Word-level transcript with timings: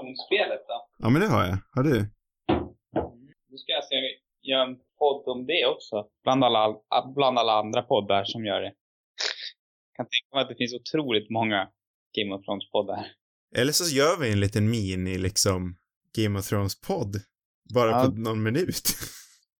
Thrones-spelet 0.00 0.64
då? 0.68 0.86
Ja, 0.98 1.10
men 1.10 1.20
det 1.22 1.28
har 1.28 1.44
jag. 1.46 1.58
Har 1.74 1.82
du? 1.82 1.96
Nu 3.50 3.56
ska 3.58 3.72
jag 3.72 3.84
se, 3.84 3.94
göra 4.42 4.62
en 4.62 4.76
podd 4.98 5.28
om 5.36 5.46
det 5.46 5.66
också. 5.66 6.06
Bland 6.24 6.44
alla, 6.44 6.76
bland 7.14 7.38
alla 7.38 7.52
andra 7.52 7.82
poddar 7.82 8.24
som 8.24 8.44
gör 8.44 8.60
det. 8.60 8.72
Jag 9.90 9.96
kan 9.96 10.06
tänka 10.06 10.34
mig 10.36 10.42
att 10.42 10.48
det 10.48 10.54
finns 10.56 10.74
otroligt 10.74 11.30
många 11.30 11.68
Game 12.18 12.34
of 12.34 12.44
Thrones-poddar. 12.46 13.06
Eller 13.56 13.72
så 13.72 13.96
gör 13.96 14.20
vi 14.20 14.32
en 14.32 14.40
liten 14.40 14.70
mini, 14.70 15.18
liksom, 15.18 15.76
Game 16.18 16.38
of 16.38 16.44
Thrones-podd. 16.52 17.16
Bara 17.74 17.90
Ja. 17.90 18.04
på 18.04 18.10
någon 18.10 18.42
minut. 18.42 18.82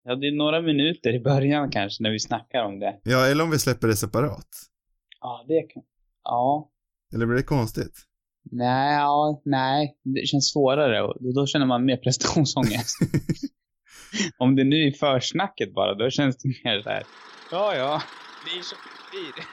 Ja, 0.02 0.14
det 0.14 0.26
är 0.26 0.32
några 0.36 0.60
minuter 0.62 1.12
i 1.14 1.20
början 1.20 1.70
kanske 1.70 2.02
när 2.02 2.10
vi 2.10 2.20
snackar 2.20 2.64
om 2.64 2.78
det. 2.80 3.00
ja, 3.04 3.26
eller 3.26 3.44
om 3.44 3.50
vi 3.50 3.58
släpper 3.58 3.88
det 3.88 3.96
separat. 3.96 4.48
Ja, 5.20 5.44
det 5.48 5.62
kan... 5.62 5.82
Ja. 6.24 6.70
Eller 7.14 7.26
blir 7.26 7.36
det 7.36 7.42
konstigt? 7.42 7.94
Nej, 8.42 8.94
ja, 8.94 9.42
nej. 9.44 9.96
Det 10.04 10.26
känns 10.26 10.52
svårare 10.52 11.02
och 11.02 11.34
då 11.34 11.46
känner 11.46 11.66
man 11.66 11.84
mer 11.84 11.96
prestationsångest. 11.96 12.96
om 14.38 14.56
det 14.56 14.64
nu 14.64 14.86
är 14.86 14.92
försnacket 14.92 15.74
bara, 15.74 15.94
då 15.94 16.10
känns 16.10 16.36
det 16.36 16.48
mer 16.48 16.82
så 16.82 16.88
här. 16.88 17.02
Ja, 17.50 17.76
ja. 17.76 18.02
Det 18.44 18.58
är 18.58 18.62
så 18.62 18.76
blir. 19.10 19.44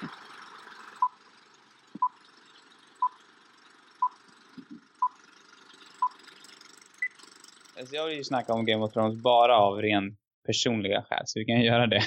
Alltså 7.79 7.95
jag 7.95 8.07
vill 8.07 8.17
ju 8.17 8.23
snacka 8.23 8.53
om 8.53 8.65
Game 8.65 8.85
of 8.85 8.93
Thrones 8.93 9.23
bara 9.23 9.57
av 9.57 9.77
ren 9.77 10.17
personliga 10.45 11.01
skäl, 11.01 11.23
så 11.25 11.39
vi 11.39 11.45
kan 11.45 11.61
göra 11.61 11.87
det. 11.87 12.03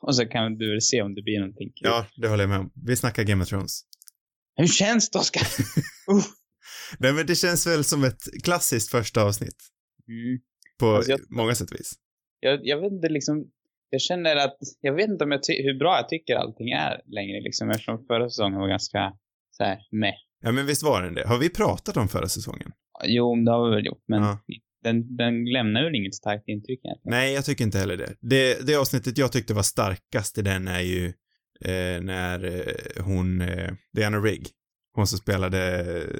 Och 0.00 0.16
så 0.16 0.26
kan 0.26 0.58
du 0.58 0.70
väl 0.70 0.82
se 0.82 1.02
om 1.02 1.14
det 1.14 1.22
blir 1.22 1.38
någonting 1.40 1.68
kul. 1.68 1.90
Ja, 1.90 2.06
det 2.16 2.28
håller 2.28 2.42
jag 2.42 2.50
med 2.50 2.58
om. 2.58 2.70
Vi 2.86 2.96
snackar 2.96 3.22
Game 3.22 3.42
of 3.42 3.48
Thrones. 3.48 3.82
Hur 4.56 4.66
känns 4.66 5.10
det, 5.10 5.18
Oskar? 5.18 5.42
uh. 6.12 6.22
Nej, 6.98 7.12
men 7.12 7.26
det 7.26 7.34
känns 7.34 7.66
väl 7.66 7.84
som 7.84 8.04
ett 8.04 8.22
klassiskt 8.44 8.90
första 8.90 9.22
avsnitt. 9.22 9.56
mm. 10.08 10.38
På 10.78 10.86
Alltså, 10.96 11.10
jag- 11.10 11.20
många 11.30 11.54
sätt 11.54 11.70
och 11.70 11.76
vis. 11.80 11.92
jag, 12.40 12.60
jag 12.66 12.80
vet 12.80 12.92
inte 12.92 13.08
liksom, 13.08 13.44
jag 13.90 14.00
känner 14.00 14.36
att, 14.36 14.58
jag 14.80 14.94
vet 14.94 15.08
inte 15.08 15.24
om 15.24 15.30
jag 15.32 15.40
hur 15.48 15.78
bra 15.78 15.96
jag 15.96 16.08
tycker 16.08 16.34
allting 16.36 16.70
är 16.70 17.00
längre 17.06 17.40
liksom, 17.40 17.70
eftersom 17.70 18.06
förra 18.06 18.28
säsongen 18.30 18.58
var 18.60 18.68
ganska 18.68 19.12
så 19.50 19.64
här 19.64 19.78
med. 19.90 20.14
Ja, 20.44 20.52
men 20.52 20.66
visst 20.66 20.82
var 20.82 21.02
den 21.02 21.14
det? 21.14 21.26
Har 21.28 21.38
vi 21.38 21.48
pratat 21.50 21.96
om 21.96 22.08
förra 22.08 22.28
säsongen? 22.28 22.72
Jo, 23.04 23.36
det 23.44 23.50
har 23.50 23.68
vi 23.70 23.74
väl 23.76 23.86
gjort, 23.86 24.04
men 24.08 24.22
Ja. 24.22 24.38
den, 24.82 25.16
den 25.16 25.44
lämnar 25.44 25.84
väl 25.84 25.94
inget 25.94 26.14
starkt 26.14 26.48
intryck 26.48 26.80
egentligen. 26.84 27.10
Nej, 27.18 27.32
jag 27.34 27.44
tycker 27.44 27.64
inte 27.64 27.78
heller 27.78 27.96
det. 27.96 28.14
Det, 28.20 28.66
det 28.66 28.76
avsnittet 28.76 29.18
jag 29.18 29.32
tyckte 29.32 29.54
var 29.54 29.62
starkast 29.62 30.38
i 30.38 30.42
den 30.42 30.68
är 30.68 30.80
ju 30.80 31.12
när 32.02 32.44
eh, 32.44 33.04
hon, 33.04 33.40
eh, 33.40 33.72
Diana 33.92 34.18
Rigg, 34.18 34.48
hon 34.94 35.06
som 35.06 35.18
spelade 35.18 35.78
eh, 35.80 36.18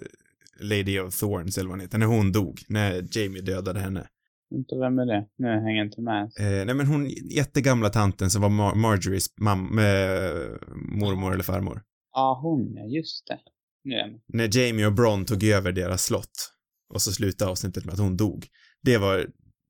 Lady 0.61 0.99
of 0.99 1.21
Thorns 1.21 1.59
eller 1.59 1.69
vad 1.69 1.79
hon 1.79 1.81
heter, 1.81 1.99
när 1.99 2.07
hon 2.07 2.33
dog, 2.33 2.61
när 2.69 3.05
Jamie 3.11 3.43
dödade 3.43 3.81
henne. 3.81 4.09
Inte 4.55 4.77
vem 4.77 4.99
är 4.99 5.07
det? 5.07 5.27
Nu 5.39 5.49
hänger 5.49 5.77
jag 5.77 5.87
inte 5.87 6.01
med. 6.01 6.23
Eh, 6.23 6.67
nej 6.67 6.75
men 6.75 6.87
hon 6.87 7.09
jättegamla 7.31 7.89
tanten 7.89 8.31
som 8.31 8.43
var 8.43 8.49
Mar- 8.49 8.75
Marjories 8.75 9.27
mam- 9.41 9.79
eh, 9.79 10.57
mormor 11.01 11.33
eller 11.35 11.45
farmor. 11.45 11.83
Ja, 12.13 12.41
hon 12.43 12.75
ja, 12.77 12.85
just 12.85 13.27
det. 13.27 13.39
Nu 13.85 13.95
är 13.95 13.99
jag 13.99 14.11
med. 14.11 14.21
När 14.29 14.59
Jamie 14.59 14.87
och 14.87 14.93
Bron 14.93 15.25
tog 15.25 15.45
över 15.45 15.73
deras 15.73 16.05
slott 16.05 16.53
och 16.95 17.03
så 17.03 17.13
slutade 17.13 17.51
avsnittet 17.51 17.85
med 17.85 17.93
att 17.93 18.01
hon 18.01 18.17
dog. 18.17 18.47
Det 18.83 18.99
var, 18.99 19.27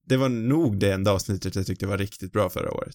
det 0.07 0.17
var 0.17 0.29
nog 0.29 0.79
det 0.79 0.93
enda 0.93 1.13
avsnittet 1.13 1.57
jag 1.57 1.67
tyckte 1.67 1.87
var 1.87 1.99
riktigt 1.99 2.33
bra 2.33 2.51
förra 2.51 2.73
året. 2.73 2.95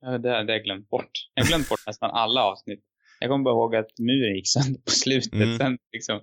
Ja, 0.00 0.18
det 0.18 0.30
hade 0.36 0.52
jag 0.52 0.62
glömt 0.64 0.88
bort. 0.88 1.10
Jag 1.34 1.42
har 1.44 1.48
glömt 1.48 1.68
bort 1.68 1.80
nästan 1.86 2.10
alla 2.10 2.44
avsnitt. 2.44 2.84
Jag 3.20 3.30
kommer 3.30 3.44
bara 3.44 3.54
ihåg 3.54 3.76
att 3.76 3.98
muren 3.98 4.34
gick 4.36 4.48
sönder 4.48 4.80
på 4.80 4.90
slutet. 4.90 5.32
Mm. 5.32 5.58
Sen 5.58 5.78
liksom, 5.92 6.20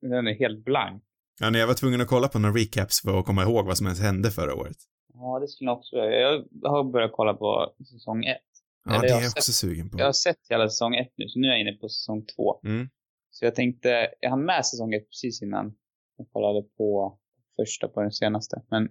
den 0.00 0.26
är 0.26 0.34
helt 0.34 0.64
blank. 0.64 1.02
Ja, 1.40 1.50
när 1.50 1.58
jag 1.58 1.66
var 1.66 1.74
tvungen 1.74 2.00
att 2.00 2.08
kolla 2.08 2.28
på 2.28 2.38
några 2.38 2.54
recaps 2.54 3.02
för 3.02 3.18
att 3.18 3.26
komma 3.26 3.42
ihåg 3.42 3.66
vad 3.66 3.76
som 3.78 3.86
ens 3.86 4.00
hände 4.00 4.30
förra 4.30 4.54
året. 4.54 4.76
Ja, 5.14 5.38
det 5.40 5.48
skulle 5.48 5.70
jag 5.70 5.78
också 5.78 5.96
göra. 5.96 6.44
Jag 6.62 6.70
har 6.70 6.84
börjat 6.92 7.10
kolla 7.14 7.34
på 7.34 7.74
säsong 7.92 8.24
ett. 8.24 8.38
Ja, 8.84 8.90
Eller 8.90 9.02
det 9.02 9.08
jag 9.08 9.10
är 9.10 9.14
har 9.14 9.22
jag 9.22 9.30
sett- 9.30 9.38
också 9.38 9.52
sugen 9.52 9.90
på. 9.90 9.98
Jag 9.98 10.04
har 10.06 10.12
sett 10.12 10.38
hela 10.50 10.68
säsong 10.68 10.94
ett 10.96 11.12
nu, 11.16 11.28
så 11.28 11.38
nu 11.38 11.46
är 11.46 11.50
jag 11.52 11.60
inne 11.60 11.72
på 11.72 11.88
säsong 11.88 12.26
två. 12.36 12.60
Mm. 12.64 12.88
Så 13.30 13.44
jag 13.44 13.54
tänkte, 13.54 14.08
jag 14.20 14.30
hann 14.30 14.44
med 14.44 14.66
säsong 14.66 14.94
ett 14.94 15.08
precis 15.10 15.42
innan 15.42 15.74
jag 16.16 16.26
kollade 16.32 16.62
på 16.62 17.18
första 17.56 17.88
på 17.88 18.00
den 18.02 18.12
senaste. 18.12 18.62
Men, 18.70 18.88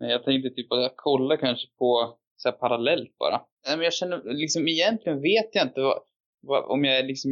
men 0.00 0.08
jag 0.08 0.24
tänkte 0.24 0.50
typ 0.50 0.72
att 0.72 0.80
jag 0.82 0.96
kollar 0.96 1.36
kanske 1.36 1.66
på 1.78 2.16
så 2.42 2.48
här 2.48 2.56
parallellt 2.56 3.18
bara. 3.18 3.40
Nej, 3.66 3.76
men 3.76 3.84
jag 3.84 3.94
känner 3.94 4.34
liksom 4.42 4.68
egentligen 4.68 5.20
vet 5.22 5.48
jag 5.52 5.66
inte 5.66 5.80
vad, 5.80 5.98
vad 6.40 6.64
om 6.64 6.84
jag 6.84 6.98
är 6.98 7.02
liksom, 7.02 7.30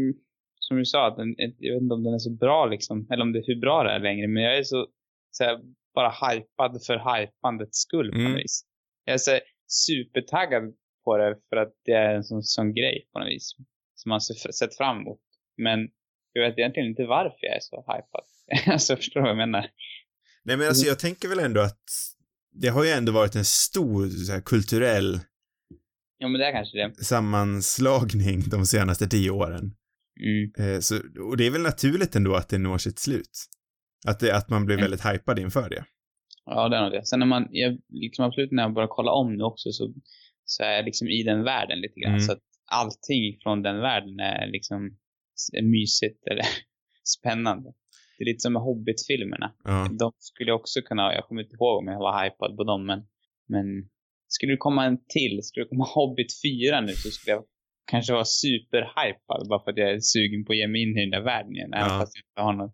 som 0.61 0.77
du 0.77 0.85
sa, 0.85 1.17
den, 1.17 1.35
jag 1.39 1.75
vet 1.75 1.83
inte 1.83 1.95
om 1.95 2.05
den 2.05 2.15
är 2.15 2.19
så 2.19 2.31
bra 2.31 2.67
liksom, 2.67 3.07
eller 3.11 3.23
om 3.23 3.33
det 3.33 3.39
är 3.39 3.47
hur 3.47 3.61
bra 3.61 3.83
det 3.83 3.91
är 3.91 3.99
längre, 3.99 4.29
men 4.29 4.43
jag 4.43 4.59
är 4.59 4.63
så, 4.63 4.87
så 5.31 5.45
här, 5.45 5.61
bara 5.95 6.11
hypad 6.11 6.85
för 6.87 6.97
hypandets 7.17 7.79
skull 7.79 8.11
på 8.13 8.19
Mm. 8.19 8.33
något 8.33 8.41
vis. 8.41 8.65
Jag 9.05 9.15
är 9.15 9.19
så 9.19 9.31
här, 9.31 9.41
supertaggad 9.67 10.75
på 11.05 11.17
det 11.17 11.39
för 11.49 11.57
att 11.57 11.73
det 11.85 11.93
är 11.93 12.15
en 12.15 12.25
sån, 12.25 12.43
sån 12.43 12.75
grej 12.75 13.09
på 13.13 13.19
något 13.19 13.29
vis. 13.29 13.51
Som 13.95 14.11
man 14.11 14.21
sett 14.21 14.77
fram 14.77 14.99
emot. 14.99 15.21
Men 15.57 15.89
jag 16.33 16.43
vet 16.49 16.59
egentligen 16.59 16.89
inte 16.89 17.05
varför 17.07 17.39
jag 17.41 17.57
är 17.57 17.61
så 17.61 17.77
hypad. 17.77 18.25
alltså 18.73 18.97
förstår 18.97 19.21
du 19.21 19.23
vad 19.23 19.31
jag 19.31 19.37
menar? 19.37 19.71
Nej, 20.45 20.57
men 20.57 20.67
alltså 20.69 20.87
jag 20.87 20.99
tänker 20.99 21.29
väl 21.29 21.39
ändå 21.39 21.61
att 21.61 21.85
det 22.61 22.69
har 22.69 22.85
ju 22.85 22.91
ändå 22.91 23.13
varit 23.13 23.37
en 23.37 23.45
stor 23.45 24.09
så 24.09 24.33
här, 24.33 24.41
kulturell 24.41 25.21
Ja 26.19 26.29
men 26.29 26.41
det 26.41 26.47
är 26.47 26.53
kanske 26.53 26.79
det. 26.79 27.05
sammanslagning 27.05 28.41
de 28.49 28.67
senaste 28.67 29.07
tio 29.09 29.31
åren. 29.31 29.75
Mm. 30.21 30.73
Eh, 30.75 30.81
så, 30.81 30.97
och 31.31 31.37
det 31.37 31.47
är 31.47 31.51
väl 31.51 31.63
naturligt 31.63 32.17
ändå 32.17 32.35
att 32.35 32.49
det 32.49 32.59
når 32.59 32.79
sitt 32.79 32.99
slut. 32.99 33.31
Att, 34.07 34.21
det, 34.21 34.37
att 34.37 34.51
man 34.51 34.67
blir 34.67 34.77
Mm. 34.77 34.83
väldigt 34.91 35.07
hypad 35.07 35.39
inför 35.39 35.71
det. 35.71 35.85
Ja 36.45 36.69
det 36.69 36.77
är 36.77 36.83
nog 36.83 36.93
det. 36.93 37.07
Sen 37.07 37.19
när 37.19 37.27
man, 37.27 37.47
jag, 37.51 37.79
liksom 37.89 38.25
absolut 38.25 38.53
när 38.53 38.63
jag 38.63 38.75
börjar 38.75 38.89
kolla 38.89 39.13
om 39.13 39.37
nu 39.37 39.45
också 39.45 39.71
så, 39.73 39.95
så 40.45 40.63
är 40.63 40.73
jag 40.73 40.85
liksom 40.85 41.09
i 41.09 41.23
den 41.23 41.45
världen 41.45 41.81
lite 41.81 42.01
grann. 42.01 42.13
Mm. 42.15 42.21
Så 42.27 42.33
att 42.33 42.43
allting 42.71 43.39
från 43.43 43.63
den 43.63 43.81
världen 43.81 44.21
är 44.21 44.47
liksom 44.51 44.87
s- 45.39 45.63
mysigt 45.63 46.27
eller 46.31 46.45
spännande. 47.19 47.73
Det 48.19 48.25
är 48.25 48.27
lite 48.27 48.41
som 48.41 48.53
med 48.53 48.63
Hobbit-filmerna. 48.63 49.55
Ja. 49.65 49.89
De 49.99 50.13
skulle 50.19 50.53
också 50.53 50.81
kunna, 50.83 51.15
jag 51.15 51.25
kommer 51.25 51.43
inte 51.43 51.55
ihåg 51.55 51.79
om 51.79 51.87
jag 51.89 51.99
var 51.99 52.25
hypad 52.25 52.57
på 52.57 52.65
dem, 52.65 52.87
men, 52.87 52.99
men 53.49 53.67
skulle 54.29 54.53
det 54.53 54.57
komma 54.57 54.85
en 54.85 54.99
till, 55.09 55.41
skulle 55.43 55.65
det 55.65 55.69
komma 55.69 55.85
Hobbit 55.95 56.27
4 56.45 56.81
nu 56.81 56.93
så 56.93 57.11
skulle 57.11 57.35
jag 57.37 57.45
kanske 57.91 58.13
vara 58.13 58.25
superhypad 58.25 59.49
bara 59.49 59.65
för 59.65 59.71
att 59.71 59.77
jag 59.79 59.91
är 59.91 60.01
sugen 60.01 60.45
på 60.45 60.53
att 60.53 60.59
ge 60.59 60.69
mig 60.69 60.83
in 60.83 60.99
i 60.99 61.01
den 61.01 61.11
där 61.11 61.25
världen 61.33 61.53
igen. 61.57 61.73
Även 61.75 61.89
Ja. 61.93 61.99
fast 62.01 62.13
jag 62.17 62.23
inte 62.31 62.41
har 62.47 62.53
några 62.53 62.73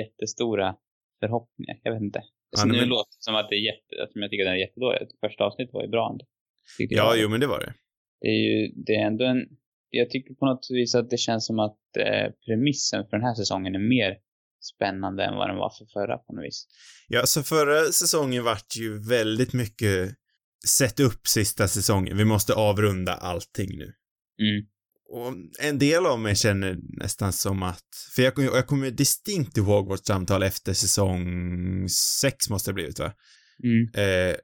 jättestora 0.00 0.76
förhoppningar. 1.20 1.76
Jag 1.82 1.92
vet 1.92 2.02
inte. 2.02 2.22
Så 2.56 2.66
nej, 2.66 2.72
nu 2.76 2.80
men- 2.80 2.88
låter 2.88 3.10
det 3.18 3.22
som 3.28 3.34
att 3.34 3.48
det 3.50 3.56
är 3.56 3.64
jätte, 3.70 4.02
att 4.02 4.10
jag 4.14 4.30
tycker 4.30 4.44
den 4.44 4.54
är 4.54 4.58
jättedålig. 4.66 4.98
Första 5.26 5.44
avsnittet 5.44 5.74
var 5.74 5.82
ju 5.82 5.88
bra 5.88 6.10
ändå. 6.12 6.24
Ja, 6.78 7.14
jo, 7.16 7.28
men 7.28 7.40
det 7.40 7.46
var 7.46 7.60
det. 7.60 7.74
Det 8.20 8.28
är 8.28 8.40
ju, 8.50 8.72
det 8.86 8.94
är 8.94 9.06
ändå 9.06 9.24
en, 9.24 9.46
jag 9.90 10.10
tycker 10.10 10.34
på 10.34 10.46
något 10.46 10.66
vis 10.70 10.94
att 10.94 11.10
det 11.10 11.16
känns 11.16 11.46
som 11.46 11.58
att 11.58 11.78
eh, 11.98 12.30
premissen 12.46 13.04
för 13.08 13.16
den 13.16 13.26
här 13.26 13.34
säsongen 13.34 13.74
är 13.74 13.78
mer 13.78 14.16
spännande 14.62 15.24
än 15.24 15.34
vad 15.34 15.48
den 15.48 15.56
var 15.56 15.70
för 15.78 15.86
förra 15.92 16.18
på 16.18 16.32
något 16.32 16.44
vis. 16.44 16.66
Ja, 17.08 17.26
så 17.26 17.42
förra 17.42 17.92
säsongen 17.92 18.44
vart 18.44 18.76
ju 18.76 19.08
väldigt 19.08 19.52
mycket 19.52 20.14
sätt 20.78 21.00
upp 21.00 21.26
sista 21.26 21.68
säsongen. 21.68 22.16
Vi 22.16 22.24
måste 22.24 22.54
avrunda 22.54 23.14
allting 23.14 23.78
nu. 23.78 23.92
Mm. 24.42 24.66
Och 25.08 25.34
en 25.60 25.78
del 25.78 26.06
av 26.06 26.20
mig 26.20 26.36
känner 26.36 26.78
nästan 26.82 27.32
som 27.32 27.62
att, 27.62 27.84
för 28.14 28.22
jag, 28.22 28.38
jag 28.38 28.66
kommer 28.66 28.90
distinkt 28.90 29.56
ihåg 29.56 29.88
vårt 29.88 30.06
samtal 30.06 30.42
efter 30.42 30.72
säsong 30.72 31.24
sex 32.20 32.50
måste 32.50 32.70
det 32.70 32.74
blivit 32.74 32.98
va? 32.98 33.12
Mm. 33.64 34.06
Eh, 34.30 34.36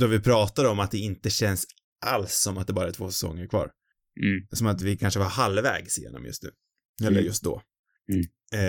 då 0.00 0.06
vi 0.06 0.20
pratade 0.20 0.68
om 0.68 0.80
att 0.80 0.90
det 0.90 0.98
inte 0.98 1.30
känns 1.30 1.66
alls 2.06 2.32
som 2.34 2.58
att 2.58 2.66
det 2.66 2.72
bara 2.72 2.88
är 2.88 2.92
två 2.92 3.10
säsonger 3.10 3.46
kvar. 3.46 3.70
Mm. 4.22 4.46
Som 4.52 4.66
att 4.66 4.82
vi 4.82 4.96
kanske 4.96 5.20
var 5.20 5.26
halvvägs 5.26 5.98
igenom 5.98 6.24
just 6.24 6.42
nu. 6.42 6.50
Eller 7.02 7.10
Mm. 7.18 7.24
just 7.24 7.42
då. 7.42 7.62
Mm. 8.12 8.24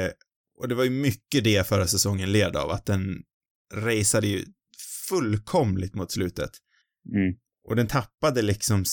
Eh, 0.06 0.12
och 0.62 0.68
det 0.68 0.76
var 0.76 0.84
ju 0.84 0.90
mycket 0.90 1.44
det 1.44 1.68
förra 1.68 1.88
säsongen 1.88 2.32
led 2.32 2.56
av, 2.56 2.70
att 2.70 2.86
den 2.86 3.24
raceade 3.74 4.28
ju 4.28 4.46
fullkomligt 5.10 5.96
mot 5.96 6.12
slutet. 6.12 6.50
Mm. 7.16 7.34
Och 7.70 7.76
den 7.76 7.88
tappade 7.88 8.42
liksom, 8.42 8.84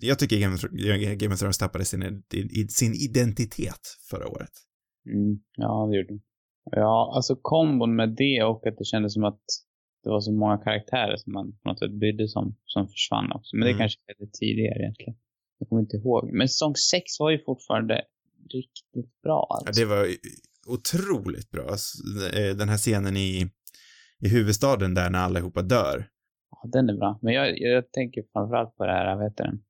jag 0.00 0.18
tycker 0.18 0.40
Game 0.40 0.54
of, 0.54 0.60
Thro- 0.60 1.14
Game 1.16 1.34
of 1.34 1.40
Thrones 1.40 1.58
tappade 1.58 1.84
sin, 1.84 2.22
sin 2.68 2.94
identitet 2.94 3.80
förra 4.10 4.28
året. 4.28 4.50
Mm. 5.14 5.38
Ja, 5.56 5.86
det 5.90 5.96
gjorde 5.96 6.08
den. 6.08 6.22
Ja, 6.70 7.12
alltså 7.16 7.36
kombon 7.42 7.96
med 7.96 8.08
det 8.16 8.42
och 8.44 8.66
att 8.66 8.76
det 8.78 8.84
kändes 8.84 9.12
som 9.14 9.24
att 9.24 9.42
det 10.02 10.10
var 10.10 10.20
så 10.20 10.32
många 10.32 10.58
karaktärer 10.58 11.16
som 11.16 11.32
man 11.32 11.52
på 11.52 11.68
något 11.68 11.78
sätt 11.78 11.92
brydde 12.00 12.28
sig 12.28 12.40
om 12.40 12.56
som 12.64 12.88
försvann 12.88 13.32
också. 13.32 13.56
Men 13.56 13.64
det 13.66 13.70
Mm. 13.70 13.78
kanske 13.78 13.98
skedde 14.06 14.30
tidigare 14.40 14.78
egentligen. 14.82 15.14
Jag 15.58 15.68
kommer 15.68 15.82
inte 15.82 15.96
ihåg. 15.96 16.30
Men 16.32 16.48
säsong 16.48 16.74
6 16.90 17.20
var 17.20 17.30
ju 17.30 17.38
fortfarande 17.44 17.94
riktigt 18.54 19.22
bra 19.22 19.46
Ja, 19.50 19.62
alltså. 19.66 19.80
det 19.82 19.86
var 19.88 20.06
otroligt 20.66 21.50
bra. 21.50 21.68
Eh, 22.34 22.56
Den 22.56 22.68
här 22.68 22.76
scenen 22.76 23.16
i, 23.16 23.50
i 24.20 24.28
huvudstaden 24.28 24.94
där 24.94 25.10
när 25.10 25.18
allihopa 25.18 25.62
dör. 25.62 26.08
Ja, 26.50 26.68
den 26.72 26.88
är 26.90 26.94
bra. 26.96 27.18
Men 27.22 27.34
jag, 27.34 27.58
jag 27.58 27.92
tänker 27.92 28.22
framförallt 28.32 28.76
på 28.76 28.86
det 28.86 28.92
här, 28.92 29.16
vad 29.16 29.24
heter 29.24 29.44
den? 29.44 29.62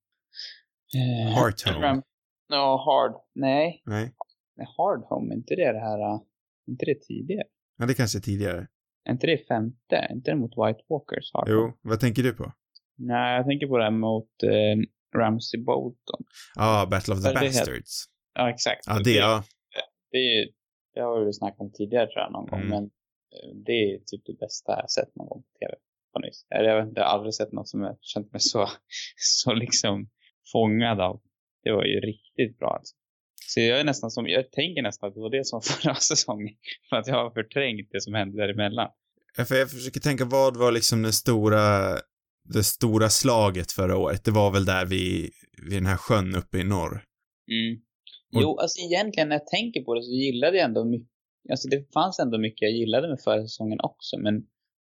Eh, 0.96 1.34
Heart 1.34 1.62
Home. 1.66 2.02
Ja, 2.48 2.84
Hard. 2.86 3.20
Nej, 3.34 3.82
Nej, 3.86 4.14
nej, 4.56 4.66
Hard 4.76 5.00
Home, 5.04 5.34
inte 5.34 5.54
det 5.54 5.72
det 5.72 5.80
här, 5.80 6.20
inte 6.68 6.84
det 6.84 7.00
tidigare? 7.00 7.44
ja, 7.78 7.86
det 7.86 7.94
kanske 7.94 8.18
är 8.18 8.20
tidigare. 8.22 8.66
Är 9.08 9.12
inte 9.12 9.26
det 9.26 9.46
femte? 9.48 10.08
Inte 10.10 10.30
det 10.30 10.36
mot 10.36 10.50
White 10.50 10.80
Walkers? 10.88 11.30
Har 11.32 11.44
Jo, 11.48 11.72
vad 11.82 12.00
tänker 12.00 12.22
du 12.22 12.32
på? 12.32 12.52
Nej, 12.98 13.36
jag 13.36 13.46
tänker 13.46 13.66
på 13.66 13.78
det 13.78 13.84
här 13.84 13.90
mot 13.90 14.42
eh, 14.42 15.18
Ramsey 15.18 15.60
Bolton. 15.64 16.22
Ja, 16.54 16.82
ah, 16.82 16.86
Battle 16.86 17.14
of 17.14 17.22
the 17.22 17.28
det 17.32 17.38
helt- 17.38 17.54
Bastards. 17.56 18.04
Ja, 18.34 18.50
exakt. 18.50 18.80
Ja, 18.86 18.98
det, 19.04 19.10
ja. 19.14 19.44
det, 20.10 20.18
är 20.18 20.48
det 20.94 21.00
har 21.00 21.24
vi 21.24 21.32
snackat 21.32 21.60
om 21.60 21.72
tidigare 21.72 22.06
tror 22.06 22.22
jag 22.22 22.32
någon 22.32 22.46
gång, 22.46 22.60
Mm. 22.60 22.70
men 22.70 22.84
eh, 22.84 23.50
det 23.66 23.72
är 23.72 23.98
typ 23.98 24.22
det 24.26 24.38
bästa 24.38 24.72
jag 24.80 24.90
sett 24.90 25.16
någon 25.16 25.28
gång 25.28 25.42
på 25.42 25.48
tv. 25.58 25.74
på. 26.12 26.20
Eller 26.54 26.68
Jag 26.68 26.84
vet 26.86 26.92
jag 26.96 27.02
har 27.04 27.10
aldrig 27.10 27.34
sett 27.34 27.52
något 27.52 27.68
som 27.68 27.80
jag 27.82 27.96
känt 28.00 28.32
mig 28.32 28.40
så, 28.40 28.68
så 29.16 29.52
liksom 29.54 30.10
fångad 30.52 31.00
av. 31.00 31.20
Det 31.64 31.72
var 31.72 31.84
ju 31.84 32.00
riktigt 32.00 32.58
bra 32.58 32.68
alltså. 32.78 32.94
Så 33.46 33.60
jag 33.60 33.80
är 33.80 33.84
nästan 33.84 34.10
som, 34.10 34.26
jag 34.28 34.52
tänker 34.52 34.82
nästan 34.82 35.08
att 35.08 35.14
det 35.14 35.20
var 35.20 35.30
det 35.30 35.44
som 35.46 35.60
förra 35.70 35.94
säsongen. 35.94 36.54
För 36.88 36.96
att 36.96 37.06
jag 37.06 37.14
har 37.14 37.30
förträngt 37.30 37.88
det 37.92 38.00
som 38.00 38.14
hände 38.14 38.36
däremellan. 38.46 38.88
Ja, 39.36 39.44
för 39.44 39.54
jag 39.54 39.70
försöker 39.70 40.00
tänka, 40.00 40.24
vad 40.24 40.56
var 40.56 40.72
liksom 40.72 41.02
den 41.02 41.12
stora, 41.12 41.92
det 42.44 42.64
stora 42.64 43.08
slaget 43.08 43.72
förra 43.72 43.96
året? 43.96 44.24
Det 44.24 44.30
var 44.30 44.50
väl 44.50 44.64
där 44.64 44.86
vid, 44.86 45.30
vid 45.62 45.72
den 45.78 45.86
här 45.86 45.96
sjön 45.96 46.34
uppe 46.36 46.58
i 46.58 46.64
norr? 46.64 47.02
Mm. 47.50 47.80
Och- 48.34 48.42
Jo, 48.42 48.58
alltså 48.58 48.80
egentligen 48.80 49.28
när 49.28 49.36
jag 49.36 49.46
tänker 49.46 49.82
på 49.82 49.94
det 49.94 50.02
så 50.02 50.10
gillade 50.12 50.56
jag 50.56 50.64
ändå 50.64 50.84
mycket, 50.84 51.08
alltså 51.50 51.68
det 51.68 51.92
fanns 51.92 52.18
ändå 52.18 52.38
mycket 52.38 52.62
jag 52.62 52.72
gillade 52.72 53.08
med 53.08 53.20
förra 53.24 53.42
säsongen 53.42 53.78
också, 53.82 54.18
men 54.18 54.34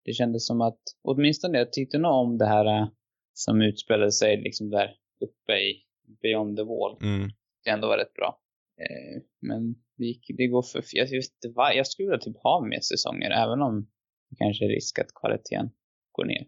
det 0.06 0.14
kändes 0.14 0.48
som 0.48 0.62
att, 0.62 0.82
åtminstone 1.04 1.58
jag 1.58 1.74
tyckte 1.74 1.98
nog 1.98 2.12
om 2.14 2.38
det 2.38 2.46
här 2.46 2.66
äh, 2.82 2.88
som 3.34 3.62
utspelade 3.62 4.12
sig 4.12 4.42
liksom 4.42 4.70
där 4.70 4.90
uppe 5.26 5.54
i 5.54 5.84
Beyond 6.22 6.58
the 6.58 6.64
Wall. 6.64 6.98
Mm. 7.02 7.30
Det 7.64 7.70
ändå 7.70 7.88
var 7.88 7.98
rätt 7.98 8.14
bra. 8.14 8.40
Eh, 8.82 9.22
men 9.42 9.74
det, 9.98 10.06
gick, 10.06 10.26
det 10.38 10.48
går 10.48 10.62
för, 10.62 10.84
jag 10.92 11.10
vet 11.10 11.56
vad, 11.56 11.76
jag 11.76 11.88
skulle 11.88 12.08
vilja 12.10 12.20
typ 12.20 12.38
ha 12.44 12.66
mer 12.66 12.80
säsonger, 12.80 13.32
även 13.32 13.62
om 13.62 13.88
det 14.30 14.36
kanske 14.36 14.66
är 14.66 14.70
risk 14.70 15.00
att 15.00 15.14
kvaliteten 15.22 15.70
går 16.12 16.26
ner. 16.26 16.48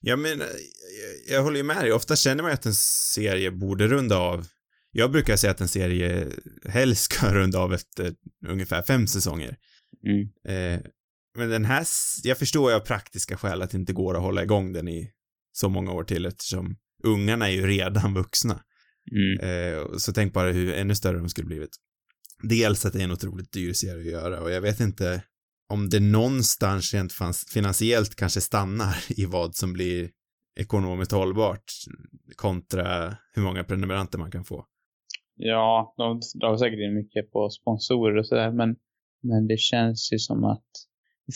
Ja, 0.00 0.16
men 0.16 0.40
eh, 0.40 0.46
jag, 1.00 1.36
jag 1.36 1.42
håller 1.44 1.56
ju 1.56 1.62
med 1.62 1.76
dig. 1.76 1.92
Ofta 1.92 2.16
känner 2.16 2.42
man 2.42 2.50
ju 2.50 2.54
att 2.54 2.66
en 2.66 2.74
serie 3.14 3.50
borde 3.50 3.86
runda 3.88 4.16
av. 4.18 4.46
Jag 4.92 5.12
brukar 5.12 5.36
säga 5.36 5.50
att 5.50 5.60
en 5.60 5.68
serie 5.68 6.28
helst 6.68 7.02
ska 7.02 7.32
runda 7.34 7.58
av 7.58 7.74
efter 7.74 8.14
ungefär 8.48 8.82
fem 8.82 9.06
säsonger. 9.06 9.56
Mm. 10.06 10.28
Eh, 10.48 10.80
men 11.38 11.48
den 11.48 11.64
här, 11.64 11.86
jag 12.22 12.38
förstår 12.38 12.70
ju 12.70 12.76
av 12.76 12.80
praktiska 12.80 13.36
skäl 13.36 13.62
att 13.62 13.70
det 13.70 13.78
inte 13.78 13.92
går 13.92 14.14
att 14.14 14.22
hålla 14.22 14.42
igång 14.42 14.72
den 14.72 14.88
i 14.88 15.10
så 15.52 15.68
många 15.68 15.92
år 15.92 16.04
till 16.04 16.26
eftersom 16.26 16.76
ungarna 17.04 17.48
är 17.48 17.52
ju 17.52 17.66
redan 17.66 18.14
vuxna. 18.14 18.62
Mm. 19.12 19.50
Eh, 19.50 19.96
så 19.96 20.12
tänk 20.12 20.32
bara 20.32 20.52
hur 20.52 20.74
ännu 20.74 20.94
större 20.94 21.18
de 21.18 21.28
skulle 21.28 21.46
blivit. 21.46 21.76
Dels 22.42 22.86
att 22.86 22.92
det 22.92 23.00
är 23.00 23.04
en 23.04 23.12
otroligt 23.12 23.52
dyr 23.52 23.72
serie 23.72 24.00
att 24.00 24.22
göra 24.22 24.40
och 24.40 24.50
jag 24.50 24.60
vet 24.60 24.80
inte 24.80 25.22
om 25.68 25.88
det 25.88 26.00
någonstans 26.00 26.94
rent 26.94 27.12
finansiellt 27.52 28.14
kanske 28.14 28.40
stannar 28.40 28.96
i 29.08 29.24
vad 29.24 29.56
som 29.56 29.72
blir 29.72 30.10
ekonomiskt 30.60 31.12
hållbart 31.12 31.64
kontra 32.36 33.16
hur 33.32 33.42
många 33.42 33.64
prenumeranter 33.64 34.18
man 34.18 34.30
kan 34.30 34.44
få. 34.44 34.66
Ja, 35.44 35.94
de 35.96 36.20
drar 36.40 36.56
säkert 36.56 36.78
in 36.78 36.94
mycket 36.94 37.32
på 37.32 37.50
sponsorer 37.50 38.16
och 38.16 38.26
sådär, 38.26 38.50
men, 38.50 38.76
men 39.22 39.46
det 39.46 39.58
känns 39.58 40.12
ju 40.12 40.18
som 40.18 40.44
att 40.44 40.66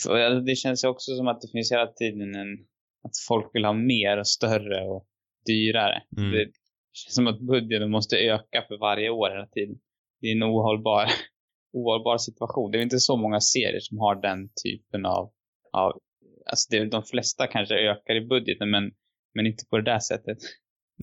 för- 0.03 0.45
det 0.45 0.55
känns 0.55 0.83
ju 0.83 0.87
också 0.87 1.15
som 1.15 1.27
att 1.27 1.41
det 1.41 1.47
finns 1.51 1.71
hela 1.71 1.87
tiden 1.87 2.35
en 2.35 2.57
att 3.03 3.17
folk 3.27 3.55
vill 3.55 3.65
ha 3.65 3.73
mer 3.73 4.17
och 4.17 4.27
större 4.27 4.87
och 4.87 5.07
dyrare. 5.45 6.03
Mm. 6.17 6.31
Det 6.31 6.51
känns 6.93 7.15
som 7.15 7.27
att 7.27 7.39
budgeten 7.39 7.91
måste 7.91 8.17
öka 8.17 8.65
för 8.67 8.77
varje 8.77 9.09
år 9.09 9.29
hela 9.29 9.47
tiden. 9.47 9.79
Det 10.21 10.27
är 10.27 10.31
en 10.31 10.43
ohållbar, 10.43 11.05
ohållbar 11.73 12.17
situation. 12.17 12.71
Det 12.71 12.77
är 12.77 12.81
inte 12.81 12.99
så 12.99 13.17
många 13.17 13.39
serier 13.39 13.79
som 13.79 13.99
har 13.99 14.15
den 14.15 14.49
typen 14.63 15.05
av, 15.05 15.31
av 15.71 15.99
alltså 16.45 16.67
det, 16.71 16.85
de 16.85 17.03
flesta 17.03 17.47
kanske 17.47 17.75
ökar 17.75 18.15
i 18.15 18.25
budgeten, 18.25 18.69
men, 18.69 18.91
men 19.33 19.45
inte 19.47 19.65
på 19.69 19.77
det 19.77 19.91
där 19.91 19.99
sättet. 19.99 20.37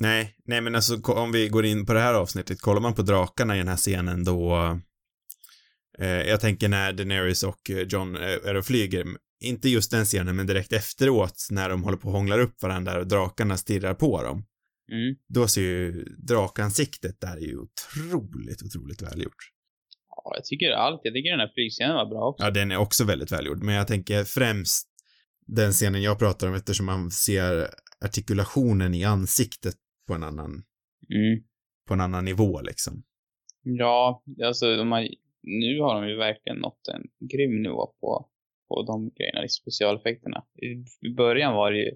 Nej, 0.00 0.36
nej 0.44 0.60
men 0.60 0.74
alltså 0.74 1.00
om 1.02 1.32
vi 1.32 1.48
går 1.48 1.64
in 1.64 1.86
på 1.86 1.92
det 1.92 2.00
här 2.00 2.14
avsnittet, 2.14 2.60
kollar 2.60 2.80
man 2.80 2.94
på 2.94 3.02
drakarna 3.02 3.54
i 3.54 3.58
den 3.58 3.68
här 3.68 3.76
scenen 3.76 4.24
då 4.24 4.54
eh, 5.98 6.08
jag 6.08 6.40
tänker 6.40 6.68
när 6.68 6.92
Daenerys 6.92 7.42
och 7.42 7.70
eh, 7.70 7.78
John 7.78 8.16
eh, 8.16 8.22
är 8.22 8.54
och 8.54 8.66
flyger, 8.66 9.06
inte 9.40 9.68
just 9.68 9.90
den 9.90 10.04
scenen 10.04 10.36
men 10.36 10.46
direkt 10.46 10.72
efteråt 10.72 11.46
när 11.50 11.68
de 11.68 11.84
håller 11.84 11.96
på 11.96 12.08
och 12.08 12.14
hånglar 12.14 12.38
upp 12.38 12.62
varandra 12.62 12.98
och 12.98 13.06
drakarna 13.06 13.56
stirrar 13.56 13.94
på 13.94 14.22
dem. 14.22 14.46
Mm. 14.92 15.16
Då 15.28 15.48
ser 15.48 15.62
ju 15.62 16.04
drakansiktet 16.04 17.20
där 17.20 17.36
är 17.36 17.46
ju 17.46 17.58
otroligt, 17.58 18.62
otroligt 18.62 19.02
välgjort. 19.02 19.50
Ja, 20.08 20.32
jag 20.36 20.44
tycker 20.44 20.70
allt. 20.70 21.00
Jag 21.04 21.14
tycker 21.14 21.30
den 21.30 21.40
här 21.40 21.52
flygscenen 21.54 21.94
var 21.94 22.06
bra 22.06 22.28
också. 22.28 22.44
Ja, 22.44 22.50
den 22.50 22.70
är 22.70 22.76
också 22.76 23.04
väldigt 23.04 23.32
välgjord, 23.32 23.62
men 23.62 23.74
jag 23.74 23.86
tänker 23.86 24.24
främst 24.24 24.88
den 25.46 25.72
scenen 25.72 26.02
jag 26.02 26.18
pratar 26.18 26.48
om 26.48 26.54
eftersom 26.54 26.86
man 26.86 27.10
ser 27.10 27.68
artikulationen 28.00 28.94
i 28.94 29.04
ansiktet 29.04 29.74
på 30.06 30.14
en 30.14 30.22
annan, 30.22 30.64
Mm. 31.14 31.44
på 31.88 31.94
en 31.94 32.00
annan 32.00 32.24
nivå 32.24 32.60
liksom. 32.60 33.02
Ja, 33.62 34.24
alltså 34.44 34.76
de 34.76 34.92
har, 34.92 35.08
nu 35.42 35.80
har 35.80 36.00
de 36.00 36.08
ju 36.08 36.16
verkligen 36.16 36.58
nått 36.58 36.88
en 36.88 37.28
grym 37.28 37.62
nivå 37.62 37.86
på, 38.00 38.30
på 38.68 38.82
de 38.82 39.10
grejerna, 39.10 39.44
i 39.44 39.48
specialeffekterna. 39.48 40.44
I, 40.62 40.66
I 41.08 41.14
början 41.16 41.54
var 41.54 41.72
det 41.72 41.78
ju, 41.78 41.90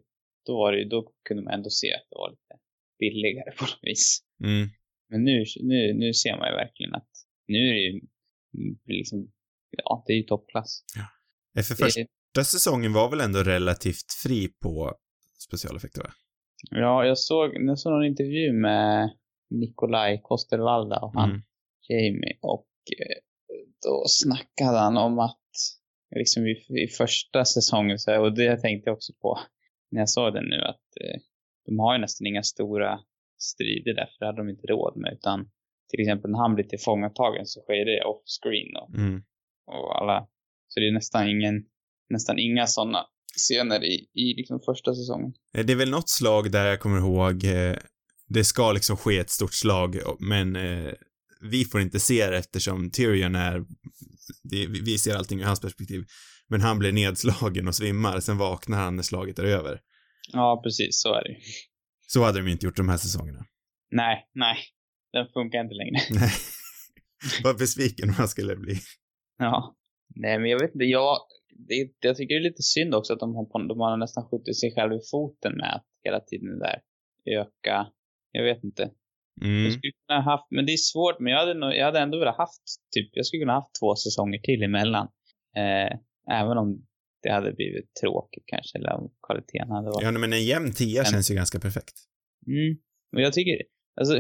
då 0.47 0.57
var 0.59 0.73
det 0.73 0.79
ju, 0.79 0.85
då 0.89 1.13
kunde 1.29 1.43
man 1.43 1.53
ändå 1.55 1.71
se 1.71 1.93
att 1.95 2.07
det 2.11 2.17
var 2.17 2.31
lite 2.31 2.55
billigare 2.99 3.51
på 3.59 3.65
något 3.65 3.79
vis. 3.83 4.21
Mm. 4.45 4.69
Men 5.11 5.25
nu, 5.25 5.45
nu, 5.63 5.95
nu 5.95 6.15
ser 6.15 6.37
man 6.37 6.49
ju 6.51 6.55
verkligen 6.55 6.95
att 6.95 7.09
nu 7.47 7.59
är 7.59 7.73
det 7.75 7.81
ju 7.81 7.91
mm, 7.91 8.79
liksom, 8.85 9.33
ja, 9.71 10.05
det 10.07 10.13
är 10.13 10.17
ju 10.17 10.23
toppklass. 10.23 10.85
Eh, 11.59 11.63
För 11.63 11.75
Det- 11.75 11.83
första 12.35 12.45
säsongen 12.45 12.93
var 12.93 13.11
väl 13.11 13.21
ändå 13.21 13.43
relativt 13.43 14.13
fri 14.23 14.49
på 14.49 14.95
specialeffekter 15.39 16.01
va? 16.03 16.11
Ja, 16.71 17.05
jag 17.05 17.19
såg, 17.19 17.51
jag 17.55 17.79
såg 17.79 17.93
någon 17.93 18.05
intervju 18.05 18.53
med 18.53 19.11
Nikolaj 19.51 20.21
Kostervalda 20.23 20.99
och 21.01 21.15
han 21.15 21.31
Mm. 21.31 21.43
Jamie 21.89 22.39
och 22.41 22.69
eh, 23.01 23.17
då 23.87 24.05
snackade 24.07 24.79
han 24.79 24.97
om 24.97 25.19
att 25.19 25.41
liksom 26.17 26.47
i, 26.47 26.51
i 26.85 26.89
första 26.99 27.45
säsongen 27.45 27.99
så 27.99 28.21
och 28.23 28.35
det 28.35 28.57
tänkte 28.61 28.91
jag 28.91 28.97
också 28.97 29.13
på 29.23 29.39
när 29.91 30.01
jag 30.01 30.09
såg 30.09 30.35
den 30.35 30.45
nu 30.45 30.61
att 30.63 30.87
eh, 31.05 31.21
de 31.67 31.79
har 31.79 31.95
ju 31.95 32.01
nästan 32.01 32.27
inga 32.27 32.43
stora 32.43 33.01
strider 33.39 33.95
där 33.95 34.07
för 34.07 34.19
det 34.19 34.27
hade 34.27 34.39
de 34.39 34.49
inte 34.49 34.67
råd 34.67 34.97
med 34.97 35.13
utan 35.13 35.51
till 35.91 36.01
exempel 36.01 36.31
när 36.31 36.39
han 36.39 36.55
blir 36.55 36.65
tillfångatagen 36.65 37.47
så 37.47 37.61
sker 37.61 37.85
det 37.85 38.05
off 38.05 38.23
screen 38.43 38.77
och, 38.77 38.95
Mm. 38.95 39.23
och 39.67 40.01
alla 40.03 40.29
så 40.69 40.81
det 40.81 40.89
är 40.89 40.93
nästan 40.93 41.29
ingen 41.29 41.65
nästan 42.11 42.39
inga 42.39 42.67
sådana 42.67 43.07
scener 43.37 43.85
i, 43.85 43.95
i 44.15 44.35
liksom 44.37 44.61
första 44.67 44.95
säsongen. 44.95 45.33
Eh, 45.57 45.65
Det 45.67 45.73
är 45.73 45.77
väl 45.77 45.91
något 45.91 46.09
slag 46.09 46.51
där 46.51 46.67
jag 46.67 46.81
kommer 46.81 46.99
ihåg, 46.99 47.45
eh, 47.45 47.77
det 48.29 48.45
ska 48.45 48.73
liksom 48.73 48.97
ske 48.97 49.19
ett 49.19 49.31
stort 49.31 49.55
slag, 49.55 49.97
men 50.21 50.57
eh, 50.57 50.93
vi 51.51 51.65
får 51.65 51.81
inte 51.81 52.01
se 52.01 52.31
det 52.31 52.37
eftersom 52.39 52.91
Tyrion 52.91 53.35
är, 53.35 53.65
det, 54.43 54.67
vi- 54.67 54.99
ser 54.99 55.15
allting 55.17 55.41
ur 55.41 55.45
hans 55.45 55.61
perspektiv, 55.61 56.05
men 56.49 56.61
han 56.61 56.79
blir 56.79 56.93
nedslagen 56.93 57.69
och 57.69 57.75
svimmar, 57.75 58.21
sen 58.21 58.39
vaknar 58.39 58.79
han 58.79 58.97
när 58.97 59.03
slaget 59.03 59.39
är 59.39 59.45
över. 59.45 59.81
Ja, 60.33 60.61
precis 60.65 61.01
så 61.03 61.15
är 61.15 61.25
det. 61.25 61.37
Så 62.07 62.25
hade 62.25 62.39
de 62.41 62.49
inte 62.51 62.67
gjort 62.67 62.77
de 62.77 62.89
här 62.89 62.97
säsongerna. 62.97 63.45
Nej, 63.91 64.25
nej. 64.35 64.57
Den 65.13 65.27
funkar 65.35 65.61
inte 65.61 65.75
längre. 65.75 66.01
Nej. 66.11 66.33
Vad 67.43 67.59
besviken 67.59 68.15
man 68.19 68.29
skulle 68.29 68.57
bli. 68.57 68.81
Ja. 69.39 69.77
Nej, 70.19 70.39
men 70.39 70.51
jag 70.51 70.61
vet 70.61 70.75
inte. 70.75 70.85
Jag, 70.85 71.17
det, 71.69 71.91
jag 72.01 72.17
tycker 72.17 72.35
det 72.35 72.41
är 72.41 72.51
lite 72.51 72.63
synd 72.63 72.95
också 72.95 73.13
att 73.13 73.21
de 73.21 73.35
har, 73.35 73.69
de 73.69 73.81
har 73.81 73.97
nästan 73.97 74.29
skjutit 74.29 74.61
sig 74.61 74.75
själva 74.75 74.95
i 74.95 75.01
foten 75.11 75.53
med 75.57 75.75
att 75.75 75.87
hela 76.05 76.21
tiden 76.21 76.59
där 76.59 76.81
öka. 77.41 77.87
Jag 78.33 78.45
vet 78.45 78.65
inte. 78.65 78.83
Jag 79.41 79.49
Mm. 79.51 79.71
skulle 79.73 79.93
kunna 80.07 80.21
ha 80.23 80.31
haft, 80.33 80.51
men 80.51 80.67
det 80.67 80.73
är 80.73 80.77
svårt, 80.77 81.21
men 81.21 81.33
jag 81.33 81.41
hade, 81.41 81.55
nog, 81.55 81.75
jag 81.75 81.85
hade 81.85 82.01
ändå 82.01 82.19
velat 82.19 82.37
haft, 82.37 82.63
typ, 82.95 83.11
jag 83.13 83.27
skulle 83.27 83.41
kunna 83.43 83.53
haft 83.53 83.75
två 83.81 83.95
säsonger 83.97 84.39
till 84.39 84.63
emellan. 84.63 85.09
Eh, 85.57 85.99
även 86.41 86.59
om 86.59 86.87
det 87.23 87.31
hade 87.31 87.53
blivit 87.53 87.95
tråkigt 88.01 88.43
kanske, 88.47 88.79
eller 88.79 88.93
om 88.93 89.11
kvaliteten 89.27 89.71
hade 89.71 89.91
varit 89.91 90.03
Ja, 90.05 90.11
men 90.11 90.33
en 90.33 90.45
jämn 90.45 90.73
tia 90.73 91.03
Men- 91.03 91.13
känns 91.13 91.31
ju 91.31 91.35
ganska 91.35 91.59
perfekt. 91.61 91.95
Mm. 92.47 92.79
Men 93.13 93.23
jag 93.23 93.33
tycker, 93.33 93.63
alltså, 94.01 94.15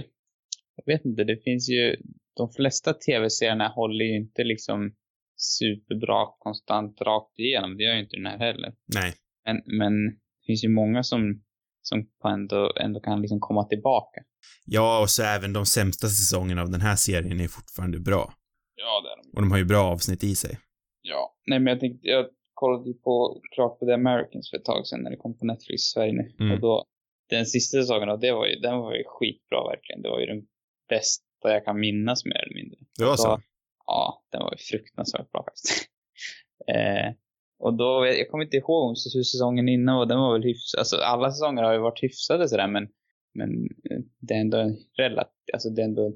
jag 0.76 0.86
vet 0.94 1.04
inte, 1.04 1.24
det 1.24 1.36
finns 1.44 1.68
ju, 1.70 1.96
de 2.36 2.52
flesta 2.52 2.92
tv-serierna 2.94 3.68
håller 3.68 4.04
ju 4.04 4.16
inte 4.16 4.44
liksom 4.44 4.94
superbra 5.38 6.26
konstant 6.38 7.00
rakt 7.00 7.38
igenom. 7.38 7.76
Det 7.76 7.82
gör 7.84 7.94
ju 7.94 8.00
inte 8.00 8.16
den 8.16 8.26
här 8.26 8.38
heller. 8.38 8.72
Nej. 8.94 9.14
Men, 9.44 9.62
men 9.78 10.06
det 10.06 10.46
finns 10.46 10.64
ju 10.64 10.68
många 10.68 11.02
som, 11.02 11.42
som 11.82 12.08
ändå, 12.24 12.72
ändå 12.80 13.00
kan 13.00 13.20
liksom 13.22 13.40
komma 13.40 13.64
tillbaka. 13.64 14.20
Ja, 14.66 15.00
och 15.02 15.10
så 15.10 15.22
även 15.22 15.52
de 15.52 15.66
sämsta 15.66 16.06
säsongerna 16.08 16.62
av 16.62 16.70
den 16.70 16.80
här 16.80 16.96
serien 16.96 17.40
är 17.40 17.48
fortfarande 17.48 18.00
bra. 18.00 18.32
Ja, 18.74 19.00
det 19.02 19.08
är 19.12 19.16
de. 19.22 19.36
Och 19.36 19.42
de 19.42 19.50
har 19.50 19.58
ju 19.58 19.64
bra 19.64 19.84
avsnitt 19.84 20.24
i 20.24 20.34
sig. 20.34 20.58
Ja. 21.02 21.34
Nej, 21.46 21.58
men 21.60 21.66
jag 21.72 21.80
tänkte, 21.80 22.08
jag 22.08 22.26
kollade 22.54 22.88
ju 22.88 22.94
på 22.94 23.40
klart 23.54 23.78
på 23.78 23.86
The 23.86 23.92
Americans 23.92 24.50
för 24.50 24.56
ett 24.56 24.64
tag 24.64 24.86
sedan 24.86 25.00
när 25.02 25.10
det 25.10 25.16
kom 25.16 25.38
på 25.38 25.44
Netflix 25.46 25.82
i 25.82 25.90
Sverige 25.94 26.12
nu. 26.12 26.34
Mm. 26.40 26.52
Och 26.54 26.60
då, 26.60 26.84
den 27.30 27.46
sista 27.46 27.80
säsongen, 27.80 28.08
och 28.08 28.20
det 28.20 28.32
var 28.32 28.46
ju, 28.46 28.54
den 28.56 28.78
var 28.78 28.94
ju 28.94 29.04
skitbra 29.06 29.68
verkligen. 29.70 30.02
Det 30.02 30.08
var 30.08 30.20
ju 30.20 30.26
den 30.26 30.42
bästa 30.88 31.22
jag 31.42 31.64
kan 31.64 31.80
minnas 31.80 32.24
mer 32.24 32.42
eller 32.44 32.54
mindre. 32.54 32.78
Det 32.98 33.04
var 33.04 33.16
Så- 33.16 33.22
så? 33.22 33.40
Ja, 33.88 34.22
den 34.32 34.40
var 34.40 34.52
ju 34.52 34.58
fruktansvärt 34.58 35.30
bra 35.32 35.44
faktiskt. 35.44 35.88
eh, 36.74 37.14
och 37.58 37.74
då, 37.74 38.06
jag 38.06 38.30
kommer 38.30 38.44
inte 38.44 38.56
ihåg 38.56 38.96
hur 39.14 39.22
säsongen 39.22 39.68
innan 39.68 39.96
var, 39.96 40.06
den 40.06 40.18
var 40.18 40.32
väl 40.32 40.42
hyfsad, 40.42 40.78
alltså 40.78 40.96
alla 40.96 41.30
säsonger 41.30 41.62
har 41.62 41.72
ju 41.72 41.78
varit 41.78 42.02
hyfsade 42.02 42.48
sådär 42.48 42.68
men, 42.68 42.88
men 43.34 43.50
eh, 43.90 44.00
det 44.20 44.34
är 44.34 44.40
ändå 44.40 44.76
relativt, 44.98 45.50
alltså 45.52 45.70
det 45.70 45.82
är 45.82 45.84
ändå 45.84 46.12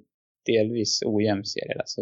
delvis 0.47 1.03
ojämn 1.05 1.45
serie, 1.45 1.79
alltså 1.79 2.01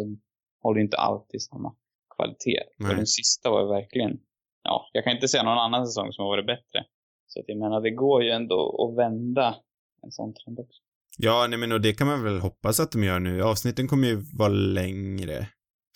håller 0.61 0.81
inte 0.81 0.97
alltid 0.97 1.41
samma 1.41 1.75
kvalitet. 2.15 2.63
Och 2.89 2.95
den 2.95 3.07
sista 3.07 3.49
var 3.49 3.61
ju 3.61 3.67
verkligen, 3.67 4.19
ja, 4.63 4.89
jag 4.93 5.03
kan 5.03 5.13
inte 5.13 5.27
säga 5.27 5.43
någon 5.43 5.57
annan 5.57 5.87
säsong 5.87 6.13
som 6.13 6.23
har 6.23 6.29
varit 6.29 6.45
bättre. 6.45 6.85
Så 7.27 7.39
att 7.39 7.45
jag 7.47 7.57
menar, 7.57 7.81
det 7.81 7.91
går 7.91 8.23
ju 8.23 8.29
ändå 8.29 8.87
att 8.89 8.97
vända 8.97 9.55
en 10.03 10.11
sån 10.11 10.33
trend 10.33 10.59
också. 10.59 10.81
Ja, 11.17 11.47
nej 11.49 11.59
men 11.59 11.71
och 11.71 11.81
det 11.81 11.93
kan 11.93 12.07
man 12.07 12.23
väl 12.23 12.39
hoppas 12.39 12.79
att 12.79 12.91
de 12.91 13.03
gör 13.03 13.19
nu. 13.19 13.43
Avsnitten 13.43 13.87
kommer 13.87 14.07
ju 14.07 14.15
vara 14.33 14.49
längre. 14.49 15.47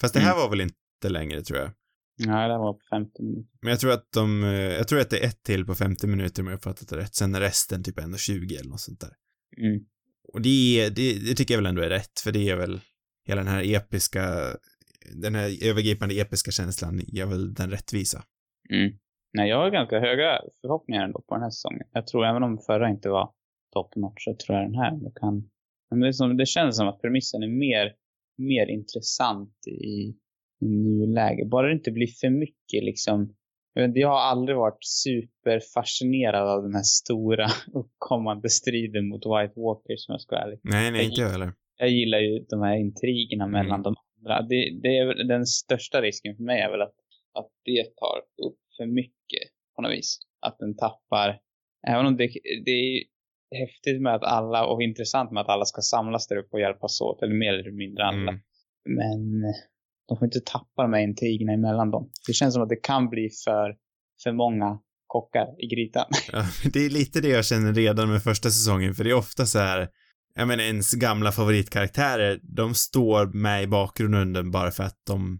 Fast 0.01 0.13
det 0.13 0.19
här 0.19 0.31
mm. 0.31 0.41
var 0.41 0.49
väl 0.49 0.61
inte 0.61 1.09
längre 1.09 1.41
tror 1.41 1.59
jag. 1.59 1.71
Nej, 2.17 2.49
det 2.49 2.57
var 2.57 2.73
på 2.73 2.79
50 2.89 3.23
minuter. 3.23 3.49
Men 3.61 3.69
jag 3.69 3.79
tror 3.79 3.91
att 3.91 4.11
de, 4.13 4.43
eh, 4.43 4.49
jag 4.49 4.87
tror 4.87 4.99
att 4.99 5.09
det 5.09 5.19
är 5.19 5.27
ett 5.27 5.43
till 5.43 5.65
på 5.65 5.75
50 5.75 6.07
minuter 6.07 6.41
om 6.41 6.47
jag 6.47 6.53
har 6.53 6.59
fattat 6.59 6.89
det 6.89 6.97
rätt. 6.97 7.15
Sen 7.15 7.35
är 7.35 7.39
resten 7.39 7.83
typ 7.83 7.99
ändå 7.99 8.17
20 8.17 8.55
eller 8.55 8.69
något 8.69 8.79
sånt 8.79 8.99
där. 8.99 9.13
Mm. 9.57 9.85
Och 10.33 10.41
det, 10.41 10.89
det, 10.89 11.13
det 11.13 11.35
tycker 11.35 11.53
jag 11.53 11.61
väl 11.61 11.69
ändå 11.69 11.81
är 11.81 11.89
rätt, 11.89 12.19
för 12.23 12.31
det 12.31 12.49
är 12.49 12.55
väl 12.55 12.79
hela 13.27 13.41
den 13.41 13.51
här 13.51 13.75
episka, 13.75 14.23
den 15.13 15.35
här 15.35 15.69
övergripande 15.69 16.15
episka 16.15 16.51
känslan 16.51 17.01
gör 17.07 17.25
väl 17.25 17.53
den 17.53 17.71
rättvisa. 17.71 18.23
Mm. 18.69 18.97
Nej, 19.33 19.49
jag 19.49 19.57
har 19.57 19.69
ganska 19.69 19.99
höga 19.99 20.41
förhoppningar 20.61 21.03
ändå 21.03 21.21
på 21.27 21.35
den 21.35 21.43
här 21.43 21.49
säsongen. 21.49 21.87
Jag 21.91 22.07
tror 22.07 22.25
även 22.25 22.43
om 22.43 22.57
förra 22.57 22.89
inte 22.89 23.09
var 23.09 23.31
top 23.73 23.95
notch 23.95 24.23
så 24.23 24.35
tror 24.35 24.57
jag 24.57 24.67
den 24.67 24.75
här 24.75 25.19
kan... 25.19 25.49
Men 25.89 25.99
det, 25.99 26.13
som, 26.13 26.37
det 26.37 26.45
känns 26.45 26.77
som 26.77 26.87
att 26.87 27.01
premissen 27.01 27.43
är 27.43 27.47
mer, 27.47 27.93
mer 28.37 28.67
intressant 28.69 29.67
i, 29.67 30.15
i 30.65 30.67
nuläge. 30.67 31.45
Bara 31.45 31.67
det 31.67 31.73
inte 31.73 31.91
blir 31.91 32.07
för 32.07 32.29
mycket 32.29 32.83
liksom. 32.83 33.35
Jag 33.73 34.09
har 34.09 34.19
aldrig 34.19 34.57
varit 34.57 34.77
superfascinerad 34.81 36.49
av 36.49 36.63
den 36.63 36.73
här 36.73 36.83
stora 36.83 37.47
uppkommande 37.73 38.49
striden 38.49 39.07
mot 39.07 39.25
White 39.25 39.53
Walkers 39.59 40.05
som 40.05 40.13
jag 40.13 40.21
ska 40.21 40.35
ärlig. 40.35 40.59
Nej, 40.63 40.91
nej, 40.91 41.05
inte 41.05 41.21
jag 41.21 41.29
heller. 41.29 41.53
Jag 41.77 41.89
gillar 41.89 42.19
ju 42.19 42.45
de 42.49 42.61
här 42.61 42.75
intrigerna 42.75 43.47
mellan 43.47 43.79
mm. 43.79 43.83
de 43.83 43.95
andra. 44.19 44.41
Det, 44.41 44.79
det 44.83 44.97
är 44.97 45.23
den 45.23 45.45
största 45.45 46.01
risken 46.01 46.35
för 46.35 46.43
mig 46.43 46.61
är 46.61 46.71
väl 46.71 46.81
att, 46.81 46.95
att 47.33 47.49
det 47.63 47.83
tar 47.83 48.47
upp 48.47 48.59
för 48.77 48.85
mycket 48.85 49.49
på 49.75 49.81
något 49.81 49.91
vis. 49.91 50.19
Att 50.39 50.59
den 50.59 50.75
tappar, 50.75 51.39
även 51.87 52.05
om 52.05 52.17
det, 52.17 52.29
det 52.65 52.71
är 52.71 53.03
häftigt 53.63 54.01
med 54.01 54.15
att 54.15 54.23
alla, 54.23 54.65
och 54.65 54.81
intressant 54.81 55.31
med 55.31 55.41
att 55.41 55.49
alla 55.49 55.65
ska 55.65 55.81
samlas 55.81 56.27
där 56.27 56.37
uppe 56.37 56.49
och 56.51 56.59
hjälpas 56.59 57.01
åt, 57.01 57.21
eller 57.23 57.35
mer 57.35 57.53
eller 57.53 57.71
mindre 57.71 58.03
alla. 58.03 58.31
Mm. 58.31 58.41
Men 58.85 59.41
de 60.07 60.17
får 60.17 60.25
inte 60.25 60.39
tappa 60.39 60.81
de 60.81 60.93
här 60.93 61.01
intrigerna 61.01 61.53
emellan 61.53 61.91
dem. 61.91 62.09
Det 62.27 62.33
känns 62.33 62.53
som 62.53 62.63
att 62.63 62.69
det 62.69 62.83
kan 62.83 63.09
bli 63.09 63.29
för, 63.45 63.75
för 64.23 64.31
många 64.31 64.79
kockar 65.07 65.47
i 65.63 65.67
grytan. 65.67 66.05
Ja, 66.31 66.45
det 66.73 66.85
är 66.85 66.89
lite 66.89 67.21
det 67.21 67.27
jag 67.27 67.45
känner 67.45 67.73
redan 67.73 68.09
med 68.09 68.23
första 68.23 68.49
säsongen, 68.49 68.93
för 68.95 69.03
det 69.03 69.09
är 69.09 69.13
ofta 69.13 69.45
så 69.45 69.59
här, 69.59 69.89
jag 70.35 70.47
menar 70.47 70.63
ens 70.63 70.93
gamla 70.93 71.31
favoritkaraktärer, 71.31 72.39
de 72.43 72.75
står 72.75 73.25
med 73.25 73.63
i 73.63 73.67
bakgrunden 73.67 74.51
bara 74.51 74.71
för 74.71 74.83
att 74.83 74.97
de 75.07 75.39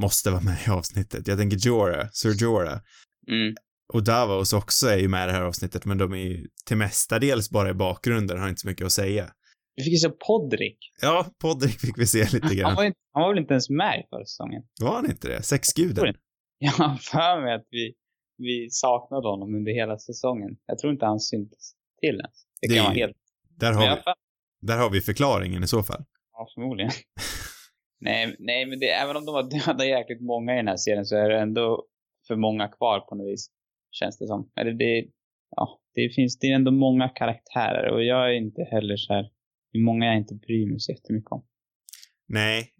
måste 0.00 0.30
vara 0.30 0.42
med 0.42 0.56
i 0.66 0.70
avsnittet. 0.70 1.28
Jag 1.28 1.38
tänker 1.38 1.58
Jorah, 1.66 2.08
Sir 2.12 2.34
Jorah. 2.42 2.80
Mm. 3.28 3.54
Och 3.94 4.04
Davos 4.04 4.52
också 4.52 4.86
är 4.86 4.98
ju 4.98 5.08
med 5.08 5.24
i 5.24 5.26
det 5.26 5.32
här 5.32 5.42
avsnittet, 5.42 5.84
men 5.84 5.98
de 5.98 6.12
är 6.12 6.16
ju 6.16 6.48
till 6.66 6.76
mestadels 6.76 7.50
bara 7.50 7.70
i 7.70 7.74
bakgrunden, 7.74 8.38
har 8.40 8.48
inte 8.48 8.60
så 8.60 8.68
mycket 8.68 8.86
att 8.86 8.92
säga. 8.92 9.30
Vi 9.76 9.82
fick 9.82 9.92
ju 9.92 9.98
se 9.98 10.08
Podrick. 10.08 10.78
Ja, 11.02 11.26
Podrick 11.38 11.80
fick 11.80 11.98
vi 11.98 12.06
se 12.06 12.24
lite 12.32 12.54
grann. 12.54 12.66
Han 12.66 12.76
var, 12.76 12.84
inte, 12.84 12.98
han 13.12 13.22
var 13.22 13.28
väl 13.28 13.38
inte 13.38 13.54
ens 13.54 13.70
med 13.70 14.00
i 14.00 14.08
förra 14.10 14.24
säsongen? 14.24 14.62
Var 14.80 14.92
han 14.92 15.10
inte 15.10 15.28
det? 15.28 15.42
Sexguden? 15.42 16.14
Jag 16.58 16.72
har 16.72 16.96
för 16.96 17.42
mig 17.42 17.54
att 17.54 17.66
vi, 17.70 17.94
vi 18.38 18.70
saknade 18.70 19.28
honom 19.28 19.54
under 19.54 19.72
hela 19.72 19.98
säsongen. 19.98 20.56
Jag 20.66 20.78
tror 20.78 20.92
inte 20.92 21.06
han 21.06 21.20
syntes 21.20 21.74
till 22.00 22.20
ens. 22.20 22.46
Det, 22.60 22.68
det 22.68 22.74
kan 22.74 22.84
vara 22.84 22.94
helt... 22.94 23.16
Där 23.48 23.72
har, 23.72 23.96
vi, 23.96 24.02
där 24.60 24.78
har 24.78 24.90
vi 24.90 25.00
förklaringen 25.00 25.64
i 25.64 25.66
så 25.66 25.82
fall. 25.82 26.04
Ja, 26.32 26.48
förmodligen. 26.54 26.90
nej, 28.00 28.36
nej, 28.38 28.66
men 28.66 28.78
det, 28.78 28.90
även 28.90 29.16
om 29.16 29.24
de 29.24 29.34
har 29.34 29.42
dödat 29.42 29.86
jäkligt 29.86 30.22
många 30.22 30.52
i 30.52 30.56
den 30.56 30.68
här 30.68 30.76
serien 30.76 31.04
så 31.04 31.16
är 31.16 31.28
det 31.28 31.40
ändå 31.40 31.84
för 32.28 32.36
många 32.36 32.68
kvar 32.68 33.00
på 33.00 33.14
något 33.14 33.26
vis. 33.26 33.50
Känns 33.98 34.18
det 34.18 34.26
som. 34.26 34.50
Eller 34.60 34.72
det, 34.72 35.06
ja, 35.56 35.80
det 35.94 36.14
finns, 36.14 36.38
det 36.38 36.46
är 36.46 36.54
ändå 36.54 36.70
många 36.70 37.08
karaktärer 37.08 37.90
och 37.90 38.04
jag 38.04 38.30
är 38.30 38.34
inte 38.34 38.62
heller 38.62 38.96
så 38.96 39.12
här, 39.12 39.22
det 39.72 39.78
är 39.78 39.82
många 39.82 40.06
jag 40.06 40.16
inte 40.16 40.34
bryr 40.34 40.66
mig 40.66 40.80
så 40.80 40.92
jättemycket 40.92 41.32
om. 41.32 41.46
Nej, 42.28 42.70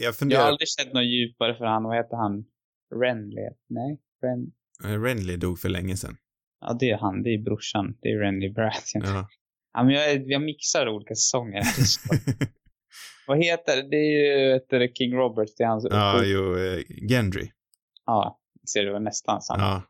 jag 0.00 0.16
funderar... 0.16 0.40
Jag 0.40 0.44
har 0.44 0.52
aldrig 0.52 0.68
sett 0.68 0.92
något 0.92 1.04
djupare 1.04 1.54
för 1.54 1.64
han, 1.64 1.82
vad 1.82 1.96
heter 1.96 2.16
han? 2.16 2.44
Renly? 3.00 3.48
Nej, 3.68 4.00
Ren... 4.22 4.52
Eh, 4.84 5.02
Renly 5.02 5.36
dog 5.36 5.58
för 5.58 5.68
länge 5.68 5.96
sedan. 5.96 6.16
Ja, 6.60 6.76
det 6.80 6.90
är 6.90 6.98
han, 6.98 7.22
det 7.22 7.30
är 7.30 7.38
brorsan, 7.38 7.98
det 8.00 8.08
är 8.08 8.18
Renly 8.18 8.52
Baratheon. 8.52 9.02
Ja. 9.04 9.28
ja 9.72 9.84
men 9.84 9.94
jag, 9.94 10.30
jag 10.30 10.42
mixar 10.42 10.88
olika 10.88 11.14
säsonger. 11.14 11.62
vad 13.26 13.44
heter 13.44 13.82
det? 13.90 13.96
är 13.96 14.46
ju 14.46 14.52
heter 14.52 14.88
King 14.94 15.14
Robert, 15.14 15.48
det 15.58 15.64
är 15.64 15.68
hans... 15.68 15.86
Ja, 15.90 16.22
jo, 16.24 16.40
uh, 16.40 16.82
Gendry. 17.08 17.50
Ja, 18.06 18.40
ser 18.72 18.84
du 18.84 18.98
nästan 18.98 19.42
samma. 19.42 19.62
Ja. 19.62 19.82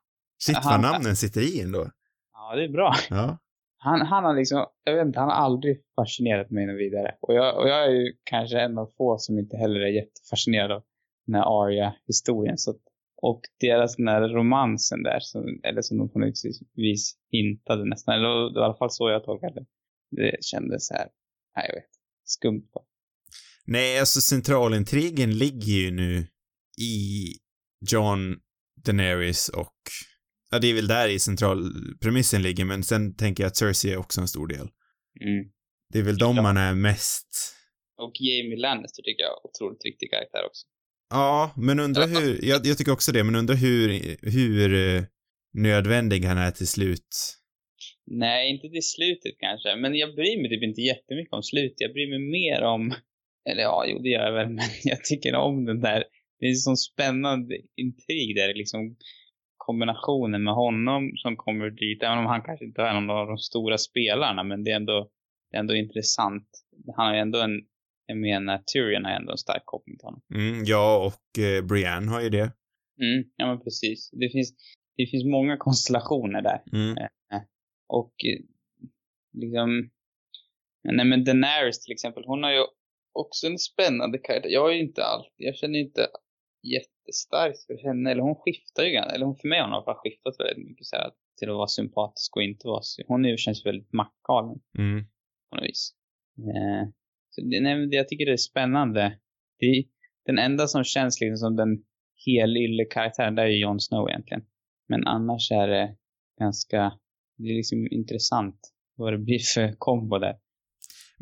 Shit 0.46 0.58
vad 0.64 0.80
namnen 0.80 1.16
sitter 1.16 1.40
i 1.40 1.60
ändå. 1.60 1.90
Ja, 2.32 2.56
det 2.56 2.64
är 2.64 2.68
bra. 2.68 2.94
Ja. 3.10 3.38
Han, 3.76 4.00
han 4.00 4.24
har 4.24 4.34
liksom, 4.34 4.66
jag 4.84 4.96
vet 4.96 5.06
inte, 5.06 5.18
han 5.20 5.28
har 5.28 5.36
aldrig 5.36 5.82
fascinerat 5.96 6.50
mig 6.50 6.66
något 6.66 6.80
vidare. 6.80 7.14
Och 7.20 7.34
jag, 7.34 7.58
och 7.58 7.68
jag 7.68 7.84
är 7.84 7.90
ju 7.90 8.12
kanske 8.24 8.60
en 8.60 8.78
av 8.78 8.90
få 8.96 9.18
som 9.18 9.38
inte 9.38 9.56
heller 9.56 9.80
är 9.80 9.86
jättefascinerad 9.86 10.72
av 10.72 10.82
den 11.26 11.34
här 11.34 11.62
Arya-historien. 11.62 12.58
Så, 12.58 12.74
och 13.22 13.40
deras 13.60 13.96
den 13.96 14.08
här 14.08 14.28
romansen 14.28 15.02
där, 15.02 15.20
som, 15.20 15.60
eller 15.62 15.82
som 15.82 15.98
de 15.98 16.08
på 16.08 16.18
något 16.18 16.34
vis 16.76 17.16
hintade 17.30 17.84
nästan, 17.84 18.14
eller 18.14 18.28
det 18.28 18.60
var 18.60 18.62
i 18.62 18.64
alla 18.64 18.76
fall 18.76 18.90
så 18.90 19.10
jag 19.10 19.24
tolkade 19.24 19.54
det. 19.54 19.66
Det 20.10 20.44
kändes 20.44 20.86
så 20.86 20.94
här, 20.94 21.08
nej 21.56 21.66
jag 21.68 21.74
vet, 21.74 21.90
skumt. 22.24 22.68
På. 22.72 22.82
Nej, 23.66 24.00
alltså 24.00 24.20
centralintrigen 24.20 25.38
ligger 25.38 25.72
ju 25.72 25.90
nu 25.90 26.26
i 26.80 27.26
John 27.90 28.36
Daenerys 28.84 29.48
och 29.48 29.76
Ja, 30.52 30.58
det 30.58 30.70
är 30.70 30.74
väl 30.74 30.86
där 30.86 31.08
i 31.08 31.18
centralpremissen 31.18 32.42
ligger, 32.42 32.64
men 32.64 32.82
sen 32.82 33.16
tänker 33.16 33.42
jag 33.42 33.48
att 33.48 33.56
Cersei 33.56 33.92
är 33.92 33.96
också 33.96 34.20
en 34.20 34.28
stor 34.28 34.46
del. 34.46 34.68
Mm. 35.20 35.44
Det 35.92 35.98
är 35.98 36.02
väl 36.02 36.18
de 36.18 36.36
man 36.36 36.56
är 36.56 36.74
mest... 36.74 37.28
Och 38.02 38.12
Jamie 38.20 38.58
Lannister 38.58 39.02
tycker 39.02 39.22
jag 39.22 39.30
är 39.30 39.46
otroligt 39.46 39.84
viktig 39.84 40.10
karaktär 40.10 40.46
också. 40.46 40.66
Ja, 41.10 41.52
men 41.56 41.80
undrar 41.80 42.06
hur, 42.06 42.44
jag, 42.44 42.66
jag, 42.66 42.78
tycker 42.78 42.92
också 42.92 43.12
det, 43.12 43.24
men 43.24 43.36
undrar 43.36 43.54
hur, 43.54 43.86
hur 44.30 44.72
uh, 44.72 45.02
nödvändig 45.52 46.24
han 46.24 46.38
är 46.38 46.50
till 46.50 46.68
slut. 46.68 47.10
Nej, 48.06 48.50
inte 48.50 48.68
till 48.68 48.88
slutet 48.94 49.34
kanske, 49.38 49.76
men 49.76 49.94
jag 49.94 50.14
bryr 50.14 50.36
mig 50.42 50.50
typ 50.50 50.62
inte 50.62 50.80
jättemycket 50.80 51.32
om 51.32 51.42
slutet. 51.42 51.80
Jag 51.80 51.92
bryr 51.92 52.10
mig 52.10 52.22
mer 52.38 52.62
om, 52.62 52.94
eller 53.50 53.62
ja, 53.62 53.84
jo 53.88 53.98
det 53.98 54.08
gör 54.08 54.26
jag 54.26 54.32
väl, 54.32 54.48
men 54.58 54.68
jag 54.84 55.04
tycker 55.04 55.34
om 55.34 55.64
den 55.64 55.80
där, 55.80 56.04
det 56.38 56.46
är 56.46 56.50
en 56.50 56.66
sån 56.70 56.76
spännande 56.76 57.54
intrig 57.76 58.36
där 58.36 58.54
liksom 58.54 58.96
kombinationen 59.66 60.42
med 60.42 60.54
honom 60.54 61.12
som 61.16 61.36
kommer 61.36 61.70
dit, 61.70 62.02
även 62.02 62.18
om 62.18 62.26
han 62.26 62.42
kanske 62.42 62.64
inte 62.64 62.82
är 62.82 62.94
någon 62.94 63.10
av 63.10 63.26
de 63.26 63.38
stora 63.38 63.78
spelarna, 63.78 64.42
men 64.42 64.64
det 64.64 64.70
är 64.70 64.76
ändå, 64.76 65.08
det 65.50 65.56
är 65.56 65.60
ändå 65.60 65.74
intressant. 65.74 66.48
Han 66.96 67.06
har 67.06 67.14
ju 67.14 67.20
ändå 67.20 67.38
en, 67.38 67.60
jag 68.06 68.16
menar, 68.16 68.58
Tyrion 68.72 69.04
har 69.04 69.12
ändå 69.12 69.32
en 69.32 69.38
stark 69.38 69.62
koppling 69.64 69.98
till 69.98 70.04
honom. 70.04 70.22
Mm, 70.34 70.64
ja, 70.64 71.06
och 71.06 71.44
eh, 71.44 71.64
Brienne 71.64 72.10
har 72.10 72.20
ju 72.20 72.28
det. 72.28 72.52
Mm, 73.02 73.24
ja 73.36 73.46
men 73.46 73.60
precis. 73.60 74.10
Det 74.10 74.28
finns, 74.32 74.54
det 74.96 75.06
finns 75.06 75.24
många 75.24 75.56
konstellationer 75.56 76.42
där. 76.42 76.62
Mm. 76.72 76.96
Eh, 76.98 77.36
eh 77.36 77.42
och 77.88 78.14
eh, 78.24 78.40
liksom, 79.42 79.90
nej 80.96 81.06
men 81.06 81.24
Daenerys 81.24 81.80
till 81.84 81.92
exempel, 81.92 82.22
hon 82.26 82.42
har 82.42 82.52
ju 82.52 82.64
också 83.12 83.46
en 83.46 83.58
spännande 83.58 84.18
karaktär. 84.18 84.50
Jag 84.50 84.62
har 84.62 84.70
ju 84.70 84.80
inte 84.80 85.04
alltid, 85.04 85.46
jag 85.46 85.56
känner 85.56 85.78
inte 85.78 86.06
jättestarkt 86.62 87.66
för 87.66 87.78
henne. 87.86 88.10
Eller 88.10 88.22
hon 88.22 88.34
skiftar 88.34 88.82
ju 88.82 88.90
eller 88.94 89.26
hon 89.26 89.36
för 89.36 89.48
mig 89.48 89.60
har 89.60 89.70
hon 89.70 89.84
fall 89.84 90.02
skiftat 90.04 90.34
väldigt 90.38 90.66
mycket 90.68 90.86
så 90.86 90.96
här, 90.96 91.10
till 91.38 91.50
att 91.50 91.56
vara 91.56 91.66
sympatisk 91.66 92.36
och 92.36 92.42
inte 92.42 92.68
vara 92.68 92.82
Hon 93.06 93.24
är, 93.24 93.36
känns 93.36 93.66
väldigt 93.66 93.92
maktgalen. 93.92 94.60
Mm. 94.78 95.04
På 95.50 95.56
något 95.56 95.64
vis. 95.64 95.94
Eh, 96.38 96.88
så 97.30 97.40
det, 97.40 97.60
nej, 97.60 97.88
jag 97.90 98.08
tycker 98.08 98.26
det 98.26 98.32
är 98.32 98.36
spännande. 98.36 99.18
Det 99.58 99.66
är, 99.66 99.84
den 100.26 100.38
enda 100.38 100.66
som 100.66 100.84
känns 100.84 101.20
liksom 101.20 101.36
som 101.36 101.56
den 101.56 101.84
helylle 102.26 102.84
karaktären, 102.84 103.34
det 103.34 103.42
är 103.42 103.46
ju 103.46 103.60
Jon 103.60 103.80
Snow 103.80 104.08
egentligen. 104.08 104.44
Men 104.88 105.06
annars 105.06 105.50
är 105.50 105.68
det 105.68 105.96
ganska, 106.40 106.98
det 107.36 107.48
är 107.48 107.56
liksom 107.56 107.88
intressant 107.90 108.60
vad 108.96 109.12
det 109.12 109.18
blir 109.18 109.38
för 109.54 109.74
kombo 109.78 110.18
där. 110.18 110.38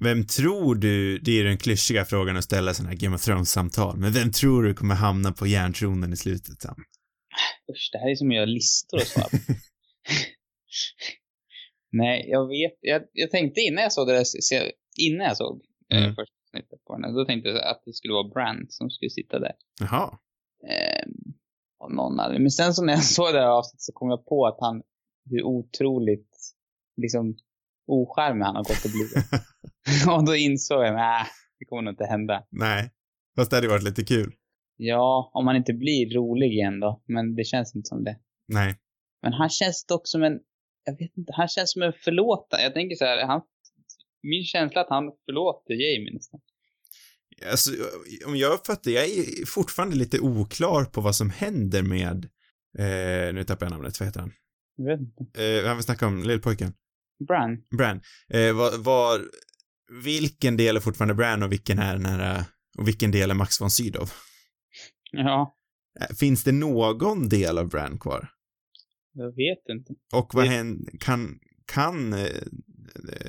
Vem 0.02 0.26
tror 0.26 0.74
du, 0.74 1.18
det 1.18 1.40
är 1.40 1.44
den 1.44 1.58
klyschiga 1.58 2.04
frågan 2.04 2.36
att 2.36 2.44
ställa 2.44 2.74
sådana 2.74 2.90
här 2.90 2.98
Game 2.98 3.16
of 3.16 3.22
Thrones-samtal, 3.22 3.96
men 3.96 4.12
vem 4.12 4.32
tror 4.32 4.62
du 4.62 4.74
kommer 4.74 4.94
hamna 4.94 5.32
på 5.32 5.46
järntronen 5.46 6.12
i 6.12 6.16
slutet, 6.16 6.60
Sam? 6.60 6.84
Usch, 7.72 7.90
det 7.92 7.98
här 7.98 8.10
är 8.10 8.14
som 8.14 8.28
att 8.28 8.34
göra 8.34 8.46
listor 8.46 8.96
och 8.96 9.06
så. 9.06 9.20
Nej, 11.92 12.28
jag 12.28 12.48
vet, 12.48 12.78
jag, 12.80 13.02
jag, 13.12 13.30
tänkte 13.30 13.60
innan 13.60 13.82
jag 13.82 13.92
såg 13.92 14.08
det 14.08 14.12
där, 14.12 14.24
innan 14.98 15.26
jag 15.26 15.36
såg 15.36 15.62
eh, 15.92 15.98
mm. 15.98 16.10
eh, 16.10 16.14
första 16.14 16.34
snittet 16.50 16.84
på 16.84 16.98
den, 16.98 17.14
då 17.14 17.24
tänkte 17.24 17.48
jag 17.48 17.64
att 17.64 17.82
det 17.84 17.92
skulle 17.92 18.14
vara 18.14 18.28
Brand 18.28 18.66
som 18.68 18.90
skulle 18.90 19.10
sitta 19.10 19.38
där. 19.38 19.52
Jaha. 19.80 20.18
Eh, 20.68 21.06
någon 21.88 22.20
aldrig. 22.20 22.40
Men 22.40 22.50
sen 22.50 22.74
så 22.74 22.84
när 22.84 22.92
jag 22.92 23.04
såg 23.18 23.34
det 23.34 23.40
här 23.40 23.58
avsnittet 23.58 23.82
så 23.82 23.92
kom 23.92 24.10
jag 24.10 24.26
på 24.26 24.46
att 24.46 24.56
han, 24.60 24.82
hur 25.30 25.42
otroligt, 25.42 26.36
liksom, 26.96 27.36
ocharmig 27.90 28.44
han 28.44 28.56
har 28.56 28.64
gått 28.64 28.84
och 28.84 28.90
blivit. 28.90 29.14
och 30.08 30.24
då 30.24 30.36
insåg 30.36 30.84
jag, 30.84 30.94
nej, 30.94 31.26
det 31.58 31.64
kommer 31.64 31.82
nog 31.82 31.92
inte 31.92 32.04
hända. 32.04 32.46
Nej. 32.50 32.90
Fast 33.36 33.50
det 33.50 33.56
hade 33.56 33.68
varit 33.68 33.82
lite 33.82 34.04
kul. 34.04 34.32
Ja, 34.76 35.30
om 35.34 35.46
han 35.46 35.56
inte 35.56 35.72
blir 35.72 36.14
rolig 36.14 36.52
igen 36.52 36.80
då. 36.80 37.02
Men 37.06 37.34
det 37.34 37.44
känns 37.44 37.76
inte 37.76 37.88
som 37.88 38.04
det. 38.04 38.16
Nej. 38.48 38.76
Men 39.22 39.32
han 39.32 39.48
känns 39.48 39.84
dock 39.86 40.08
som 40.08 40.22
en, 40.22 40.38
jag 40.84 40.98
vet 40.98 41.16
inte, 41.16 41.32
han 41.36 41.48
känns 41.48 41.72
som 41.72 41.82
en 41.82 41.92
förlåtare. 41.92 42.62
Jag 42.62 42.74
tänker 42.74 42.96
så 42.96 43.04
här, 43.04 43.26
han, 43.26 43.40
min 44.22 44.44
känsla 44.44 44.80
är 44.80 44.84
att 44.84 44.90
han 44.90 45.12
förlåter 45.24 45.74
Jamie 45.74 46.14
nästan. 46.14 46.40
Alltså, 47.50 47.70
om 48.26 48.36
jag 48.36 48.52
uppfattar, 48.52 48.90
jag 48.90 49.04
är 49.04 49.46
fortfarande 49.46 49.96
lite 49.96 50.20
oklar 50.20 50.84
på 50.84 51.00
vad 51.00 51.16
som 51.16 51.30
händer 51.30 51.82
med, 51.82 52.24
eh, 52.78 53.34
nu 53.34 53.44
tappar 53.44 53.66
jag 53.66 53.70
namnet, 53.70 54.00
vad 54.00 54.08
heter 54.08 54.20
han? 54.20 54.32
Jag 54.76 54.84
vet 54.84 55.00
inte. 55.00 55.44
Eh, 55.44 55.66
han 55.66 55.76
vi 55.76 55.82
snackar 55.82 56.06
om, 56.06 56.22
lillpojken. 56.22 56.72
Bran. 57.28 57.62
Bran. 57.78 58.00
Eh, 58.28 58.52
var, 58.56 58.78
var, 58.78 59.20
vilken 60.04 60.56
del 60.56 60.76
är 60.76 60.80
fortfarande 60.80 61.14
Bran 61.14 61.42
och 61.42 61.52
vilken 61.52 61.78
är 61.78 61.92
den 61.92 62.06
här, 62.06 62.44
och 62.78 62.88
vilken 62.88 63.10
del 63.10 63.30
är 63.30 63.34
Max 63.34 63.60
von 63.60 63.70
Sydow? 63.70 64.10
Ja, 65.12 65.56
Eh, 66.00 66.16
Finns 66.16 66.44
det 66.44 66.52
någon 66.52 67.28
del 67.28 67.58
av 67.58 67.68
Bran 67.68 67.98
kvar? 67.98 68.28
jag 69.12 69.26
vet 69.36 69.68
inte. 69.68 69.94
Och 70.12 70.30
vad 70.34 70.46
händer, 70.46 70.92
kan, 71.00 71.38
kan 71.72 72.12
eh, 72.12 72.18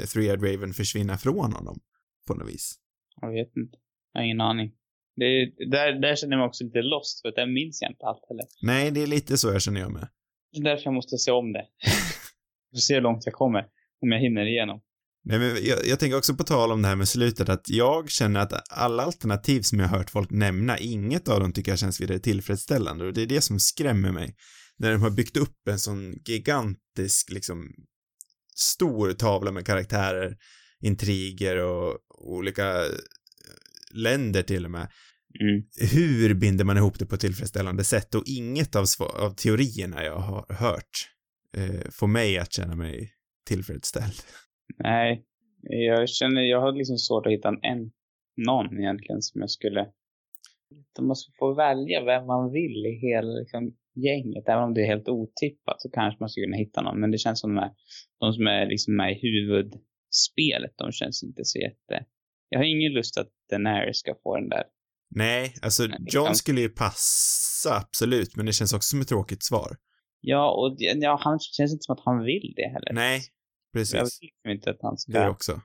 Three-Eyed 0.06 0.52
Raven 0.52 0.74
försvinna 0.74 1.18
från 1.18 1.54
honom? 1.54 1.80
På 2.28 2.34
något 2.34 2.50
vis? 2.50 2.76
Jag 3.22 3.32
vet 3.32 3.58
inte. 3.58 3.78
Jag 4.14 4.22
har 4.22 4.26
ingen 4.26 4.42
aning. 4.42 4.72
Det, 5.16 5.26
är- 5.26 5.70
där, 5.72 5.94
där 6.02 6.16
känner 6.16 6.34
jag 6.34 6.40
mig 6.40 6.48
också 6.48 6.64
lite 6.64 6.82
lost, 6.82 7.22
för 7.22 7.32
där 7.32 7.46
minns 7.48 7.82
jag 7.82 7.92
inte 7.92 8.06
allt 8.06 8.22
heller. 8.30 8.46
Nej, 8.62 8.92
det 8.92 9.04
är 9.04 9.08
lite 9.08 9.38
så 9.38 9.48
jag 9.48 9.62
känner 9.62 9.82
jag 9.82 9.92
med. 9.92 10.08
Det 10.52 10.60
är 10.60 10.64
därför 10.64 10.84
jag 10.84 10.94
måste 10.94 11.18
se 11.18 11.32
om 11.32 11.54
det. 11.54 11.66
Får 12.72 12.78
se 12.80 12.94
hur 12.94 13.02
långt 13.02 13.26
jag 13.26 13.34
kommer. 13.34 13.66
Om 14.02 14.12
jag 14.12 14.20
hinner 14.20 14.46
igenom. 14.46 14.82
Nej, 15.24 15.40
men 15.40 15.66
jag, 15.66 15.86
jag 15.86 16.00
tänker 16.00 16.18
också 16.18 16.36
på 16.36 16.44
tal 16.44 16.72
om 16.72 16.82
det 16.82 16.88
här 16.88 16.96
med 16.96 17.08
slutet 17.08 17.50
att 17.50 17.70
jag 17.70 18.10
känner 18.10 18.40
att 18.40 18.72
alla 18.72 19.04
alternativ 19.04 19.62
som 19.62 19.80
jag 19.80 19.88
har 19.88 19.98
hört 19.98 20.10
folk 20.10 20.32
nämna, 20.32 20.78
inget 20.78 21.28
av 21.28 21.40
dem 21.40 21.54
tycker 21.54 21.72
jag 21.72 21.80
känns 21.80 22.02
vidare 22.02 22.20
tillfredsställande 22.20 23.06
och 23.06 23.14
det 23.14 23.22
är 23.22 23.26
det 23.26 23.42
som 23.42 23.60
skrämmer 23.60 24.12
mig. 24.12 24.36
När 24.78 24.92
de 24.92 25.02
har 25.02 25.10
byggt 25.10 25.38
upp 25.38 25.68
en 25.68 25.80
sån 25.80 26.14
gigantisk, 26.26 27.30
liksom, 27.30 27.70
stor 28.56 29.14
tavla 29.14 29.52
med 29.52 29.66
karaktärer, 29.66 30.38
intriger 30.82 31.58
och 31.58 31.98
olika 32.10 32.82
eh, 32.82 32.92
länder 33.94 34.44
till 34.44 34.66
och 34.66 34.72
med. 34.72 34.92
Mm. 35.42 35.64
Hur 35.92 36.34
binder 36.34 36.66
man 36.66 36.78
ihop 36.78 37.00
det 37.00 37.06
på 37.06 37.16
ett 37.16 37.22
tillfredsställande 37.22 37.84
sätt? 37.84 38.16
Och 38.16 38.24
inget 38.26 38.76
av, 38.76 38.86
av 39.00 39.36
teorierna 39.36 40.04
jag 40.04 40.20
har 40.20 40.54
hört 40.54 41.10
eh, 41.58 41.90
får 41.92 42.08
mig 42.08 42.38
att 42.38 42.54
känna 42.54 42.76
mig 42.76 43.14
tillfredsställd. 43.46 44.14
Nej, 44.78 45.26
jag 45.62 46.10
känner, 46.10 46.42
jag 46.42 46.62
har 46.62 46.72
liksom 46.72 46.98
svårt 46.98 47.26
att 47.26 47.32
hitta 47.32 47.50
en, 47.62 47.92
någon 48.48 48.80
egentligen 48.80 49.22
som 49.22 49.42
jag 49.42 49.50
skulle... 49.50 49.88
De 50.96 51.08
måste 51.08 51.32
få 51.40 51.54
välja 51.54 52.04
vem 52.04 52.26
man 52.26 52.52
vill 52.52 52.86
i 52.86 53.00
hela 53.08 53.32
liksom, 53.32 53.76
gänget. 53.96 54.50
Även 54.50 54.64
om 54.64 54.74
det 54.74 54.82
är 54.82 54.88
helt 54.88 55.10
otippat 55.10 55.82
så 55.82 55.90
kanske 55.90 56.18
man 56.20 56.30
skulle 56.30 56.46
kunna 56.46 56.58
hitta 56.58 56.82
någon. 56.82 57.00
Men 57.00 57.12
det 57.12 57.18
känns 57.18 57.40
som 57.40 57.56
de, 57.56 57.62
här, 57.62 57.72
de 58.20 58.34
som 58.34 58.48
är 58.48 58.66
liksom 58.66 58.96
med 58.96 59.12
i 59.12 59.20
huvudspelet, 59.22 60.74
de 60.78 60.92
känns 60.92 61.24
inte 61.24 61.42
så 61.46 61.60
jätte... 61.60 62.06
Jag 62.50 62.60
har 62.60 62.66
ingen 62.66 62.94
lust 62.94 63.18
att 63.18 63.30
Daenerys 63.50 63.98
ska 63.98 64.16
få 64.24 64.38
den 64.38 64.50
där. 64.50 64.64
Nej, 65.16 65.54
alltså 65.62 65.88
John 66.00 66.36
skulle 66.36 66.62
ju 66.62 66.70
passa, 66.70 67.76
absolut, 67.76 68.36
men 68.36 68.46
det 68.46 68.54
känns 68.54 68.74
också 68.74 68.90
som 68.90 69.02
ett 69.02 69.08
tråkigt 69.08 69.44
svar. 69.44 69.78
Ja, 70.22 70.52
och 70.52 70.76
ja, 70.78 71.20
han 71.24 71.40
känns 71.40 71.72
inte 71.74 71.84
som 71.84 71.94
att 71.94 72.06
han 72.06 72.24
vill 72.24 72.54
det 72.56 72.68
heller. 72.68 72.94
Nej, 72.94 73.22
Jag 73.72 73.80
precis. 73.80 73.94
vill 73.96 74.02
liksom 74.28 74.52
inte 74.52 74.70
att 74.72 74.80
han 74.82 74.98
ska... 74.98 75.12
Det 75.12 75.30
också. 75.30 75.62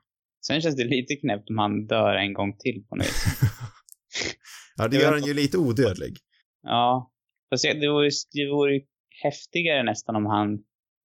Sen 0.46 0.60
känns 0.60 0.76
det 0.76 0.84
lite 0.84 1.16
knäppt 1.16 1.50
om 1.50 1.58
han 1.58 1.86
dör 1.86 2.14
en 2.14 2.32
gång 2.32 2.56
till 2.58 2.84
på 2.88 2.96
något 2.96 3.06
vis. 3.06 3.24
ja, 4.76 4.88
det 4.88 4.96
Jag 4.96 5.02
gör 5.02 5.12
han 5.12 5.24
ju 5.24 5.34
lite 5.34 5.58
odödlig. 5.58 6.16
Ja. 6.62 7.12
Fast 7.50 7.64
jag- 7.64 7.80
det 7.80 7.88
vore, 7.88 8.10
det 8.32 8.46
vore 8.50 8.80
häftigare 9.22 9.82
nästan 9.82 10.16
om 10.16 10.26
han, 10.26 10.58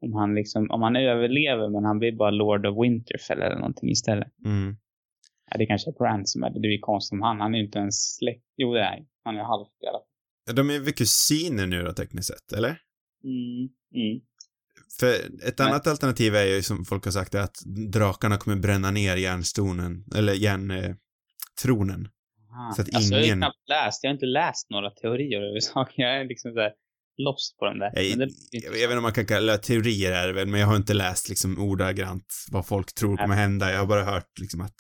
om 0.06 0.14
han 0.14 0.36
liksom, 0.36 0.72
om 0.72 0.82
han 0.82 0.96
överlever 0.96 1.70
men 1.70 1.84
han 1.86 2.00
blir 2.00 2.12
bara 2.12 2.32
Lord 2.32 2.66
of 2.66 2.84
Winterfell 2.84 3.42
eller 3.42 3.56
någonting 3.56 3.90
istället. 3.90 4.28
Mm. 4.46 4.76
Ja, 5.52 5.58
det 5.58 5.66
kanske 5.66 5.90
är 5.90 5.94
Bran 5.94 6.26
som 6.26 6.44
är 6.44 6.48
det. 6.50 6.54
Det 6.54 6.60
blir 6.60 6.80
konstigt 6.80 7.14
om 7.14 7.22
han, 7.22 7.40
han 7.40 7.54
är 7.54 7.58
ju 7.60 7.66
inte 7.66 7.80
ens 7.80 8.16
släkt. 8.16 8.46
Jo, 8.58 8.74
det 8.74 8.80
är 8.80 9.06
han. 9.24 9.38
Är 9.38 9.44
halvt 9.44 9.70
i 9.84 9.88
alla 9.88 10.00
fall. 10.00 10.56
De 10.56 10.70
är 10.76 10.80
väl 10.80 10.94
kusiner 10.94 11.68
nu 11.68 11.84
då, 11.84 11.94
tekniskt 11.94 12.28
sett, 12.28 12.52
eller? 12.58 12.78
Mm, 13.24 13.70
mm. 13.96 14.22
För 15.00 15.14
ett 15.48 15.58
Nej. 15.58 15.68
annat 15.68 15.88
alternativ 15.88 16.36
är 16.36 16.46
ju 16.46 16.62
som 16.64 16.86
folk 16.86 17.06
har 17.06 17.12
sagt 17.12 17.36
att 17.36 17.58
drakarna 17.92 18.38
kommer 18.38 18.58
bränna 18.58 18.92
ner 18.92 19.16
järnstonen, 19.16 20.06
eller 20.16 20.34
järntronen. 20.34 22.06
Eh. 22.06 22.76
Så 22.76 22.82
att 22.82 22.96
alltså, 22.96 23.14
jag 23.14 23.20
har 23.20 23.26
ingen- 23.26 23.38
knappt 23.38 23.70
läst, 23.70 24.04
jag 24.04 24.10
har 24.10 24.14
inte 24.14 24.26
läst 24.26 24.70
några 24.70 24.90
teorier 24.90 25.38
överhuvudtaget. 25.38 25.94
Jag 25.98 26.22
är 26.22 26.26
liksom 26.26 26.54
såhär 26.54 26.72
lost 27.18 27.58
på 27.58 27.66
dem 27.66 27.80
där. 27.80 28.02
Jag, 28.02 28.20
det, 28.20 28.30
jag 28.52 28.72
vet 28.72 28.82
inte 28.82 28.98
om 28.98 29.04
man 29.04 29.14
kan 29.14 29.26
kalla 29.26 29.58
teorier 29.58 30.12
är 30.12 30.28
det 30.28 30.34
väl, 30.34 30.48
men 30.48 30.60
jag 30.60 30.68
har 30.68 30.76
inte 30.76 30.94
läst 30.94 31.30
liksom 31.30 31.60
ordagrant 31.60 32.46
vad 32.52 32.66
folk 32.66 32.94
tror 32.94 33.18
kommer 33.18 33.36
hända. 33.36 33.72
Jag 33.72 33.80
har 33.80 33.86
bara 33.86 34.04
hört 34.04 34.40
liksom 34.40 34.62
att 34.62 34.76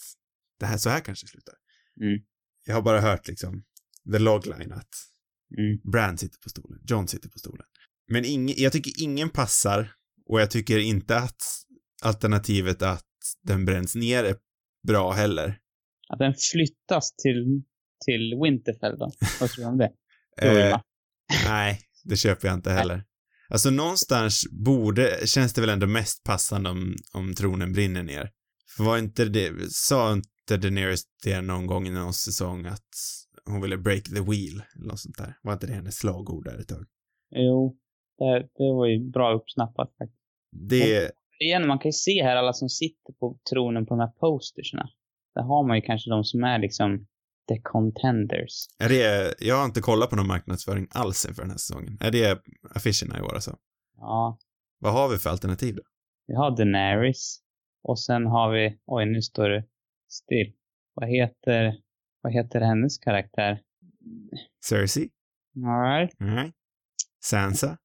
det 0.59 0.65
här, 0.65 0.77
så 0.77 0.89
här 0.89 0.99
kanske 0.99 1.27
slutar. 1.27 1.53
Mm. 2.01 2.19
Jag 2.65 2.75
har 2.75 2.81
bara 2.81 3.01
hört 3.01 3.27
liksom 3.27 3.63
the 4.11 4.19
logline 4.19 4.71
att 4.71 4.89
mm. 5.57 5.91
Brand 5.91 6.19
sitter 6.19 6.39
på 6.39 6.49
stolen, 6.49 6.79
John 6.87 7.07
sitter 7.07 7.29
på 7.29 7.39
stolen. 7.39 7.65
Men 8.11 8.25
ing, 8.25 8.53
jag 8.57 8.71
tycker 8.71 9.03
ingen 9.03 9.29
passar 9.29 9.93
och 10.25 10.41
jag 10.41 10.51
tycker 10.51 10.79
inte 10.79 11.17
att 11.17 11.41
alternativet 12.01 12.81
att 12.81 13.05
den 13.43 13.65
bränns 13.65 13.95
ner 13.95 14.23
är 14.23 14.35
bra 14.87 15.11
heller. 15.11 15.57
Att 16.09 16.19
den 16.19 16.33
flyttas 16.51 17.15
till, 17.15 17.63
till 18.05 18.39
Winterfell 18.43 18.97
då? 18.97 19.11
Vad 19.39 19.49
tror 19.49 19.65
du 19.65 19.69
om 19.69 19.77
det? 19.77 19.91
Eh, 20.41 20.79
nej, 21.45 21.79
det 22.03 22.17
köper 22.17 22.47
jag 22.47 22.57
inte 22.57 22.71
heller. 22.71 23.03
Alltså 23.49 23.69
någonstans 23.69 24.45
borde, 24.51 25.27
känns 25.27 25.53
det 25.53 25.61
väl 25.61 25.69
ändå 25.69 25.87
mest 25.87 26.23
passande 26.23 26.69
om, 26.69 26.95
om 27.13 27.33
tronen 27.33 27.73
brinner 27.73 28.03
ner. 28.03 28.31
För 28.75 28.83
var 28.83 28.97
inte 28.97 29.25
det, 29.25 29.71
sa 29.71 30.13
inte 30.13 30.57
Daenerys 30.57 31.03
det 31.23 31.41
någon 31.41 31.67
gång 31.67 31.87
i 31.87 31.91
någon 31.91 32.13
säsong 32.13 32.65
att 32.65 32.89
hon 33.45 33.61
ville 33.61 33.77
break 33.77 34.03
the 34.03 34.21
wheel 34.21 34.63
eller 34.75 34.87
något 34.87 34.99
sånt 34.99 35.17
där? 35.17 35.37
Var 35.41 35.53
inte 35.53 35.67
det 35.67 35.73
hennes 35.73 35.97
slagord 35.97 36.45
där 36.45 36.57
ett 36.57 36.67
tag? 36.67 36.85
Jo, 37.35 37.77
det, 38.25 38.39
det 38.57 38.73
var 38.73 38.85
ju 38.85 39.09
bra 39.11 39.33
uppsnappat 39.33 39.89
faktiskt. 39.97 40.21
Det, 40.51 41.11
Igen, 41.39 41.67
man 41.67 41.79
kan 41.79 41.89
ju 41.89 41.93
se 41.93 42.23
här 42.23 42.35
alla 42.35 42.53
som 42.53 42.69
sitter 42.69 43.13
på 43.13 43.37
tronen 43.49 43.85
på 43.85 43.93
de 43.93 43.99
här 43.99 44.11
postersna. 44.19 44.89
Där 45.35 45.41
har 45.41 45.67
man 45.67 45.75
ju 45.77 45.81
kanske 45.81 46.09
de 46.09 46.23
som 46.23 46.43
är 46.43 46.59
liksom 46.59 47.07
the 47.47 47.61
contenders. 47.63 48.53
är 48.79 48.89
det, 48.89 49.33
jag 49.39 49.55
har 49.55 49.65
inte 49.65 49.81
kollat 49.81 50.09
på 50.09 50.15
någon 50.15 50.27
marknadsföring 50.27 50.87
alls 50.91 51.25
inför 51.25 51.41
den 51.41 51.51
här 51.51 51.57
säsongen. 51.57 51.97
Är 51.99 52.11
det 52.11 52.41
affischerna 52.75 53.19
i 53.19 53.21
år 53.21 53.33
alltså? 53.33 53.57
Ja, 53.97 54.37
Vad 54.79 54.93
har 54.93 55.09
vi 55.09 55.17
för 55.17 55.29
alternativ 55.29 55.75
då? 55.75 55.81
vi 56.27 56.35
har 56.35 56.57
Daenerys. 56.57 57.39
Och 57.83 57.99
sen 57.99 58.25
har 58.25 58.51
vi, 58.51 58.79
oj 58.85 59.05
nu 59.05 59.21
står 59.21 59.49
det 59.49 59.65
still. 60.09 60.53
Vad 60.93 61.09
heter, 61.09 61.75
vad 62.21 62.33
heter 62.33 62.61
hennes 62.61 62.97
karaktär? 62.97 63.61
Cersei? 64.65 65.09
Alright. 65.65 66.11
Nej. 66.19 66.51
Sansa? 67.23 67.77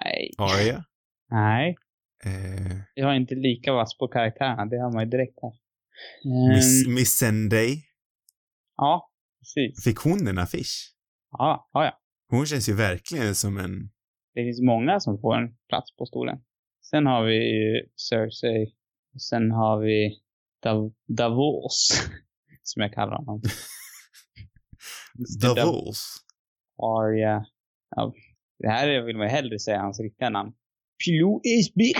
Nej, 0.00 0.30
Arya? 0.38 0.84
nej. 1.30 1.76
Eh, 2.24 2.76
Jag 2.94 3.06
har 3.06 3.14
inte 3.14 3.34
lika 3.34 3.72
vass 3.72 3.98
på 3.98 4.08
karaktärerna, 4.08 4.66
det 4.66 4.76
har 4.78 4.92
man 4.92 5.04
ju 5.04 5.10
direkt 5.10 5.38
här. 5.42 5.52
Miss, 6.54 6.86
Ehm, 6.86 6.94
Miss 6.94 7.16
Sunday? 7.16 7.84
ja, 8.76 9.10
precis. 9.40 9.84
Fick 9.84 9.98
hon 9.98 10.28
en 10.28 10.38
affisch? 10.38 10.94
Ja, 11.30 11.70
ja, 11.72 11.84
ja. 11.84 11.98
Hon 12.28 12.46
känns 12.46 12.68
ju 12.68 12.72
verkligen 12.74 13.34
som 13.34 13.58
en... 13.58 13.90
Det 14.34 14.44
finns 14.44 14.60
många 14.60 15.00
som 15.00 15.20
får 15.20 15.36
en 15.36 15.56
plats 15.68 15.96
på 15.96 16.06
stolen. 16.06 16.38
Sen 16.90 17.06
har 17.06 17.24
vi 17.24 17.34
ju 17.34 17.86
Cersei. 17.96 18.74
Sen 19.30 19.50
har 19.50 19.80
vi 19.80 20.20
Dav 20.62 20.92
Davos. 21.08 21.88
Som 22.62 22.82
jag 22.82 22.92
kallar 22.94 23.16
honom. 23.16 23.42
Davos. 25.42 26.16
Arya. 26.82 27.44
Ja, 27.96 28.12
det 28.62 28.68
här 28.74 29.02
vill 29.06 29.16
man 29.16 29.26
ju 29.26 29.32
hellre 29.38 29.58
säga 29.58 29.78
hans 29.86 30.00
riktiga 30.00 30.30
namn. 30.30 30.52
Pilou 31.04 31.40
is 31.44 31.74
big. 31.74 31.96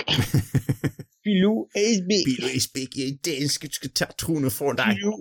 Pilou 1.25 1.57
is 1.75 1.99
big. 2.13 2.27
Isbæk, 2.57 2.91
jeg 2.97 3.09
er 3.13 3.17
dansk, 3.29 3.59
jeg 3.65 3.73
skal 3.79 3.91
tage 3.91 4.15
tronen 4.23 4.51
fra 4.59 4.73
dig. 4.81 4.91
Pilou 4.97 5.17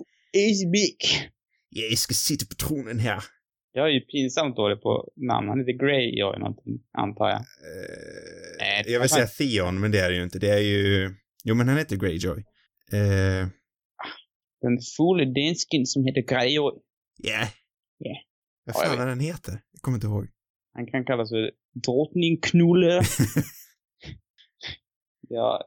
is 0.48 0.60
big. 0.76 0.98
Jeg 1.80 1.98
skal 1.98 2.16
sitte 2.16 2.44
på 2.50 2.54
tronen 2.54 2.98
her. 3.00 3.20
Jag 3.74 3.84
är 3.88 3.92
ju 3.98 4.00
pinsamt 4.00 4.56
dålig 4.56 4.82
på 4.82 4.92
namn. 5.16 5.48
Han 5.48 5.58
heter 5.58 5.76
Grey 5.84 6.06
jag 6.18 6.38
någonting, 6.40 6.74
antar 6.98 7.28
jag. 7.34 7.40
Eh, 7.40 8.56
Nej, 8.58 8.84
jag 8.92 9.00
vill 9.00 9.08
säga 9.08 9.26
Theon, 9.26 9.80
men 9.80 9.90
det 9.90 9.98
är 10.00 10.08
det 10.10 10.16
ju 10.16 10.22
inte. 10.22 10.38
Det 10.38 10.48
är 10.50 10.58
ju... 10.72 11.14
Jo, 11.44 11.54
men 11.54 11.68
han 11.68 11.78
heter 11.78 11.96
Greyjoy. 11.96 12.38
Eh, 12.92 13.44
Den 14.62 14.78
fule 14.96 15.24
dansken 15.24 15.86
som 15.86 16.04
heter 16.06 16.22
Greyjoy. 16.22 16.72
Ja. 17.22 17.48
Ja. 17.98 18.16
Vad 18.64 18.76
Ja, 18.76 18.80
jag 18.84 18.90
fan 18.92 19.00
är 19.00 19.06
den 19.06 19.20
heter? 19.20 19.52
Jag 19.72 19.82
kommer 19.82 19.96
inte 19.96 20.06
ihåg. 20.06 20.28
Han 20.74 20.86
kan 20.86 21.04
kallas 21.04 21.30
för 21.30 21.50
drottning 21.84 22.40
Knulle. 22.40 23.02
ja, 25.28 25.60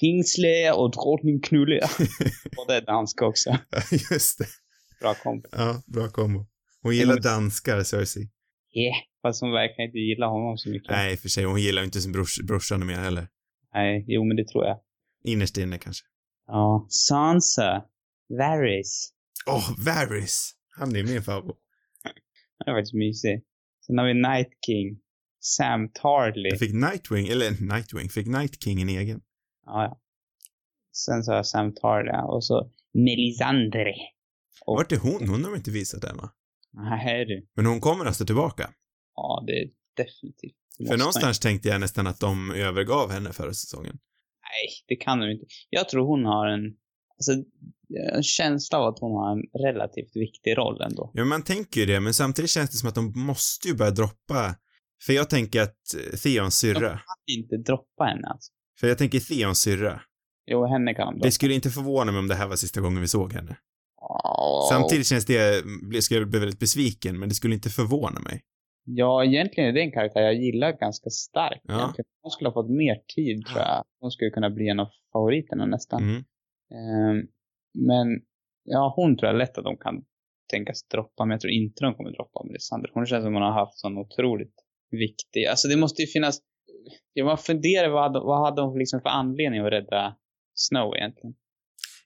Kingslayer 0.00 0.78
och 0.78 0.90
drottning 0.90 1.40
Knulle. 1.40 1.80
och 2.58 2.64
det 2.68 2.74
är 2.74 2.86
danska 2.86 3.26
också. 3.26 3.50
Just 4.10 4.38
det. 4.38 4.46
Bra 5.00 5.14
kombo. 5.14 5.48
Ja, 5.52 5.82
bra 5.86 6.08
kombo. 6.08 6.46
Hon 6.82 6.96
gillar 6.96 7.20
danskar, 7.20 7.82
Cersei. 7.82 8.30
Yeah, 8.74 8.96
fast 9.22 9.40
hon 9.40 9.52
verkar 9.52 9.82
inte 9.82 9.98
gilla 9.98 10.26
honom 10.26 10.58
så 10.58 10.68
mycket. 10.68 10.90
Nej, 10.90 11.16
för 11.16 11.28
sig. 11.28 11.44
Hon 11.44 11.60
gillar 11.60 11.84
inte 11.84 12.00
sin 12.00 12.12
brors, 12.12 12.40
brorsan 12.40 12.86
mer 12.86 12.94
heller. 12.94 13.28
Nej, 13.74 14.04
jo 14.08 14.24
men 14.24 14.36
det 14.36 14.48
tror 14.48 14.64
jag. 14.64 14.80
Innerst 15.24 15.58
inne 15.58 15.78
kanske. 15.78 16.06
Ja, 16.46 16.86
Sansa. 16.90 17.84
Varys. 18.38 19.12
Åh, 19.46 19.56
oh, 19.56 19.84
Varys! 19.84 20.52
Han 20.70 20.96
är 20.96 21.02
min 21.02 21.22
favorit. 21.22 21.56
Han 22.58 22.74
är 22.74 22.78
faktiskt 22.78 22.94
mysig. 22.94 23.42
Sen 23.92 23.98
har 23.98 24.06
vi 24.06 24.14
Night 24.14 24.48
King. 24.66 24.98
Sam 25.40 25.88
Tarly. 25.88 26.48
Jag 26.48 26.58
fick 26.58 26.74
Nightwing, 26.74 27.28
eller 27.28 27.50
Nightwing, 27.74 28.08
fick 28.08 28.26
Night 28.26 28.62
King 28.64 28.82
en 28.82 28.88
egen. 28.88 29.20
Ja, 29.66 29.82
ja. 29.84 30.00
Sen 30.92 31.22
så 31.22 31.30
har 31.30 31.36
jag 31.36 31.46
Sam 31.46 31.74
Tarly 31.74 32.10
och 32.24 32.44
så 32.44 32.70
Melisandre. 32.94 33.94
Och... 34.66 34.76
Vart 34.76 34.92
är 34.92 34.96
hon? 34.96 35.28
Hon 35.28 35.44
har 35.44 35.50
de 35.50 35.56
inte 35.56 35.70
visat 35.70 36.04
än 36.04 36.16
va? 36.16 36.30
Nej 36.72 37.24
du. 37.24 37.46
Men 37.54 37.66
hon 37.66 37.80
kommer 37.80 38.04
alltså 38.04 38.26
tillbaka? 38.26 38.70
Ja, 39.14 39.44
det 39.46 39.52
är 39.52 39.70
definitivt. 39.96 40.56
Det 40.78 40.86
För 40.86 40.98
någonstans 40.98 41.44
man... 41.44 41.50
tänkte 41.50 41.68
jag 41.68 41.80
nästan 41.80 42.06
att 42.06 42.20
de 42.20 42.50
övergav 42.50 43.10
henne 43.10 43.32
förra 43.32 43.54
säsongen. 43.54 43.98
Nej, 44.42 44.68
det 44.88 44.96
kan 44.96 45.20
de 45.20 45.30
inte. 45.30 45.46
Jag 45.70 45.88
tror 45.88 46.06
hon 46.06 46.24
har 46.24 46.46
en, 46.46 46.76
alltså, 47.30 47.44
en 48.16 48.22
känsla 48.22 48.78
av 48.78 48.88
att 48.88 48.98
hon 48.98 49.12
har 49.12 49.32
en 49.32 49.42
relativt 49.72 50.16
viktig 50.16 50.58
roll 50.58 50.82
ändå. 50.82 51.10
Ja, 51.14 51.24
man 51.24 51.42
tänker 51.42 51.80
ju 51.80 51.86
det, 51.86 52.00
men 52.00 52.14
samtidigt 52.14 52.50
känns 52.50 52.70
det 52.70 52.76
som 52.76 52.88
att 52.88 52.94
de 52.94 53.12
måste 53.16 53.68
ju 53.68 53.74
börja 53.74 53.90
droppa 53.90 54.56
för 55.06 55.12
jag 55.12 55.30
tänker 55.30 55.62
att 55.62 55.76
eh, 55.94 56.18
Theons 56.18 56.58
syrra... 56.58 56.80
De 56.80 56.88
kan 56.88 57.38
inte 57.38 57.56
droppa 57.56 58.04
henne 58.04 58.28
alltså. 58.28 58.52
För 58.80 58.88
jag 58.88 58.98
tänker 58.98 59.20
Theons 59.20 59.58
syrra. 59.58 60.00
Jo, 60.46 60.66
henne 60.66 60.94
kan 60.94 61.06
de 61.06 61.14
droppa. 61.14 61.26
Det 61.26 61.32
skulle 61.32 61.54
inte 61.54 61.70
förvåna 61.70 62.12
mig 62.12 62.18
om 62.18 62.28
det 62.28 62.34
här 62.34 62.48
var 62.48 62.56
sista 62.56 62.80
gången 62.80 63.00
vi 63.00 63.08
såg 63.08 63.32
henne. 63.32 63.56
Oh. 63.96 64.68
Samtidigt 64.70 65.06
känns 65.06 65.26
det, 65.26 65.64
jag 65.92 66.02
skulle 66.02 66.26
bli 66.26 66.38
väldigt 66.38 66.58
besviken, 66.58 67.18
men 67.18 67.28
det 67.28 67.34
skulle 67.34 67.54
inte 67.54 67.70
förvåna 67.70 68.20
mig. 68.20 68.42
Ja, 68.84 69.24
egentligen 69.24 69.68
är 69.68 69.72
det 69.72 69.80
en 69.80 69.92
karaktär 69.92 70.20
jag 70.20 70.34
gillar 70.34 70.72
ganska 70.72 71.10
starkt. 71.10 71.64
Ja. 71.64 71.94
Hon 72.22 72.30
skulle 72.30 72.48
ha 72.48 72.54
fått 72.54 72.70
mer 72.70 72.96
tid, 73.14 73.46
tror 73.46 73.60
jag. 73.60 73.84
Hon 74.00 74.10
skulle 74.10 74.30
kunna 74.30 74.50
bli 74.50 74.68
en 74.68 74.80
av 74.80 74.88
favoriterna 75.12 75.66
nästan. 75.66 76.02
Mm. 76.02 76.24
Um, 76.74 77.28
men, 77.86 78.06
ja, 78.64 78.92
hon 78.96 79.16
tror 79.16 79.30
jag 79.30 79.38
lätt 79.38 79.58
att 79.58 79.64
de 79.64 79.76
kan 79.76 80.04
tänkas 80.50 80.88
droppa, 80.88 81.24
men 81.24 81.30
jag 81.30 81.40
tror 81.40 81.52
inte 81.52 81.84
de 81.84 81.94
kommer 81.94 82.10
droppa 82.10 82.44
Melisandre. 82.44 82.90
Hon 82.94 83.06
känns 83.06 83.24
som 83.24 83.34
hon 83.34 83.42
har 83.42 83.52
haft 83.52 83.78
sån 83.78 83.98
otroligt 83.98 84.54
viktig, 84.90 85.46
alltså 85.46 85.68
det 85.68 85.76
måste 85.76 86.02
ju 86.02 86.06
finnas, 86.06 86.40
jag 87.12 87.26
bara 87.26 87.36
funderar 87.36 87.88
vad, 87.88 88.12
vad 88.12 88.44
hade 88.44 88.62
hon 88.62 88.78
liksom 88.78 89.00
för 89.00 89.08
anledning 89.08 89.60
att 89.60 89.72
rädda 89.72 90.16
Snow 90.54 90.96
egentligen? 90.96 91.34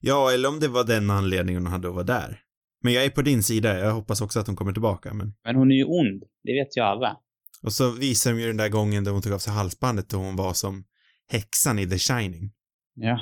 Ja, 0.01 0.33
eller 0.33 0.49
om 0.49 0.61
det 0.61 0.69
var 0.69 0.85
den 0.85 1.11
anledningen 1.11 1.63
hon 1.63 1.73
hade 1.73 1.89
att 1.89 1.95
vara 1.95 2.05
där. 2.05 2.41
Men 2.83 2.93
jag 2.93 3.05
är 3.05 3.11
på 3.11 3.23
din 3.23 3.43
sida, 3.43 3.79
jag 3.79 3.93
hoppas 3.93 4.21
också 4.21 4.41
att 4.41 4.47
hon 4.47 4.57
kommer 4.57 4.73
tillbaka, 4.73 5.15
men... 5.15 5.35
Men 5.45 5.57
hon 5.57 5.71
är 5.71 5.77
ju 5.77 5.85
ond, 5.85 6.23
det 6.43 6.53
vet 6.53 6.77
ju 6.77 6.81
alla. 6.81 7.17
Och 7.63 7.73
så 7.73 7.91
visar 7.91 8.33
de 8.33 8.41
ju 8.41 8.47
den 8.47 8.57
där 8.57 8.69
gången 8.69 9.05
då 9.05 9.11
hon 9.11 9.23
tog 9.23 9.33
av 9.33 9.39
sig 9.39 9.53
halsbandet 9.53 10.13
och 10.13 10.21
hon 10.21 10.37
var 10.37 10.53
som 10.53 10.85
häxan 11.29 11.79
i 11.79 11.89
The 11.89 11.99
Shining. 11.99 12.53
Ja. 12.95 13.21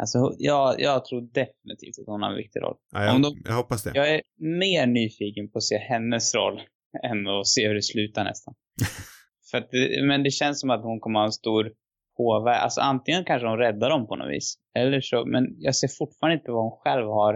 Alltså, 0.00 0.34
jag, 0.38 0.80
jag 0.80 1.04
tror 1.04 1.20
definitivt 1.20 1.98
att 2.00 2.06
hon 2.06 2.22
har 2.22 2.30
en 2.30 2.36
viktig 2.36 2.60
roll. 2.60 2.76
Ja, 2.92 3.04
jag, 3.04 3.22
de, 3.22 3.42
jag 3.44 3.54
hoppas 3.54 3.82
det. 3.82 3.90
Jag 3.94 4.14
är 4.14 4.22
mer 4.36 4.86
nyfiken 4.86 5.50
på 5.50 5.58
att 5.58 5.64
se 5.64 5.78
hennes 5.78 6.34
roll 6.34 6.60
än 7.02 7.26
att 7.26 7.46
se 7.46 7.68
hur 7.68 7.74
det 7.74 7.82
slutar 7.82 8.24
nästan. 8.24 8.54
För 9.50 9.58
att, 9.58 9.68
men 10.08 10.22
det 10.22 10.30
känns 10.30 10.60
som 10.60 10.70
att 10.70 10.82
hon 10.82 11.00
kommer 11.00 11.18
ha 11.18 11.26
en 11.26 11.32
stor 11.32 11.72
påverkan. 12.16 12.62
Alltså 12.62 12.80
antingen 12.80 13.24
kanske 13.24 13.48
hon 13.48 13.58
räddar 13.58 13.90
dem 13.90 14.06
på 14.06 14.16
något 14.16 14.30
vis. 14.30 14.54
Eller 14.78 15.00
så, 15.00 15.24
men 15.26 15.44
jag 15.58 15.76
ser 15.76 15.88
fortfarande 15.98 16.34
inte 16.34 16.50
vad 16.50 16.62
hon 16.62 16.78
själv 16.80 17.06
har. 17.06 17.32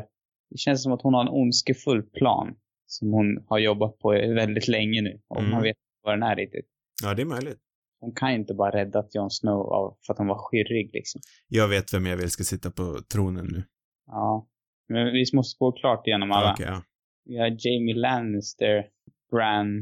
Det 0.51 0.59
känns 0.59 0.83
som 0.83 0.93
att 0.93 1.03
hon 1.03 1.15
har 1.15 1.23
en 1.23 1.29
ondskefull 1.29 2.03
plan. 2.03 2.55
Som 2.87 3.13
hon 3.13 3.45
har 3.49 3.59
jobbat 3.59 3.99
på 3.99 4.11
väldigt 4.11 4.69
länge 4.69 5.03
nu. 5.03 5.21
Och 5.29 5.39
mm. 5.41 5.51
man 5.51 5.63
vet 5.63 5.77
vad 6.03 6.15
den 6.15 6.23
är 6.23 6.37
riktigt. 6.37 6.67
Ja, 7.03 7.15
det 7.15 7.23
är 7.23 7.27
möjligt. 7.27 7.59
Hon 8.05 8.15
kan 8.15 8.31
inte 8.31 8.55
bara 8.55 8.71
rädda 8.71 9.05
Jon 9.13 9.31
Snow 9.31 9.61
av, 9.73 9.97
för 10.07 10.13
att 10.13 10.19
han 10.19 10.27
var 10.27 10.39
skyrrig 10.39 10.91
liksom. 10.93 11.21
Jag 11.49 11.69
vet 11.69 11.95
vem 11.95 12.07
jag 12.07 12.17
vill 12.17 12.31
ska 12.31 12.45
sitta 12.45 12.71
på 12.71 12.99
tronen 13.13 13.47
nu. 13.53 13.65
Ja. 14.07 14.49
Men 14.89 15.13
vi 15.13 15.25
måste 15.33 15.59
gå 15.59 15.73
klart 15.73 16.07
igenom 16.07 16.33
alla. 16.33 16.53
Okay, 16.53 16.67
ja. 16.67 16.83
Vi 17.25 17.39
har 17.39 17.47
Jamie 17.47 17.95
Lannister, 17.95 18.85
Bran, 19.31 19.79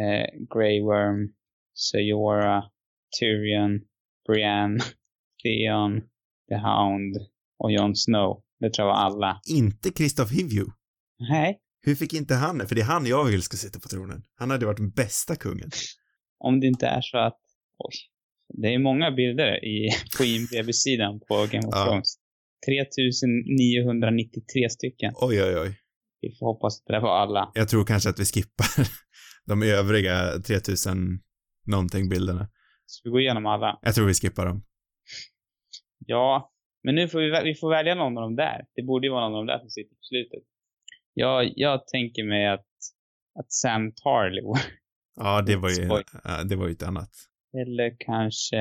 eh, 0.00 0.26
Grey 0.54 0.82
Worm, 0.82 1.32
Sayora, 1.74 2.62
Tyrion, 3.20 3.80
Brienne, 4.28 4.78
Theon, 5.42 6.00
The 6.48 6.56
Hound 6.56 7.16
och 7.58 7.72
Jon 7.72 7.96
Snow. 7.96 8.42
Det 8.60 8.70
tror 8.70 8.88
jag 8.88 8.94
var 8.94 9.00
alla. 9.00 9.40
Inte 9.48 9.90
Kristoff 9.90 10.30
Hivju? 10.30 10.66
Nej. 11.18 11.58
Hur 11.80 11.94
fick 11.94 12.14
inte 12.14 12.34
han 12.34 12.58
det? 12.58 12.66
För 12.66 12.74
det 12.74 12.80
är 12.80 12.84
han 12.84 13.06
jag 13.06 13.24
vill 13.24 13.42
ska 13.42 13.56
sitta 13.56 13.80
på 13.80 13.88
tronen. 13.88 14.22
Han 14.34 14.50
hade 14.50 14.66
varit 14.66 14.76
den 14.76 14.90
bästa 14.90 15.36
kungen. 15.36 15.70
Om 16.38 16.60
det 16.60 16.66
inte 16.66 16.86
är 16.86 17.00
så 17.00 17.18
att. 17.18 17.45
Det 18.48 18.74
är 18.74 18.78
många 18.78 19.10
bilder 19.10 19.64
i, 19.64 19.88
på 20.18 20.24
IMDB-sidan 20.24 21.20
på 21.28 21.34
Game 21.34 21.68
of 21.68 21.74
ja. 21.74 21.84
Thrones. 21.84 22.18
3993 22.66 24.68
stycken. 24.70 25.12
Oj, 25.16 25.42
oj, 25.42 25.58
oj. 25.58 25.80
Vi 26.20 26.36
får 26.38 26.46
hoppas 26.46 26.80
att 26.80 26.86
det 26.86 27.00
var 27.00 27.18
alla. 27.18 27.50
Jag 27.54 27.68
tror 27.68 27.84
kanske 27.84 28.10
att 28.10 28.20
vi 28.20 28.24
skippar 28.24 28.66
de 29.46 29.62
övriga 29.62 30.38
3000 30.46 30.96
någonting 31.66 32.08
bilderna. 32.08 32.48
Ska 32.86 33.08
vi 33.08 33.10
gå 33.10 33.20
igenom 33.20 33.46
alla? 33.46 33.78
Jag 33.82 33.94
tror 33.94 34.06
vi 34.06 34.14
skippar 34.14 34.46
dem. 34.46 34.64
Ja, 35.98 36.52
men 36.82 36.94
nu 36.94 37.08
får 37.08 37.18
vi, 37.18 37.40
vi 37.44 37.54
får 37.54 37.70
välja 37.70 37.94
någon 37.94 38.18
av 38.18 38.22
dem 38.22 38.36
där. 38.36 38.64
Det 38.74 38.82
borde 38.82 39.06
ju 39.06 39.12
vara 39.12 39.28
någon 39.28 39.34
av 39.34 39.38
dem 39.38 39.46
där 39.46 39.58
som 39.58 39.70
sitter 39.70 39.94
på 39.94 40.02
slutet. 40.02 40.42
Jag, 41.14 41.52
jag 41.56 41.86
tänker 41.86 42.24
mig 42.24 42.48
att, 42.48 42.66
att 43.38 43.52
Sam 43.52 43.92
var... 44.04 44.60
Ja, 45.16 45.42
det 45.42 45.56
var 45.62 45.70
ju, 45.70 45.88
det 46.48 46.56
var 46.56 46.66
ju 46.66 46.72
ett 46.72 46.82
annat. 46.82 47.10
Eller 47.56 47.96
kanske 47.98 48.56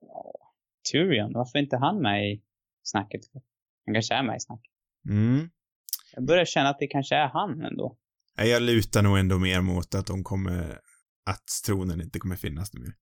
ja, 0.00 0.52
Tyrion. 0.92 1.32
Varför 1.32 1.58
är 1.58 1.62
inte 1.62 1.76
han 1.76 2.02
med 2.02 2.32
i 2.32 2.42
snacket? 2.82 3.20
Han 3.86 3.94
kanske 3.94 4.14
är 4.14 4.22
med 4.22 4.36
i 4.36 4.40
snacket. 4.40 4.72
Mm. 5.08 5.50
Jag 6.14 6.26
börjar 6.26 6.44
känna 6.44 6.68
att 6.68 6.78
det 6.78 6.86
kanske 6.86 7.14
är 7.14 7.28
han 7.28 7.60
ändå. 7.60 7.98
Jag 8.36 8.62
lutar 8.62 9.02
nog 9.02 9.18
ändå 9.18 9.38
mer 9.38 9.60
mot 9.60 9.94
att 9.94 10.06
de 10.06 10.24
kommer, 10.24 10.78
att 11.26 11.44
tronen 11.66 12.00
inte 12.00 12.18
kommer 12.18 12.36
finnas 12.36 12.74
nu 12.74 12.80
mer. 12.80 12.94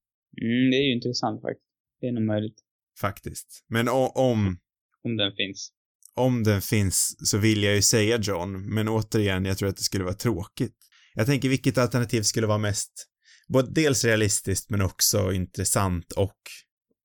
Mm, 0.42 0.70
det 0.70 0.76
är 0.76 0.86
ju 0.88 0.94
intressant 0.94 1.42
faktiskt. 1.42 1.66
Det 2.00 2.06
är 2.06 2.12
nog 2.12 2.22
möjligt. 2.22 2.60
Faktiskt. 3.00 3.64
Men 3.68 3.88
om... 3.88 4.58
Om 5.04 5.16
den 5.16 5.32
finns. 5.36 5.72
Om 6.14 6.42
den 6.42 6.60
finns 6.60 7.16
så 7.30 7.38
vill 7.38 7.62
jag 7.62 7.74
ju 7.74 7.82
säga 7.82 8.18
John, 8.22 8.74
men 8.74 8.88
återigen, 8.88 9.44
jag 9.44 9.58
tror 9.58 9.68
att 9.68 9.76
det 9.76 9.82
skulle 9.82 10.04
vara 10.04 10.14
tråkigt. 10.14 10.76
Jag 11.14 11.26
tänker 11.26 11.48
vilket 11.48 11.78
alternativ 11.78 12.22
skulle 12.22 12.46
vara 12.46 12.58
mest, 12.58 13.08
både 13.52 13.68
dels 13.70 14.04
realistiskt 14.04 14.70
men 14.70 14.82
också 14.82 15.32
intressant 15.32 16.12
och, 16.12 16.38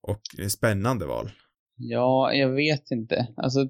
och 0.02 0.50
spännande 0.50 1.06
val. 1.06 1.30
Ja, 1.76 2.32
jag 2.32 2.50
vet 2.50 2.90
inte. 2.90 3.28
Alltså, 3.36 3.68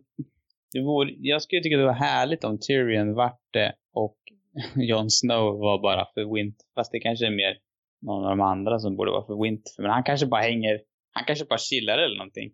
det 0.72 0.80
vore, 0.80 1.14
jag 1.18 1.42
skulle 1.42 1.62
tycka 1.62 1.76
det 1.76 1.84
var 1.84 1.92
härligt 1.92 2.44
om 2.44 2.58
Tyrion 2.60 3.14
vart 3.14 3.40
det 3.52 3.74
och 3.92 4.18
Jon 4.74 5.10
Snow 5.10 5.58
var 5.58 5.82
bara 5.82 6.06
för 6.14 6.34
Winter. 6.34 6.66
Fast 6.74 6.92
det 6.92 7.00
kanske 7.00 7.26
är 7.26 7.30
mer 7.30 7.56
någon 8.02 8.24
av 8.24 8.30
de 8.36 8.40
andra 8.40 8.78
som 8.78 8.96
borde 8.96 9.10
vara 9.10 9.26
för 9.26 9.42
Winter. 9.42 9.72
Men 9.78 9.90
han 9.90 10.02
kanske 10.02 10.26
bara 10.26 10.42
hänger, 10.42 10.80
han 11.12 11.24
kanske 11.26 11.44
bara 11.44 11.58
chillar 11.58 11.98
eller 11.98 12.16
någonting. 12.16 12.50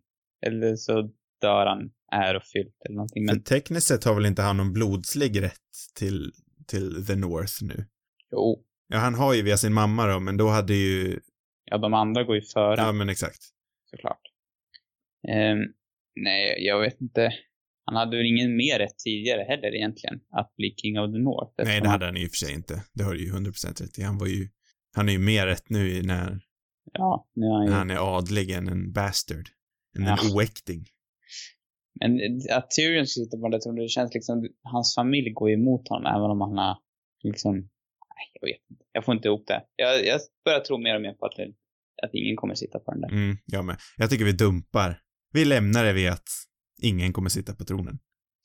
Eller 0.47 0.77
så 0.77 1.11
dör 1.41 1.67
han 1.67 1.91
ärofyllt 2.13 2.77
eller 2.85 2.97
någonting. 2.97 3.25
Men... 3.25 3.35
För 3.35 3.43
tekniskt 3.43 3.87
sett 3.87 4.05
har 4.05 4.15
väl 4.15 4.27
inte 4.27 4.43
han 4.43 4.57
någon 4.57 4.73
blodslig 4.73 5.43
rätt 5.43 5.71
till, 5.99 6.33
till 6.67 7.07
The 7.07 7.17
North 7.17 7.55
nu? 7.63 7.87
Jo. 8.31 8.65
Ja, 8.95 9.01
han 9.01 9.15
har 9.15 9.35
ju 9.35 9.43
via 9.43 9.57
sin 9.57 9.73
mamma 9.73 10.07
då, 10.07 10.21
men 10.21 10.37
då 10.37 10.49
hade 10.49 10.75
ju... 10.75 11.21
Ja, 11.65 11.79
de 11.79 11.95
andra 11.95 12.25
går 12.25 12.37
ju 12.37 12.43
före. 12.43 12.81
Ja, 12.81 12.93
men 12.93 13.09
exakt. 13.09 13.39
Såklart. 13.91 14.21
Um, 15.29 15.73
nej, 16.17 16.67
jag 16.67 16.81
vet 16.81 17.01
inte. 17.01 17.33
Han 17.85 17.97
hade 17.97 18.17
väl 18.17 18.27
ingen 18.27 18.57
mer 18.57 18.79
rätt 18.79 18.99
tidigare 18.99 19.43
heller 19.49 19.75
egentligen, 19.75 20.21
att 20.31 20.57
bli 20.57 20.75
King 20.77 20.99
of 20.99 21.13
the 21.13 21.19
North. 21.19 21.53
Nej, 21.65 21.81
det 21.81 21.89
hade 21.89 22.07
han 22.07 22.17
i 22.17 22.27
och 22.27 22.31
för 22.31 22.37
sig 22.37 22.55
inte. 22.55 22.83
Det 22.93 23.05
har 23.05 23.13
du 23.13 23.25
ju 23.25 23.33
100% 23.33 23.83
rätt 23.83 23.99
i. 23.99 24.03
Han 24.03 24.19
var 24.19 24.27
ju, 24.27 24.49
han 24.97 25.09
är 25.09 25.13
ju 25.13 25.19
mer 25.19 25.47
rätt 25.47 25.71
nu 25.71 26.03
när, 26.03 26.41
ja, 26.93 27.29
nu 27.35 27.47
är 27.47 27.53
han, 27.53 27.67
ju... 27.67 27.73
han 27.73 27.91
är 27.91 28.17
adlig 28.17 28.51
än 28.51 28.69
en 28.69 28.93
bastard. 28.93 29.49
Än 29.97 30.05
ja. 30.05 30.19
en 30.23 30.37
oäkting. 30.37 30.85
Men 32.01 32.21
att 32.51 32.71
Tyrion 32.71 33.07
sitter 33.07 33.39
på 33.39 33.49
det 33.49 33.83
det 33.83 33.89
känns 33.89 34.15
liksom, 34.15 34.49
hans 34.63 34.95
familj 34.95 35.31
går 35.31 35.51
emot 35.51 35.89
honom 35.89 36.07
även 36.07 36.31
om 36.31 36.41
han 36.41 36.59
har 36.59 36.79
liksom, 37.23 37.69
jag 38.41 38.49
vet 38.49 38.71
inte. 38.71 38.85
Jag 38.93 39.05
får 39.05 39.15
inte 39.15 39.29
ihop 39.29 39.47
det. 39.47 39.65
Jag, 39.77 40.07
jag 40.07 40.21
börjar 40.45 40.61
tro 40.61 40.79
mer 40.79 40.95
och 40.95 41.03
mer 41.03 41.13
på 41.13 41.27
att, 41.27 41.33
att 42.03 42.15
ingen 42.15 42.37
kommer 42.37 42.55
sitta 42.55 42.79
på 42.79 42.91
den 42.93 43.01
där. 43.01 43.09
Mm, 43.09 43.37
jag 43.47 43.65
med. 43.65 43.77
Jag 43.97 44.11
tycker 44.11 44.25
vi 44.25 44.33
dumpar. 44.33 45.01
Vi 45.33 45.45
lämnar 45.45 45.85
det 45.85 45.93
vid 45.93 46.11
att 46.11 46.29
ingen 46.83 47.13
kommer 47.13 47.29
sitta 47.29 47.55
på 47.55 47.65
tronen. 47.65 47.99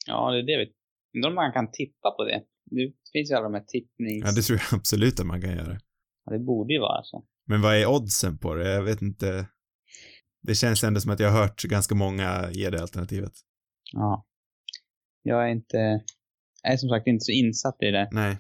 Ja, 0.07 0.31
det 0.31 0.37
är 0.39 0.43
det 0.43 0.57
vi... 0.57 0.73
Undrar 1.17 1.29
om 1.29 1.35
man 1.35 1.53
kan 1.53 1.71
tippa 1.71 2.11
på 2.11 2.23
det. 2.23 2.43
Det 2.65 2.93
finns 3.13 3.31
ju 3.31 3.35
alla 3.35 3.43
de 3.43 3.53
här 3.53 3.63
tippnings... 3.67 4.25
Ja, 4.25 4.31
det 4.31 4.41
tror 4.41 4.59
jag 4.59 4.79
absolut 4.79 5.19
att 5.19 5.25
man 5.25 5.41
kan 5.41 5.51
göra. 5.51 5.79
Ja, 6.25 6.31
det 6.31 6.39
borde 6.39 6.73
ju 6.73 6.79
vara 6.79 7.03
så. 7.03 7.25
Men 7.45 7.61
vad 7.61 7.75
är 7.75 7.85
oddsen 7.85 8.37
på 8.37 8.53
det? 8.53 8.69
Jag 8.71 8.83
vet 8.83 9.01
inte. 9.01 9.47
Det 10.41 10.55
känns 10.55 10.83
ändå 10.83 10.99
som 10.99 11.11
att 11.11 11.19
jag 11.19 11.31
har 11.31 11.41
hört 11.41 11.63
ganska 11.63 11.95
många 11.95 12.51
ge 12.51 12.69
det 12.69 12.81
alternativet. 12.81 13.33
Ja. 13.93 14.25
Jag 15.21 15.43
är 15.43 15.51
inte, 15.51 15.77
jag 16.63 16.73
är 16.73 16.77
som 16.77 16.89
sagt 16.89 17.07
inte 17.07 17.23
så 17.23 17.31
insatt 17.31 17.77
i 17.81 17.91
det. 17.91 18.09
Nej. 18.11 18.37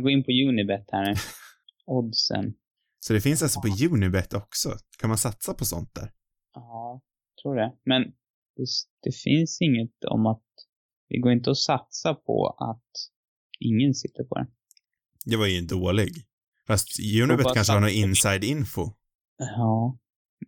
Jag 0.00 0.04
går 0.04 0.12
in 0.12 0.24
på 0.24 0.30
Unibet 0.30 0.84
här 0.92 1.04
nu. 1.04 1.14
Oddsen. 1.86 2.54
Så 3.00 3.12
det 3.12 3.20
finns 3.20 3.42
alltså 3.42 3.60
på 3.60 3.68
Unibet 3.90 4.34
också? 4.34 4.76
Kan 4.98 5.08
man 5.08 5.18
satsa 5.18 5.54
på 5.54 5.64
sånt 5.64 5.94
där? 5.94 6.12
Ja, 6.54 7.00
tror 7.42 7.56
det. 7.56 7.72
Men 7.84 8.02
det, 8.56 8.66
det 9.02 9.12
finns 9.24 9.60
inget 9.60 10.04
om 10.04 10.26
att 10.26 10.44
det 11.08 11.18
går 11.18 11.32
inte 11.32 11.50
att 11.50 11.56
satsa 11.56 12.14
på 12.14 12.56
att 12.58 12.90
ingen 13.58 13.94
sitter 13.94 14.24
på 14.24 14.34
det. 14.34 14.46
Det 15.24 15.36
var 15.36 15.46
ju 15.46 15.60
dålig. 15.60 16.12
Fast 16.66 16.88
Unibet 17.22 17.46
kanske 17.54 17.72
har 17.72 17.80
någon 17.80 17.90
satsa. 17.90 18.34
inside 18.34 18.44
info. 18.44 18.92
Ja. 19.38 19.98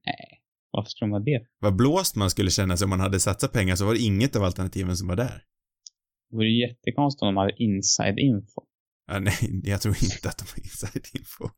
Nej. 0.06 0.42
Varför 0.70 0.90
skulle 0.90 1.10
man 1.10 1.24
det? 1.24 1.46
Vad 1.58 1.76
blåst 1.76 2.16
man 2.16 2.30
skulle 2.30 2.50
känna 2.50 2.76
sig 2.76 2.84
om 2.84 2.90
man 2.90 3.00
hade 3.00 3.20
satsat 3.20 3.52
pengar 3.52 3.76
så 3.76 3.86
var 3.86 3.92
det 3.94 4.00
inget 4.00 4.36
av 4.36 4.44
alternativen 4.44 4.96
som 4.96 5.08
var 5.08 5.16
där. 5.16 5.44
Det 6.30 6.36
vore 6.36 6.50
jättekonstigt 6.50 7.22
om 7.22 7.34
de 7.34 7.36
hade 7.36 7.62
inside 7.62 8.18
info. 8.18 8.71
Ja, 9.12 9.18
nej, 9.18 9.60
jag 9.64 9.80
tror 9.80 9.94
inte 10.02 10.28
att 10.28 10.38
de 10.38 10.44
har 10.52 10.58
inside 10.58 11.06
info. 11.20 11.48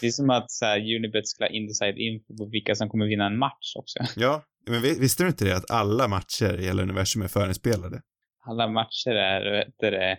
Det 0.00 0.06
är 0.06 0.10
som 0.10 0.30
att 0.30 0.50
så 0.50 0.64
här, 0.64 0.78
Unibet 0.96 1.28
skulle 1.28 1.46
ha 1.48 1.52
inside 1.54 1.98
info 1.98 2.36
på 2.36 2.48
vilka 2.50 2.74
som 2.74 2.88
kommer 2.88 3.06
vinna 3.06 3.26
en 3.26 3.38
match 3.38 3.68
också. 3.78 3.98
Ja, 4.20 4.44
men 4.70 4.82
vi- 4.82 4.98
visste 5.00 5.22
du 5.22 5.28
inte 5.28 5.44
det 5.44 5.56
att 5.56 5.70
alla 5.70 6.08
matcher 6.08 6.60
i 6.60 6.64
hela 6.64 6.82
universum 6.82 7.22
är 7.22 7.28
förinspelade? 7.28 8.02
Alla 8.48 8.68
matcher 8.68 9.10
är, 9.10 9.40
vet 9.58 9.74
du 9.78 9.90
det, 9.90 10.18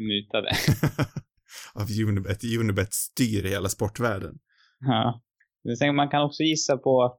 mutade. 0.00 0.50
Av 1.74 1.86
Unibet. 2.08 2.38
Unibet 2.60 2.92
styr 2.92 3.42
hela 3.44 3.68
sportvärlden. 3.68 4.34
Ja. 4.80 5.22
Jag 5.62 5.78
tänker, 5.78 5.92
man 5.92 6.08
kan 6.10 6.22
också 6.22 6.42
gissa 6.42 6.76
på, 6.76 7.18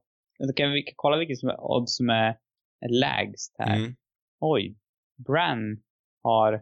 kan 0.56 0.72
vi 0.72 0.84
kolla 0.96 1.16
vilket 1.16 1.38
som 1.38 1.48
är 1.48 1.60
odds 1.60 1.96
som 1.96 2.08
är 2.08 2.36
lägst 3.00 3.54
här. 3.58 3.76
Mm. 3.76 3.94
Oj. 4.40 4.76
Bran 5.26 5.58
har 6.22 6.52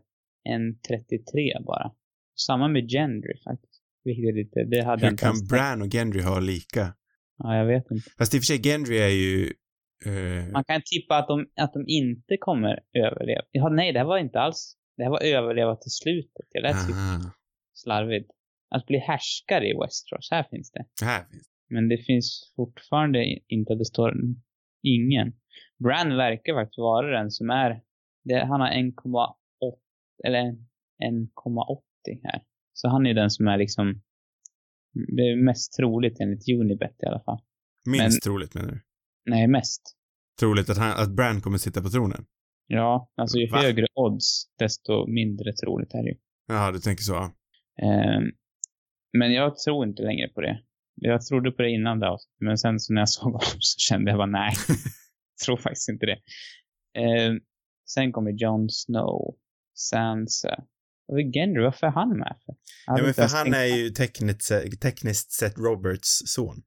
en 0.45 0.79
33 0.81 1.53
bara. 1.67 1.93
Samma 2.37 2.69
med 2.69 2.89
Gendry 2.91 3.43
faktiskt. 3.45 3.83
Vilket 4.05 4.25
är 4.29 4.33
lite, 4.33 4.65
det 4.65 4.85
hade 4.85 5.07
Hur 5.09 5.17
kan 5.17 5.35
tänkt. 5.35 5.49
Bran 5.49 5.83
och 5.83 5.89
Gendry 5.93 6.23
ha 6.23 6.41
lika? 6.41 6.95
Ja, 7.39 7.57
jag 7.57 7.67
vet 7.67 7.91
inte. 7.91 8.11
Fast 8.19 8.35
i 8.35 8.39
och 8.39 8.41
för 8.43 8.47
sig, 8.47 8.59
Gendry 8.63 8.99
är 8.99 9.09
ju... 9.09 9.53
eh, 10.07 10.53
Man 10.53 10.65
kan 10.65 10.83
tippa 10.85 11.17
att 11.19 11.29
de, 11.29 11.47
att 11.57 11.73
de 11.73 11.85
inte 11.87 12.37
kommer 12.41 12.81
överleva. 12.93 13.43
Ja, 13.51 13.69
nej, 13.69 13.93
det 13.93 13.99
här 13.99 14.07
var 14.07 14.19
inte 14.19 14.41
alls, 14.41 14.77
det 14.97 15.03
här 15.03 15.11
var 15.11 15.23
överleva 15.23 15.77
till 15.77 15.91
slutet. 15.91 16.47
Det 16.51 16.61
lät 16.61 16.75
aha, 16.75 17.33
slarvigt. 17.75 18.31
Att 18.71 18.87
bli 18.87 18.99
härskare 18.99 19.69
i 19.69 19.75
Westeros, 19.81 20.29
här 20.31 20.47
finns 20.51 20.71
det. 20.73 21.05
här 21.05 21.25
finns 21.31 21.49
Men 21.69 21.89
det 21.89 21.99
finns 21.99 22.53
fortfarande 22.57 23.25
inte, 23.49 23.75
det 23.75 23.85
står 23.85 24.13
ingen. 24.83 25.33
Bran 25.85 26.17
verkar 26.17 26.55
faktiskt 26.55 26.79
vara 26.79 27.19
den 27.19 27.31
som 27.31 27.51
är, 27.51 27.81
det, 28.25 28.45
han 28.45 28.61
har 28.61 28.69
1,8, 28.69 29.35
eller 30.27 30.39
1,80 30.41 30.57
här. 32.25 32.43
Så 32.73 32.89
han 32.89 33.07
är 33.07 33.15
den 33.15 33.31
som 33.31 33.49
är 33.49 33.59
liksom, 33.59 34.03
det 35.17 35.23
är 35.23 35.45
mest 35.45 35.73
troligt 35.77 36.21
enligt 36.21 36.49
Unibet 36.49 37.03
i 37.03 37.07
alla 37.07 37.21
fall. 37.21 37.39
Minst 37.87 38.01
Men- 38.01 38.21
troligt 38.21 38.55
menar 38.55 38.71
du? 38.71 38.81
Nej, 39.31 39.49
mest. 39.49 39.83
Troligt 40.41 40.71
att, 40.71 40.79
han, 40.79 40.91
att 41.03 41.11
Bran 41.17 41.41
kommer 41.41 41.59
sitta 41.59 41.83
på 41.83 41.89
tronen? 41.89 42.27
Ja, 42.67 43.11
alltså 43.17 43.39
ju 43.39 43.51
Va? 43.51 43.59
högre 43.59 43.87
odds, 43.95 44.45
desto 44.59 45.07
mindre 45.07 45.53
troligt 45.53 45.95
är 45.95 46.03
det 46.03 46.09
ju. 46.11 46.17
Jaha, 46.47 46.73
du 46.73 46.79
tänker 46.81 47.03
så. 47.03 47.17
Ehm, 47.83 48.31
men 49.19 49.33
jag 49.33 49.59
tror 49.59 49.87
inte 49.89 50.03
längre 50.03 50.29
på 50.29 50.41
det. 50.41 50.63
Jag 50.95 51.27
trodde 51.27 51.51
på 51.53 51.63
det 51.63 51.71
innan 51.71 52.01
det 52.01 52.19
men 52.41 52.59
sen 52.59 52.81
så 52.81 52.93
när 52.93 53.01
jag 53.01 53.09
såg 53.19 53.25
honom 53.33 53.41
så 53.61 53.79
kände 53.79 54.11
jag 54.11 54.19
bara 54.19 54.27
nej. 54.27 54.53
jag 54.69 54.77
tror 55.47 55.57
faktiskt 55.57 55.89
inte 55.89 56.07
det. 56.07 56.19
Ehm, 57.01 57.41
sen 57.89 58.13
kommer 58.13 58.31
Jon 58.31 58.71
Snow, 58.71 59.37
Sansa. 59.75 60.65
Gendry, 61.35 61.63
varför 61.63 61.87
är 61.87 61.91
han 61.91 62.19
med 62.19 62.37
Ja, 62.87 62.99
men 63.03 63.15
för 63.15 63.29
han 63.37 63.55
är 63.55 63.65
ju 63.65 63.91
tekniskt, 63.91 64.81
tekniskt 64.81 65.33
sett 65.33 65.59
Roberts 65.59 66.23
son. 66.27 66.63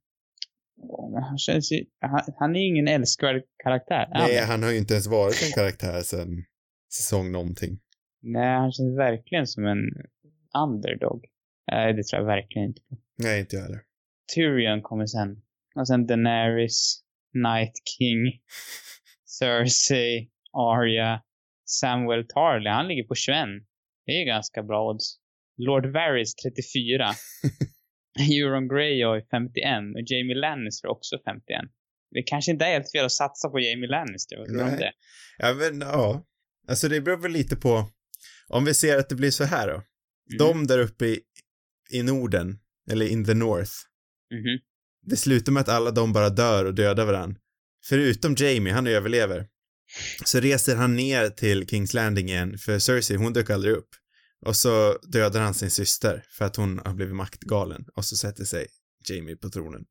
Men 1.14 1.24
Han, 1.24 1.38
känns 1.38 1.72
ju, 1.72 1.86
han, 2.00 2.22
han 2.40 2.56
är 2.56 2.60
ju 2.60 2.66
ingen 2.68 2.88
älskvärd 2.88 3.44
karaktär. 3.64 4.10
är 4.14 4.20
Nej, 4.20 4.38
han? 4.38 4.50
han 4.50 4.64
har 4.64 4.72
ju 4.72 4.78
inte 4.78 4.94
ens 4.94 5.08
varit 5.08 5.44
en 5.46 5.52
karaktär 5.52 6.02
sen 6.02 6.44
säsong 6.94 7.32
någonting. 7.32 7.80
Nej, 8.22 8.56
han 8.58 8.72
känns 8.72 8.98
verkligen 8.98 9.48
som 9.48 9.66
en 9.66 9.80
underdog. 10.64 11.26
Nej, 11.72 11.94
det 11.94 12.04
tror 12.04 12.22
jag 12.22 12.28
verkligen 12.28 12.68
inte 12.68 12.82
på. 12.90 12.98
Nej, 13.18 13.40
inte 13.40 13.56
jag 13.56 13.64
heller. 13.64 13.82
Tyrion 14.36 14.82
kommer 14.82 15.06
sen. 15.06 15.42
Och 15.76 15.88
sen 15.88 16.08
Daenerys, 16.08 17.04
Night 17.34 17.74
King, 17.98 18.42
Cersei, 19.40 20.30
Arya, 20.54 21.22
Samuel 21.66 22.28
Tarly. 22.28 22.70
Han 22.70 22.88
ligger 22.88 23.04
på 23.04 23.16
21. 23.16 23.38
Det 24.08 24.12
är 24.12 24.20
ju 24.20 24.26
ganska 24.26 24.64
bra 24.64 24.90
odds. 24.90 25.18
Lord 25.58 25.86
Varys 25.86 26.36
34. 26.36 27.12
Euron 28.20 28.68
Greyjoy 28.68 29.22
51 29.32 29.96
och 29.96 30.02
Jamie 30.12 30.36
Lannister 30.36 30.88
också 30.90 31.16
51. 31.26 31.62
Det 32.12 32.24
kanske 32.24 32.52
inte 32.52 32.66
är 32.66 32.72
helt 32.72 32.92
fel 32.92 33.06
att 33.06 33.12
satsa 33.12 33.50
på 33.50 33.60
Jamie 33.60 33.90
Lannister. 33.90 34.38
Vad 34.38 34.48
tror 34.48 34.58
du 34.58 34.64
om 34.64 34.78
det? 34.78 34.92
Ja, 35.38 35.54
men 35.54 35.80
ja. 35.82 36.26
Alltså 36.68 36.88
det 36.88 37.02
beror 37.02 37.18
väl 37.18 37.32
lite 37.32 37.56
på, 37.56 37.90
om 38.48 38.66
vi 38.66 38.74
ser 38.74 38.98
att 38.98 39.10
det 39.10 39.16
blir 39.16 39.32
så 39.32 39.44
här 39.44 39.68
då. 39.68 39.74
Mm. 39.74 40.38
De 40.38 40.68
där 40.68 40.80
uppe 40.80 41.06
i, 41.06 41.20
i 41.92 42.04
Norden, 42.04 42.60
eller 42.92 43.06
in 43.12 43.26
the 43.26 43.34
North, 43.34 43.72
Mhm. 44.34 44.60
det 45.06 45.18
slutar 45.18 45.52
med 45.52 45.62
att 45.62 45.70
alla 45.70 45.92
de 45.92 46.14
bara 46.14 46.30
dör 46.30 46.66
och 46.66 46.76
dödar 46.76 47.06
varandra. 47.06 47.42
Förutom 47.86 48.36
Jamie, 48.38 48.74
han 48.74 48.88
överlever. 48.88 49.48
Så 50.26 50.40
reser 50.40 50.76
han 50.76 50.96
ner 50.96 51.30
till 51.30 51.68
Kings 51.68 51.94
Landing 51.94 52.30
igen, 52.30 52.58
för 52.58 52.80
Cersei, 52.80 53.18
hon 53.18 53.34
dök 53.34 53.50
aldrig 53.50 53.74
upp. 53.74 53.90
Och 54.46 54.56
så 54.56 54.98
dödar 54.98 55.42
han 55.42 55.54
sin 55.54 55.72
syster 55.72 56.24
för 56.30 56.46
att 56.46 56.56
hon 56.56 56.80
har 56.86 56.94
blivit 56.94 57.16
maktgalen. 57.16 57.86
Och 57.96 58.06
så 58.06 58.16
sätter 58.18 58.44
sig 58.44 58.68
Jamie 59.10 59.36
på 59.36 59.50
tronen. 59.50 59.82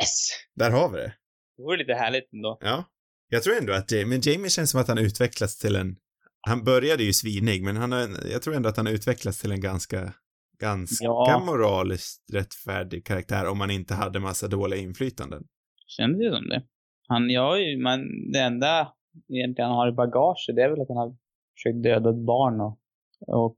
Yes! 0.00 0.28
Där 0.56 0.70
har 0.70 0.90
vi 0.90 0.96
det. 0.98 1.14
Det 1.56 1.62
vore 1.62 1.76
lite 1.78 1.92
härligt 1.94 2.32
ändå. 2.32 2.58
Ja. 2.60 2.84
Jag 3.28 3.42
tror 3.42 3.56
ändå 3.56 3.72
att 3.72 3.90
Jamie, 3.90 4.06
men 4.06 4.20
Jamie 4.20 4.50
känns 4.50 4.70
som 4.70 4.80
att 4.80 4.88
han 4.88 4.98
utvecklats 4.98 5.58
till 5.58 5.76
en, 5.76 5.96
han 6.40 6.64
började 6.64 7.02
ju 7.04 7.12
svinig, 7.12 7.62
men 7.62 7.76
han 7.76 7.92
har, 7.92 8.08
jag 8.30 8.42
tror 8.42 8.54
ändå 8.54 8.68
att 8.68 8.76
han 8.76 8.86
har 8.86 8.92
utvecklats 8.92 9.40
till 9.40 9.52
en 9.52 9.60
ganska, 9.60 10.12
ganska 10.60 11.04
Ja. 11.04 11.42
moraliskt 11.46 12.22
rättfärdig 12.32 13.06
karaktär 13.06 13.46
om 13.46 13.58
man 13.58 13.70
inte 13.70 13.94
hade 13.94 14.20
massa 14.20 14.48
dåliga 14.48 14.80
inflytanden. 14.80 15.42
Kändes 15.86 16.18
det 16.20 16.30
som 16.36 16.48
det. 16.48 16.62
Han, 17.08 17.30
ja, 17.30 17.58
ju- 17.58 17.82
men 17.82 18.00
det 18.32 18.38
enda 18.40 18.88
egentligen 19.28 19.68
han 19.70 19.78
har 19.78 19.88
i 19.88 19.92
bagage, 19.92 20.50
det 20.56 20.62
är 20.62 20.70
väl 20.70 20.80
att 20.80 20.88
han 20.88 20.96
har 20.96 21.16
försökt 21.56 21.82
döda 21.82 22.10
ett 22.10 22.26
barn 22.26 22.60
och, 22.60 22.78
och 23.26 23.56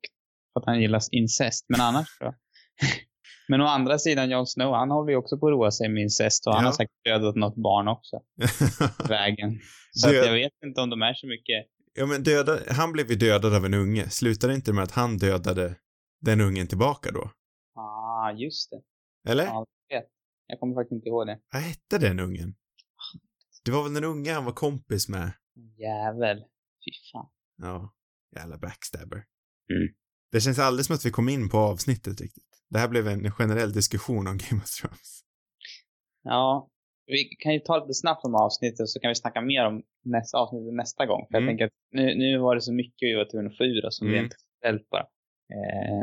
att 0.54 0.66
han 0.66 0.80
gillar 0.80 1.00
incest. 1.10 1.64
Men 1.68 1.80
annars 1.80 2.18
då? 2.20 2.34
men 3.48 3.60
å 3.60 3.64
andra 3.64 3.98
sidan, 3.98 4.30
Jon 4.30 4.46
Snow, 4.46 4.72
han 4.74 4.90
håller 4.90 5.10
ju 5.10 5.16
också 5.16 5.38
på 5.38 5.46
att 5.46 5.50
roa 5.52 5.70
sig 5.70 5.88
med 5.88 6.02
incest 6.02 6.46
och 6.46 6.52
han 6.54 6.62
Ja. 6.62 6.68
har 6.68 6.72
säkert 6.72 7.04
dödat 7.04 7.36
något 7.36 7.56
barn 7.56 7.88
också. 7.88 8.20
Vägen. 9.08 9.58
Så 9.92 10.08
Död- 10.08 10.20
att 10.20 10.26
jag 10.26 10.34
vet 10.34 10.52
inte 10.66 10.80
om 10.80 10.90
de 10.90 11.02
är 11.02 11.14
så 11.14 11.26
mycket. 11.26 11.66
ja 11.94 12.06
men 12.06 12.22
döda, 12.22 12.58
han 12.70 12.92
blev 12.92 13.10
ju 13.10 13.16
dödad 13.16 13.54
av 13.54 13.64
en 13.64 13.74
unge. 13.74 14.10
Slutade 14.10 14.54
inte 14.54 14.72
med 14.72 14.84
att 14.84 14.92
han 14.92 15.16
dödade 15.18 15.74
den 16.20 16.40
ungen 16.40 16.66
tillbaka 16.66 17.10
då? 17.10 17.30
Ah, 17.80 18.32
just 18.32 18.70
det. 18.70 18.80
Eller? 19.30 19.44
Ja, 19.44 19.66
jag 19.88 19.96
vet. 20.00 20.08
Jag 20.46 20.60
kommer 20.60 20.74
faktiskt 20.74 20.92
inte 20.92 21.08
ihåg 21.08 21.26
det. 21.26 21.38
Vad 21.52 21.62
hette 21.62 21.98
den 21.98 22.20
ungen? 22.20 22.54
Det 23.64 23.70
var 23.70 23.82
väl 23.82 23.94
den 23.94 24.04
unge 24.04 24.32
han 24.32 24.44
var 24.44 24.52
kompis 24.52 25.08
med? 25.08 25.32
Jävel. 25.78 26.38
Fy 26.84 26.90
fan. 27.12 27.28
Ja, 27.62 27.94
jävla 28.36 28.58
backstabber. 28.58 29.16
Mm. 29.70 29.88
Det 30.32 30.40
känns 30.40 30.58
alldeles 30.58 30.86
som 30.86 30.94
att 30.96 31.06
vi 31.06 31.10
kom 31.10 31.28
in 31.28 31.48
på 31.48 31.58
avsnittet 31.58 32.20
riktigt. 32.20 32.44
Det 32.70 32.78
här 32.78 32.88
blev 32.88 33.08
en 33.08 33.30
generell 33.32 33.72
diskussion 33.72 34.26
om 34.26 34.38
Game 34.38 34.62
of 34.62 34.70
Thrones. 34.80 35.20
Ja, 36.22 36.70
vi 37.06 37.24
kan 37.24 37.52
ju 37.54 37.60
ta 37.60 37.78
lite 37.78 37.94
snabbt 37.94 38.24
om 38.24 38.34
avsnittet 38.34 38.88
så 38.88 39.00
kan 39.00 39.08
vi 39.08 39.14
snacka 39.14 39.40
mer 39.40 39.66
om 39.66 39.82
nästa 40.04 40.38
avsnitt 40.38 40.74
nästa 40.74 41.06
gång. 41.06 41.26
För 41.30 41.38
Mm. 41.38 41.44
jag 41.44 41.50
tänker 41.50 41.64
att 41.64 41.72
nu, 41.92 42.14
nu 42.14 42.38
var 42.38 42.54
det 42.54 42.60
så 42.60 42.72
mycket 42.72 43.06
vi 43.08 43.14
var 43.14 43.30
tvungna 43.30 43.50
att 43.50 43.56
få 43.56 43.64
ur 43.64 43.86
oss 43.86 43.98
som 43.98 44.06
Mm. 44.06 44.20
rent 44.20 44.32
ställt 44.58 44.88
bara. 44.90 45.06
Eh, 45.54 46.02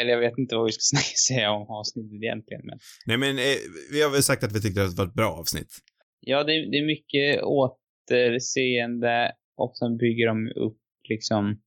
eller 0.00 0.10
jag 0.12 0.20
vet 0.20 0.38
inte 0.38 0.56
vad 0.56 0.66
vi 0.66 0.72
ska 0.72 0.96
säga 1.28 1.50
om 1.50 1.66
avsnittet 1.70 2.12
egentligen. 2.22 2.62
Men 2.66 2.78
Nej 3.06 3.16
men, 3.18 3.38
eh, 3.38 3.56
vi 3.92 4.02
har 4.02 4.10
väl 4.10 4.22
sagt 4.22 4.44
att 4.44 4.52
vi 4.56 4.60
tyckte 4.60 4.82
att 4.82 4.90
det 4.96 5.02
var 5.02 5.08
ett 5.08 5.14
bra 5.14 5.30
avsnitt. 5.32 5.72
ja, 6.20 6.44
det, 6.44 6.52
det 6.70 6.78
är 6.78 6.86
mycket 6.86 7.42
återseende 8.08 9.32
och 9.56 9.76
sen 9.76 9.96
bygger 9.96 10.26
de 10.26 10.48
upp 10.48 10.80
liksom 11.08 11.60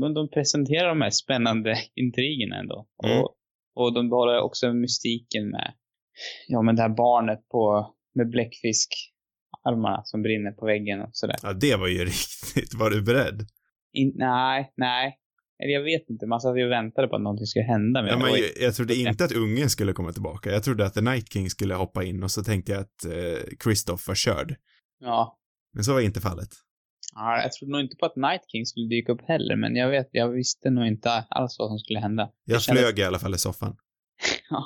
de, 0.00 0.14
de 0.14 0.30
presenterar 0.30 0.88
de 0.88 1.00
här 1.00 1.10
spännande 1.10 1.78
intrigerna 1.94 2.56
ändå. 2.56 2.86
Mm. 3.04 3.18
Och, 3.18 3.36
och 3.74 3.94
de 3.94 4.10
behåller 4.10 4.40
också 4.40 4.72
mystiken 4.72 5.50
med, 5.50 5.74
ja 6.48 6.62
men 6.62 6.76
det 6.76 6.82
här 6.82 6.96
barnet 6.96 7.48
på, 7.48 7.94
med 8.14 8.30
bläckfiskarmarna 8.30 10.00
som 10.04 10.22
brinner 10.22 10.52
på 10.52 10.66
väggen 10.66 11.00
och 11.00 11.10
sådär. 11.12 11.36
Ja, 11.42 11.52
det 11.52 11.76
var 11.76 11.88
ju 11.88 12.04
riktigt. 12.04 12.74
Var 12.74 12.90
du 12.90 13.02
beredd? 13.02 13.46
In, 13.92 14.12
nej, 14.14 14.72
nej. 14.76 15.18
eller 15.62 15.72
jag 15.72 15.82
vet 15.82 16.10
inte, 16.10 16.26
man 16.26 16.40
satt 16.40 16.58
ju 16.58 16.64
och 16.64 16.70
väntade 16.70 17.08
på 17.08 17.16
att 17.16 17.22
någonting 17.22 17.46
skulle 17.46 17.64
hända 17.64 18.02
med 18.02 18.12
Ja, 18.12 18.18
men 18.18 18.30
jag, 18.30 18.40
jag 18.60 18.74
trodde 18.74 18.94
inte 19.08 19.24
att 19.24 19.32
ungen 19.32 19.70
skulle 19.70 19.92
komma 19.92 20.12
tillbaka. 20.12 20.50
Jag 20.50 20.64
trodde 20.64 20.86
att 20.86 20.94
The 20.94 21.00
Night 21.00 21.32
King 21.32 21.50
skulle 21.50 21.74
hoppa 21.74 22.04
in 22.04 22.22
och 22.22 22.30
så 22.30 22.44
tänkte 22.44 22.72
jag 22.72 22.80
att 22.80 23.04
eh, 23.04 23.56
Kristoff 23.58 24.08
var 24.08 24.14
körd. 24.14 24.56
Ja. 25.04 25.38
Men 25.72 25.84
så 25.84 25.92
var 25.92 26.00
inte 26.00 26.20
fallet. 26.20 26.48
ja. 27.14 27.42
Jag 27.42 27.52
trodde 27.52 27.72
nog 27.72 27.80
inte 27.80 27.96
på 27.96 28.06
att 28.06 28.16
Night 28.16 28.42
King 28.52 28.66
skulle 28.66 28.88
dyka 28.88 29.12
upp 29.12 29.22
heller, 29.28 29.56
men 29.56 29.76
jag 29.76 29.90
vet, 29.90 30.08
jag 30.12 30.28
visste 30.28 30.70
nog 30.70 30.86
inte 30.86 31.10
alls 31.10 31.56
vad 31.58 31.68
som 31.68 31.78
skulle 31.78 31.98
hända. 32.00 32.30
Jag 32.44 32.62
kändes- 32.62 32.82
flög 32.84 32.98
i 32.98 33.02
alla 33.02 33.18
fall 33.18 33.34
i 33.34 33.38
soffan. 33.38 33.76
Ja. 34.50 34.64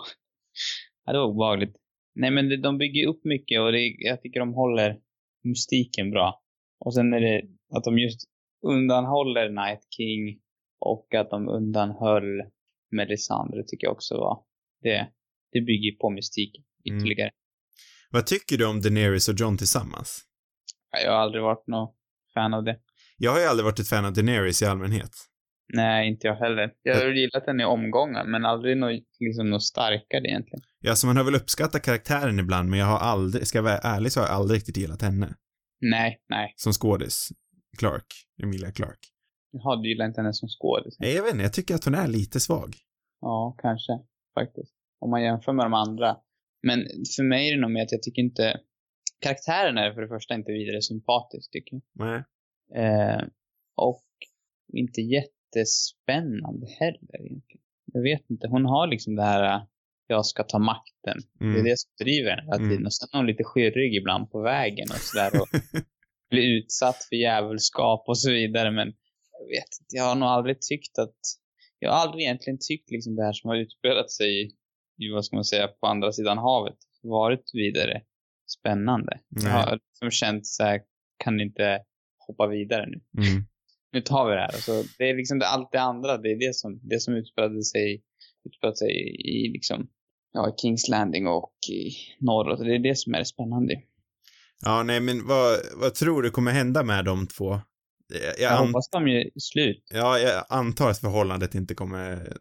ja, 1.05 1.13
det 1.13 1.19
var 1.19 1.27
obehagligt. 1.27 1.77
Nej, 2.15 2.31
men 2.31 2.49
det, 2.49 2.57
de 2.63 2.79
bygger 2.79 3.07
upp 3.09 3.21
mycket 3.25 3.61
och 3.61 3.73
det, 3.73 3.95
jag 3.99 4.23
tycker 4.23 4.41
de 4.41 4.55
håller 4.55 4.99
mystiken 5.45 6.11
bra. 6.11 6.43
Och 6.85 6.95
sen 6.95 7.13
är 7.13 7.21
det 7.21 7.43
att 7.77 7.85
de 7.85 7.99
just 7.99 8.21
undanhåller 8.67 9.49
Night 9.49 9.81
King 9.97 10.41
och 10.81 11.15
att 11.15 11.31
de 11.31 11.49
undanhöll 11.49 12.43
Melisandre 12.91 13.63
tycker 13.67 13.87
jag 13.87 13.93
också 13.93 14.15
var. 14.15 14.43
Det, 14.83 15.09
det 15.53 15.61
bygger 15.61 15.97
på 16.01 16.11
mystiken 16.11 16.65
Mm. 16.89 16.99
ytterligare. 16.99 17.31
Vad 18.11 18.27
tycker 18.27 18.57
du 18.59 18.67
om 18.67 18.81
Daenerys 18.81 19.29
och 19.29 19.35
John 19.39 19.59
tillsammans? 19.59 20.25
Jag 20.91 21.13
har 21.13 21.19
aldrig 21.19 21.43
varit 21.43 21.67
någon 21.67 21.89
fan 22.35 22.55
av 22.55 22.65
det. 22.65 22.79
Jag 23.17 23.33
har 23.33 23.41
ju 23.41 23.47
aldrig 23.47 23.65
varit 23.65 23.79
ett 23.79 23.89
fan 23.89 24.05
av 24.05 24.13
Daenerys 24.13 24.63
i 24.63 24.67
allmänhet. 24.67 25.11
Nej, 25.75 26.09
inte 26.09 26.27
jag 26.27 26.37
heller. 26.37 26.73
Jag 26.83 26.95
har 26.95 27.11
gillat 27.11 27.47
henne 27.47 27.63
i 27.63 27.67
omgångar, 27.67 28.25
men 28.25 28.45
aldrig 28.45 28.77
något, 28.77 29.03
liksom, 29.21 29.51
något 29.51 29.63
starkare 29.63 30.29
egentligen. 30.29 30.63
Ja, 30.81 30.97
så 30.97 31.07
man 31.07 31.17
har 31.17 31.25
väl 31.25 31.35
uppskattat 31.35 31.83
karaktären 31.83 32.39
ibland, 32.39 32.71
men 32.71 32.79
jag 32.79 32.87
har 32.87 32.99
aldrig, 32.99 33.47
ska 33.47 33.59
jag 33.59 33.63
vara 33.63 33.79
ärlig 33.79 34.13
så 34.13 34.21
har 34.21 34.27
jag 34.27 34.37
aldrig 34.37 34.57
riktigt 34.57 34.77
gillat 34.77 35.03
henne. 35.03 35.35
Nej, 35.81 36.21
nej. 36.29 36.53
Som 36.57 36.73
skådis. 36.73 37.29
Clark. 37.79 38.07
Emilia 38.43 38.73
Clark. 38.73 38.99
Jaha, 39.53 39.77
du 39.77 39.89
gillar 39.89 40.07
inte 40.07 40.21
henne 40.21 40.33
som 40.33 40.49
skådis? 40.49 40.97
Nej, 40.99 41.15
jag 41.15 41.23
vet 41.23 41.33
inte, 41.33 41.43
jag 41.43 41.53
tycker 41.53 41.75
att 41.75 41.85
hon 41.85 41.95
är 41.95 42.09
lite 42.09 42.41
svag. 42.41 42.77
Ja, 43.21 43.57
kanske. 43.63 43.93
Faktiskt. 44.35 44.75
Om 45.01 45.11
man 45.11 45.23
jämför 45.23 45.53
med 45.53 45.67
de 45.67 45.75
andra. 45.75 46.17
Men 46.63 46.79
för 47.17 47.23
mig 47.23 47.49
är 47.49 47.55
det 47.55 47.61
nog 47.61 47.71
med 47.71 47.83
att 47.83 47.93
jag 47.93 48.03
tycker 48.03 48.23
inte... 48.23 48.61
Karaktären 49.21 49.79
är 49.79 49.93
för 49.93 50.01
det 50.03 50.09
första 50.09 50.35
inte 50.35 50.53
vidare 50.53 50.83
sympatisk, 50.83 51.51
tycker 51.51 51.75
jag. 51.77 51.83
Nej. 52.07 52.23
Eh, 52.85 53.23
och 53.77 54.05
inte 54.73 55.01
jättespännande 55.01 56.67
heller 56.81 57.21
egentligen. 57.27 57.63
Jag 57.93 58.03
vet 58.03 58.31
inte. 58.31 58.49
Hon 58.49 58.65
har 58.65 58.87
liksom 58.87 59.17
det 59.17 59.23
här 59.23 59.57
äh, 59.57 59.63
jag 60.07 60.27
ska 60.27 60.43
ta 60.45 60.59
makten. 60.59 61.19
Det 61.39 61.45
är 61.45 61.49
Mm. 61.49 61.65
det 61.65 61.79
som 61.79 61.91
driver 62.05 62.31
henne 62.31 62.43
hela 62.43 62.57
Mm. 62.57 62.69
tiden. 62.71 62.87
Och 62.87 62.95
sen 62.95 63.09
är 63.13 63.17
hon 63.19 63.27
lite 63.27 63.45
skyrrig 63.45 63.95
ibland 63.95 64.31
på 64.31 64.43
vägen 64.43 64.87
och 64.91 64.97
sådär. 65.01 65.31
Och 65.43 65.49
blir 66.31 66.57
utsatt 66.59 66.97
för 67.09 67.17
djävulskap 67.17 68.05
och 68.09 68.19
så 68.19 68.31
vidare. 68.31 68.71
Men 68.71 68.87
jag 69.33 69.47
vet 69.49 69.71
inte. 69.81 69.97
Jag 69.97 70.05
har 70.05 70.15
nog 70.15 70.29
aldrig 70.29 70.61
tyckt 70.61 70.99
att... 70.99 71.17
Jag 71.79 71.91
har 71.93 71.99
aldrig 71.99 72.25
egentligen 72.25 72.59
tyckt 72.69 72.91
liksom 72.91 73.17
det 73.17 73.25
här 73.25 73.33
som 73.33 73.49
har 73.49 73.57
utspelat 73.57 74.11
sig 74.11 74.47
i 75.03 75.09
vad 75.15 75.25
ska 75.25 75.37
man 75.37 75.45
säga, 75.45 75.69
på 75.69 75.87
andra 75.87 76.13
sidan 76.13 76.39
havet 76.39 76.77
varit 77.03 77.51
vidare 77.53 78.03
spännande. 78.51 79.21
Jag 79.29 79.43
Nej. 79.45 79.53
har 79.53 79.79
liksom 79.93 80.11
känt 80.11 80.47
så 80.47 80.63
här, 80.65 80.81
kan 81.25 81.41
inte 81.41 81.81
hoppa 82.27 82.47
vidare 82.47 82.87
nu 82.87 83.01
Mm. 83.29 83.45
nu 83.93 84.01
tar 84.01 84.29
vi 84.29 84.35
det 84.35 84.41
här. 84.41 84.53
Alltså, 84.53 84.83
det 84.99 85.11
är 85.11 85.17
liksom 85.17 85.39
det, 85.39 85.47
allt 85.49 85.73
det 85.73 85.81
andra, 85.81 86.19
det 86.19 86.29
är 86.33 86.39
det 86.49 86.55
som, 86.55 86.81
det 86.83 87.01
som 87.01 87.15
utspelade 87.15 87.65
sig, 87.65 88.03
utspelade 88.45 88.77
sig 88.77 88.91
i, 89.29 89.53
liksom, 89.53 89.89
ja, 90.33 90.55
Kings 90.61 90.89
Landing 90.89 91.27
och 91.27 91.53
i 91.71 91.91
norr. 92.21 92.65
Det 92.65 92.75
är 92.75 92.79
det 92.79 92.99
som 92.99 93.15
är 93.15 93.19
det 93.19 93.25
spännande. 93.25 93.75
Ja, 94.65 94.83
nej, 94.83 95.01
men 95.01 95.27
vad, 95.27 95.59
vad 95.77 95.95
tror 95.95 96.23
du 96.23 96.31
kommer 96.31 96.53
hända 96.53 96.83
med 96.83 97.05
de 97.05 97.27
två? 97.27 97.61
Jag, 98.09 98.21
Jag, 98.39 98.53
jag, 98.53 98.67
hoppas 98.67 98.91
de 98.91 99.09
gör 99.09 99.25
slut. 99.41 99.87
ja, 99.91 100.19
jag 100.19 100.45
antar 100.49 100.91
att 100.91 100.99
förhållandet 101.01 101.55
inte 101.55 101.75
kommer 101.75 102.33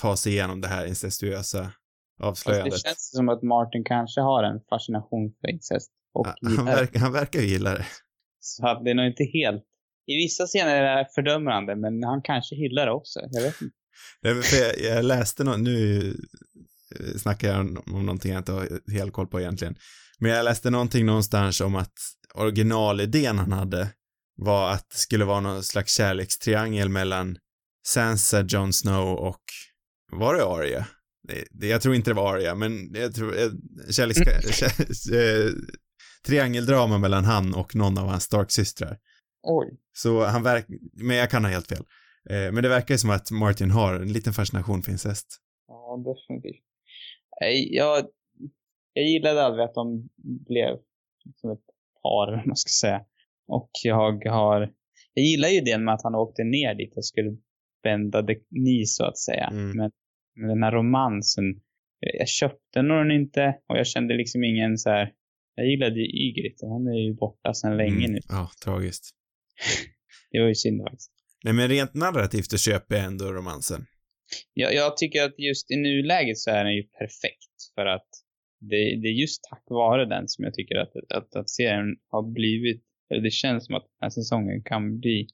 ta 0.00 0.16
sig 0.16 0.32
igenom 0.32 0.60
det 0.60 0.68
här 0.68 0.86
incestuösa 0.86 1.72
Fast 2.20 2.46
avslöjandet. 2.46 2.72
det 2.72 2.88
känns 2.88 3.10
som 3.16 3.28
att 3.28 3.42
Martin 3.42 3.84
kanske 3.84 4.20
har 4.20 4.42
en 4.44 4.60
fascination 4.70 5.34
för 5.40 5.50
incest. 5.50 5.90
Och 6.14 6.26
Ja, 6.26 6.50
han, 6.56 6.64
verkar, 6.64 7.00
han 7.00 7.12
verkar 7.12 7.40
ju 7.40 7.46
gilla 7.46 7.74
det. 7.74 7.86
Så 8.40 8.80
det 8.84 8.90
är 8.90 8.94
nog 8.94 9.06
inte 9.06 9.24
helt... 9.24 9.64
I 10.06 10.16
vissa 10.16 10.46
scener 10.46 10.82
är 10.82 10.96
det 10.96 11.08
fördömande, 11.14 11.76
men 11.76 12.02
han 12.04 12.22
kanske 12.22 12.54
gillar 12.54 12.86
det 12.86 12.92
också. 12.92 13.20
Jag 13.30 13.42
vet 13.42 13.60
inte. 13.62 13.76
Jag, 14.52 14.94
jag 14.96 15.04
läste 15.04 15.44
något, 15.44 15.60
nu 15.60 15.98
eh, 17.00 17.16
snackar 17.18 17.48
jag 17.48 17.60
om, 17.60 17.82
om 17.86 18.06
någonting 18.06 18.32
jag 18.32 18.40
inte 18.40 18.52
har 18.52 18.92
helt 18.92 19.12
koll 19.12 19.26
på 19.26 19.40
egentligen. 19.40 19.74
Men 20.18 20.30
jag 20.30 20.44
läste 20.44 20.70
någonting 20.70 21.06
någonstans 21.06 21.60
om 21.60 21.76
att 21.76 21.92
originalidén 22.34 23.38
han 23.38 23.52
hade 23.52 23.88
var 24.36 24.70
att 24.70 24.90
det 24.90 24.96
skulle 24.96 25.24
vara 25.24 25.40
någon 25.40 25.62
slags 25.62 25.96
kärlekstriangel 25.96 26.88
mellan 26.88 27.36
Sansa, 27.86 28.40
Jon 28.48 28.72
Snow 28.72 29.08
och, 29.08 29.42
var 30.12 30.34
det 30.34 30.44
Arya? 30.44 30.86
Jag 31.60 31.82
tror 31.82 31.94
inte 31.94 32.10
det 32.10 32.14
var 32.14 32.36
Arya, 32.36 32.54
men 32.54 32.94
jag 32.94 33.14
tror, 33.14 33.38
eh, 33.38 33.50
kärleks... 33.90 34.18
kär, 34.58 34.66
eh, 35.16 35.50
triangeldrama 36.26 36.98
mellan 36.98 37.24
han 37.24 37.54
och 37.54 37.76
någon 37.76 37.98
av 37.98 38.06
hans 38.06 38.24
Stark-systrar. 38.24 38.98
Oj. 39.42 39.78
Så 39.92 40.24
han 40.24 40.42
verkar, 40.42 40.76
men 40.92 41.16
jag 41.16 41.30
kan 41.30 41.44
ha 41.44 41.50
helt 41.50 41.68
fel. 41.68 41.84
Eh, 42.30 42.52
men 42.52 42.62
det 42.62 42.68
verkar 42.68 42.96
som 42.96 43.10
att 43.10 43.30
Martin 43.30 43.70
har 43.70 43.94
en 43.94 44.12
liten 44.12 44.32
fascination 44.32 44.82
för 44.82 44.92
incest. 44.92 45.26
Ja, 45.68 45.96
definitivt. 45.96 46.64
Jag, 47.70 48.06
jag 48.92 49.04
gillade 49.04 49.42
aldrig 49.42 49.64
att 49.64 49.74
de 49.74 50.08
blev 50.22 50.78
som 51.36 51.50
ett 51.50 51.66
par, 52.02 52.32
vad 52.36 52.46
man 52.46 52.56
ska 52.56 52.86
säga. 52.86 53.04
Och 53.48 53.70
jag 53.82 54.24
har... 54.24 54.72
Jag 55.14 55.24
gillar 55.24 55.48
ju 55.48 55.60
det 55.60 55.78
med 55.78 55.94
att 55.94 56.02
han 56.02 56.14
åkte 56.14 56.44
ner 56.44 56.74
dit 56.74 56.96
och 56.96 57.04
skulle 57.04 57.36
bända 57.82 58.22
det 58.22 58.38
ni 58.50 58.86
så 58.86 59.04
att 59.04 59.18
säga. 59.18 59.46
Mm. 59.46 59.76
Men 59.76 59.90
den 60.48 60.62
här 60.62 60.72
romansen, 60.72 61.44
jag 62.00 62.28
köpte 62.28 62.82
nog 62.82 62.96
den 62.98 63.10
inte 63.10 63.58
och 63.68 63.78
jag 63.78 63.86
kände 63.86 64.14
liksom 64.14 64.44
ingen 64.44 64.78
så 64.78 64.90
här... 64.90 65.12
Jag 65.54 65.66
gillade 65.66 66.00
ju 66.00 66.06
Ygritte, 66.06 66.66
hon 66.66 66.86
är 66.88 67.06
ju 67.06 67.14
borta 67.14 67.54
sedan 67.54 67.76
länge 67.76 67.96
Mm. 68.06 68.12
nu. 68.12 68.18
Ja, 68.28 68.50
tragiskt. 68.64 69.10
Det 70.30 70.40
var 70.40 70.48
ju 70.48 70.54
synd 70.54 70.82
faktiskt. 70.82 71.12
Nej, 71.44 71.54
men 71.54 71.68
rent 71.68 71.94
narrativt 71.94 72.50
så 72.50 72.58
köper 72.58 72.96
jag 72.96 73.04
ändå 73.04 73.24
romansen. 73.32 73.86
Jag, 74.54 74.74
jag 74.74 74.96
tycker 74.96 75.24
att 75.24 75.38
just 75.38 75.70
i 75.70 75.76
nuläget 75.76 76.38
så 76.38 76.50
är 76.50 76.64
den 76.64 76.74
ju 76.74 76.82
perfekt. 76.82 77.54
För 77.74 77.86
att 77.86 78.08
det, 78.60 78.76
det 78.76 79.08
är 79.08 79.20
just 79.20 79.42
tack 79.50 79.64
vare 79.68 80.04
den 80.04 80.28
som 80.28 80.44
jag 80.44 80.54
tycker 80.54 80.76
att, 80.76 80.92
att, 81.14 81.36
att 81.36 81.50
serien 81.50 81.96
har 82.10 82.32
blivit, 82.32 82.82
eller 83.10 83.22
det 83.22 83.30
känns 83.30 83.66
som 83.66 83.74
att 83.74 83.82
den 83.82 84.06
här 84.06 84.10
säsongen 84.10 84.62
kan 84.62 84.98
bli 85.00 85.28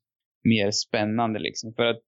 mer 0.45 0.71
spännande 0.71 1.39
liksom. 1.39 1.75
För 1.75 1.83
att 1.85 2.03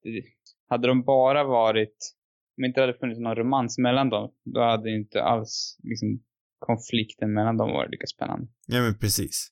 hade 0.68 0.88
de 0.88 1.04
bara 1.04 1.44
varit, 1.44 2.14
om 2.58 2.64
inte 2.64 2.80
det 2.80 2.86
hade 2.86 2.98
funnits 2.98 3.20
någon 3.20 3.34
romans 3.36 3.78
mellan 3.78 4.08
dem, 4.10 4.32
då 4.54 4.60
hade 4.60 4.90
inte 4.90 5.22
alls 5.22 5.78
liksom 5.82 6.22
konflikten 6.58 7.32
mellan 7.32 7.56
dem 7.56 7.70
varit 7.70 7.90
lika 7.90 8.06
spännande. 8.06 8.46
Ja, 8.66 8.80
men 8.82 8.98
precis. 8.98 9.48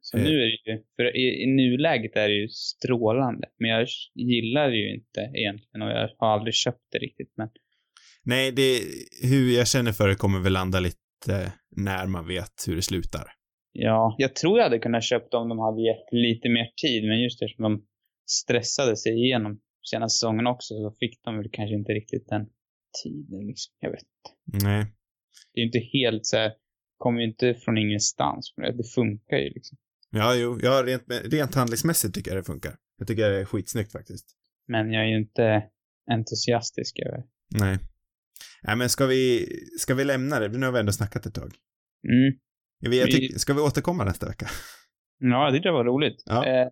Så 0.00 0.16
Eh. 0.16 0.24
nu 0.24 0.30
är 0.30 0.46
det 0.46 0.72
ju, 0.72 0.82
för 0.96 1.16
i, 1.16 1.42
i 1.42 1.46
nuläget 1.46 2.16
är 2.16 2.28
det 2.28 2.34
ju 2.34 2.48
strålande. 2.48 3.48
Men 3.58 3.70
jag 3.70 3.86
gillar 4.14 4.70
det 4.70 4.76
ju 4.76 4.94
inte 4.94 5.20
egentligen 5.34 5.82
och 5.82 5.90
jag 5.90 6.08
har 6.18 6.28
aldrig 6.34 6.54
köpt 6.54 6.86
det 6.92 6.98
riktigt. 6.98 7.32
Men 7.36 7.48
Nej, 8.24 8.52
det, 8.52 8.80
hur 9.30 9.56
jag 9.56 9.68
känner 9.68 9.92
för 9.92 10.08
det 10.08 10.14
kommer 10.14 10.40
väl 10.40 10.52
landa 10.52 10.80
lite 10.80 11.52
när 11.76 12.06
man 12.06 12.26
vet 12.26 12.54
hur 12.66 12.76
det 12.76 12.82
slutar. 12.82 13.24
Ja, 13.72 14.14
jag 14.18 14.34
tror 14.36 14.58
jag 14.58 14.64
hade 14.64 14.78
kunnat 14.78 15.04
köpa 15.04 15.36
om 15.38 15.48
de 15.48 15.58
hade 15.58 15.82
gett 15.82 16.08
lite 16.12 16.48
mer 16.48 16.70
tid, 16.82 17.08
men 17.08 17.22
just 17.22 17.42
eftersom 17.42 17.62
de 17.62 17.86
stressade 18.30 18.96
sig 18.96 19.12
igenom 19.24 19.60
senaste 19.82 20.14
säsongen 20.14 20.46
också 20.46 20.74
så 20.74 20.96
fick 21.00 21.24
de 21.24 21.36
väl 21.36 21.48
kanske 21.52 21.74
inte 21.74 21.92
riktigt 21.92 22.28
den 22.28 22.46
tiden 23.02 23.46
liksom. 23.46 23.74
Jag 23.80 23.90
vet 23.90 24.02
inte. 24.02 24.64
Nej. 24.66 24.86
Det 25.54 25.60
är 25.60 25.64
inte 25.64 25.78
helt 25.78 26.26
så 26.26 26.36
här, 26.36 26.52
kommer 26.96 27.20
ju 27.20 27.26
inte 27.26 27.54
från 27.54 27.78
ingenstans. 27.78 28.54
Men 28.56 28.76
det 28.76 28.84
funkar 28.94 29.36
ju 29.36 29.50
liksom. 29.50 29.78
Ja, 30.10 30.34
jo, 30.34 30.58
ja, 30.62 30.82
rent, 30.86 31.04
rent 31.32 31.54
handlingsmässigt 31.54 32.14
tycker 32.14 32.30
jag 32.30 32.38
det 32.38 32.44
funkar. 32.44 32.76
Jag 32.98 33.08
tycker 33.08 33.30
det 33.30 33.40
är 33.40 33.44
skitsnyggt 33.44 33.92
faktiskt. 33.92 34.26
Men 34.66 34.92
jag 34.92 35.02
är 35.02 35.08
ju 35.08 35.16
inte 35.16 35.62
entusiastisk 36.10 36.98
över. 36.98 37.24
Nej. 37.48 37.78
Nej, 38.62 38.76
men 38.76 38.88
ska 38.88 39.06
vi, 39.06 39.46
ska 39.78 39.94
vi 39.94 40.04
lämna 40.04 40.40
det? 40.40 40.48
Nu 40.48 40.66
har 40.66 40.72
vi 40.72 40.80
ändå 40.80 40.92
snackat 40.92 41.26
ett 41.26 41.34
tag. 41.34 41.52
Mm. 42.08 42.38
Jag, 42.80 42.94
jag 42.94 43.10
tycker, 43.10 43.38
ska 43.38 43.54
vi 43.54 43.60
återkomma 43.60 44.04
nästa 44.04 44.26
vecka? 44.26 44.46
Ja, 45.18 45.44
jag 45.44 45.54
tyckte 45.54 45.68
det 45.68 45.72
var 45.72 45.84
roligt. 45.84 46.22
Ja. 46.26 46.46
Eh, 46.46 46.68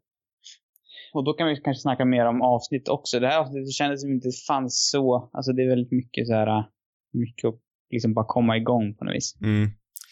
och 1.16 1.24
då 1.24 1.32
kan 1.32 1.48
vi 1.48 1.56
kanske 1.56 1.82
snacka 1.82 2.04
mer 2.04 2.26
om 2.26 2.42
avsnitt 2.42 2.88
också. 2.88 3.20
Det 3.20 3.28
här 3.28 3.38
avsnittet 3.38 3.72
kändes 3.72 4.00
som 4.00 4.10
inte 4.10 4.28
fanns 4.46 4.90
så, 4.90 5.30
alltså 5.32 5.52
det 5.52 5.62
är 5.62 5.68
väldigt 5.68 5.92
mycket 5.92 6.26
så 6.26 6.32
här, 6.32 6.64
mycket 7.12 7.48
att 7.48 7.60
liksom 7.90 8.14
bara 8.14 8.26
komma 8.28 8.56
igång 8.56 8.94
på 8.94 9.04
något 9.04 9.14
vis. 9.14 9.36
Mm. 9.40 9.70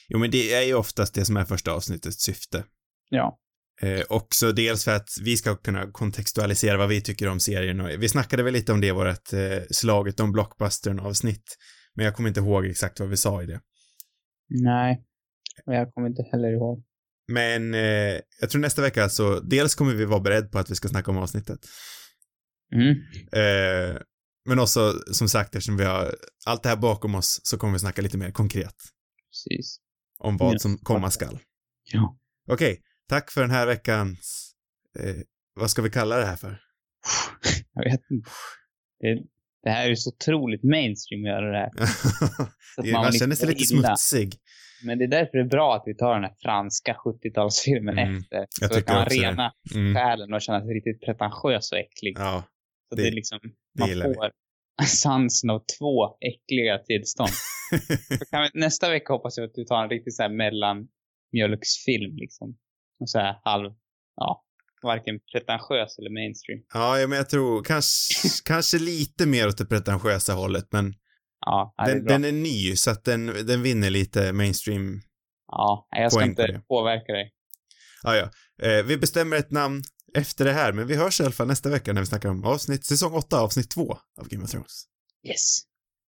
Jo, 0.09 0.19
men 0.19 0.31
det 0.31 0.55
är 0.55 0.63
ju 0.63 0.75
oftast 0.75 1.15
det 1.15 1.25
som 1.25 1.37
är 1.37 1.45
första 1.45 1.73
avsnittets 1.73 2.23
syfte. 2.23 2.65
Ja. 3.11 3.39
Eh, 3.83 4.03
också 4.09 4.53
dels 4.53 4.85
för 4.85 4.97
att 4.97 5.09
vi 5.25 5.37
ska 5.37 5.57
kunna 5.57 5.93
kontextualisera 5.93 6.77
vad 6.77 6.89
vi 6.89 7.01
tycker 7.01 7.29
om 7.29 7.41
serien 7.41 7.81
och 7.81 7.89
vi 7.89 8.09
snackade 8.09 8.43
väl 8.43 8.53
lite 8.53 8.73
om 8.73 8.81
det 8.81 8.87
i 8.87 8.91
vårt 8.91 9.33
eh, 9.33 9.63
slaget 9.71 10.21
om 10.21 10.33
blockbustern 10.33 11.01
avsnitt. 11.01 11.57
Men 11.95 12.05
jag 12.05 12.15
kommer 12.15 12.29
inte 12.29 12.41
ihåg 12.41 12.67
exakt 12.67 13.01
vad 13.01 13.09
vi 13.09 13.17
sa 13.17 13.43
i 13.43 13.47
det. 13.47 13.61
Nej. 14.49 15.05
Och 15.67 15.75
jag 15.75 15.95
kommer 15.95 16.09
inte 16.09 16.23
heller 16.23 16.49
ihåg. 16.49 16.85
Men 17.33 17.75
eh, 17.75 18.21
jag 18.41 18.51
tror 18.51 18.61
nästa 18.61 18.83
vecka 18.83 19.09
så, 19.09 19.41
dels 19.41 19.75
kommer 19.75 19.95
vi 19.95 20.05
vara 20.05 20.21
beredda 20.21 20.49
på 20.49 20.59
att 20.59 20.71
vi 20.71 20.75
ska 20.75 20.89
snacka 20.89 21.11
om 21.11 21.17
avsnittet. 21.19 21.61
Mm. 22.75 22.91
Eh, 23.33 24.01
men 24.49 24.59
också, 24.59 24.93
som 25.13 25.29
sagt, 25.29 25.55
eftersom 25.55 25.77
vi 25.77 25.85
har 25.85 26.15
allt 26.47 26.63
det 26.63 26.69
här 26.69 26.77
bakom 26.77 27.15
oss 27.15 27.41
så 27.43 27.59
kommer 27.59 27.73
vi 27.73 27.79
snacka 27.79 28.03
lite 28.03 28.19
mer 28.19 28.31
konkret 28.31 28.75
Precis. 29.31 29.79
om 30.19 30.37
vad 30.37 30.55
Ja, 30.55 30.59
som 30.59 30.79
komma 30.79 31.11
skall. 31.11 31.39
Ja. 31.93 32.19
Okej, 32.49 32.81
tack 33.09 33.31
för 33.31 33.41
den 33.41 33.51
här 33.51 33.67
veckans, 33.67 34.55
eh, 34.99 35.17
vad 35.55 35.71
ska 35.71 35.83
vi 35.83 35.91
kalla 35.91 36.17
det 36.17 36.27
här 36.27 36.37
för? 36.37 36.61
Jag 37.73 37.85
vet 37.85 38.01
inte. 38.11 38.31
Det, 39.01 39.23
det 39.63 39.71
här 39.71 39.85
är 39.85 39.89
ju 39.89 39.97
så 39.97 40.11
otroligt 40.11 40.65
mainstream 40.65 41.25
att 41.25 41.29
göra 41.29 41.51
det 41.53 41.59
här. 41.59 41.87
Så 42.75 42.81
att 42.81 42.87
man 42.91 43.05
liksom 43.05 43.19
känner 43.19 43.37
sig 43.37 43.49
lite 43.49 43.75
illa. 43.75 43.97
smutsig. 43.97 44.35
Men 44.85 44.99
det 44.99 45.05
är 45.05 45.09
därför 45.09 45.39
det 45.39 45.45
är 45.45 45.49
bra 45.49 45.75
att 45.77 45.83
vi 45.87 45.95
tar 45.95 46.15
den 46.15 46.25
här 46.25 46.35
franska 46.43 46.97
70-talsfilmen 47.05 47.91
Mm, 48.01 48.19
efter. 48.19 48.47
jag 48.61 48.75
så 48.75 48.83
kan 48.83 48.97
man 48.97 49.05
det. 49.09 49.15
rena 49.15 49.53
Mm, 49.75 49.95
själen 49.95 50.33
och 50.35 50.43
känna 50.43 50.61
sig 50.61 50.75
riktigt 50.75 51.01
pretentiös 51.01 51.73
och 51.73 51.79
äcklig. 51.79 52.17
ja, 52.19 52.45
så 52.89 52.95
det- 52.97 53.03
det 53.03 53.09
är 53.09 53.13
liksom, 53.13 53.39
man 53.79 53.89
gillar 53.89 54.09
vi. 54.09 54.15
får 54.15 54.31
sansen 54.87 55.51
av 55.51 55.63
två 55.79 56.17
äckliga 56.21 56.79
tillstånd. 56.79 57.31
Vi, 58.33 58.61
nästa 58.61 58.91
vecka 58.91 59.13
hoppas 59.13 59.37
jag 59.39 59.45
att 59.45 59.55
du 59.55 59.65
tar 59.65 59.83
en 59.83 59.91
riktig 59.91 60.13
så 60.15 60.23
här 60.23 60.31
mellanmjölksfilm 61.33 62.17
liksom. 62.17 62.57
Och 63.01 63.11
så 63.11 63.19
här 63.19 63.41
halv, 63.45 63.71
ja, 64.17 64.45
varken 64.83 65.21
pretentiös 65.33 65.99
eller 65.99 66.11
mainstream. 66.11 66.61
ja, 66.75 66.99
ja, 67.01 67.07
men 67.07 67.19
jag 67.19 67.29
tror 67.29 67.65
kanske, 67.65 68.15
kanske 68.45 68.79
lite 68.79 69.27
mer 69.27 69.49
åt 69.49 69.59
det 69.59 69.67
pretentiösa 69.67 70.33
hållet, 70.33 70.65
men 70.71 70.95
Ja, 71.47 71.75
det 71.77 71.91
är 71.91 71.95
den, 71.95 72.05
den 72.05 72.25
är 72.25 72.33
ny, 72.33 72.77
så 72.77 72.91
att 72.91 73.05
den, 73.05 73.27
den 73.27 73.63
vinner 73.63 73.91
lite 73.91 74.33
mainstream. 74.33 75.01
ja, 75.47 75.89
jag 75.91 76.13
ska 76.13 76.21
på 76.21 76.27
inte 76.27 76.63
påverka 76.69 77.13
dig. 77.13 77.33
Ja, 78.03 78.17
ja. 78.17 78.31
Eh, 78.69 78.85
vi 78.85 78.97
bestämmer 78.97 79.37
ett 79.37 79.51
namn 79.51 79.83
efter 80.15 80.45
det 80.45 80.53
här, 80.53 80.73
men 80.73 80.87
vi 80.87 80.97
hörs 80.97 81.21
i 81.21 81.23
alla 81.23 81.33
fall 81.33 81.47
nästa 81.47 81.69
vecka 81.69 81.93
när 81.93 82.01
vi 82.01 82.07
snackar 82.07 82.29
om 82.29 82.45
avsnitt, 82.45 82.87
säsong 82.87 83.15
8, 83.15 83.41
avsnitt 83.41 83.71
2 83.71 83.99
av 84.21 84.29
Game 84.29 84.45
of 84.45 84.51
Thrones. 84.51 84.85
Yes. 85.29 85.61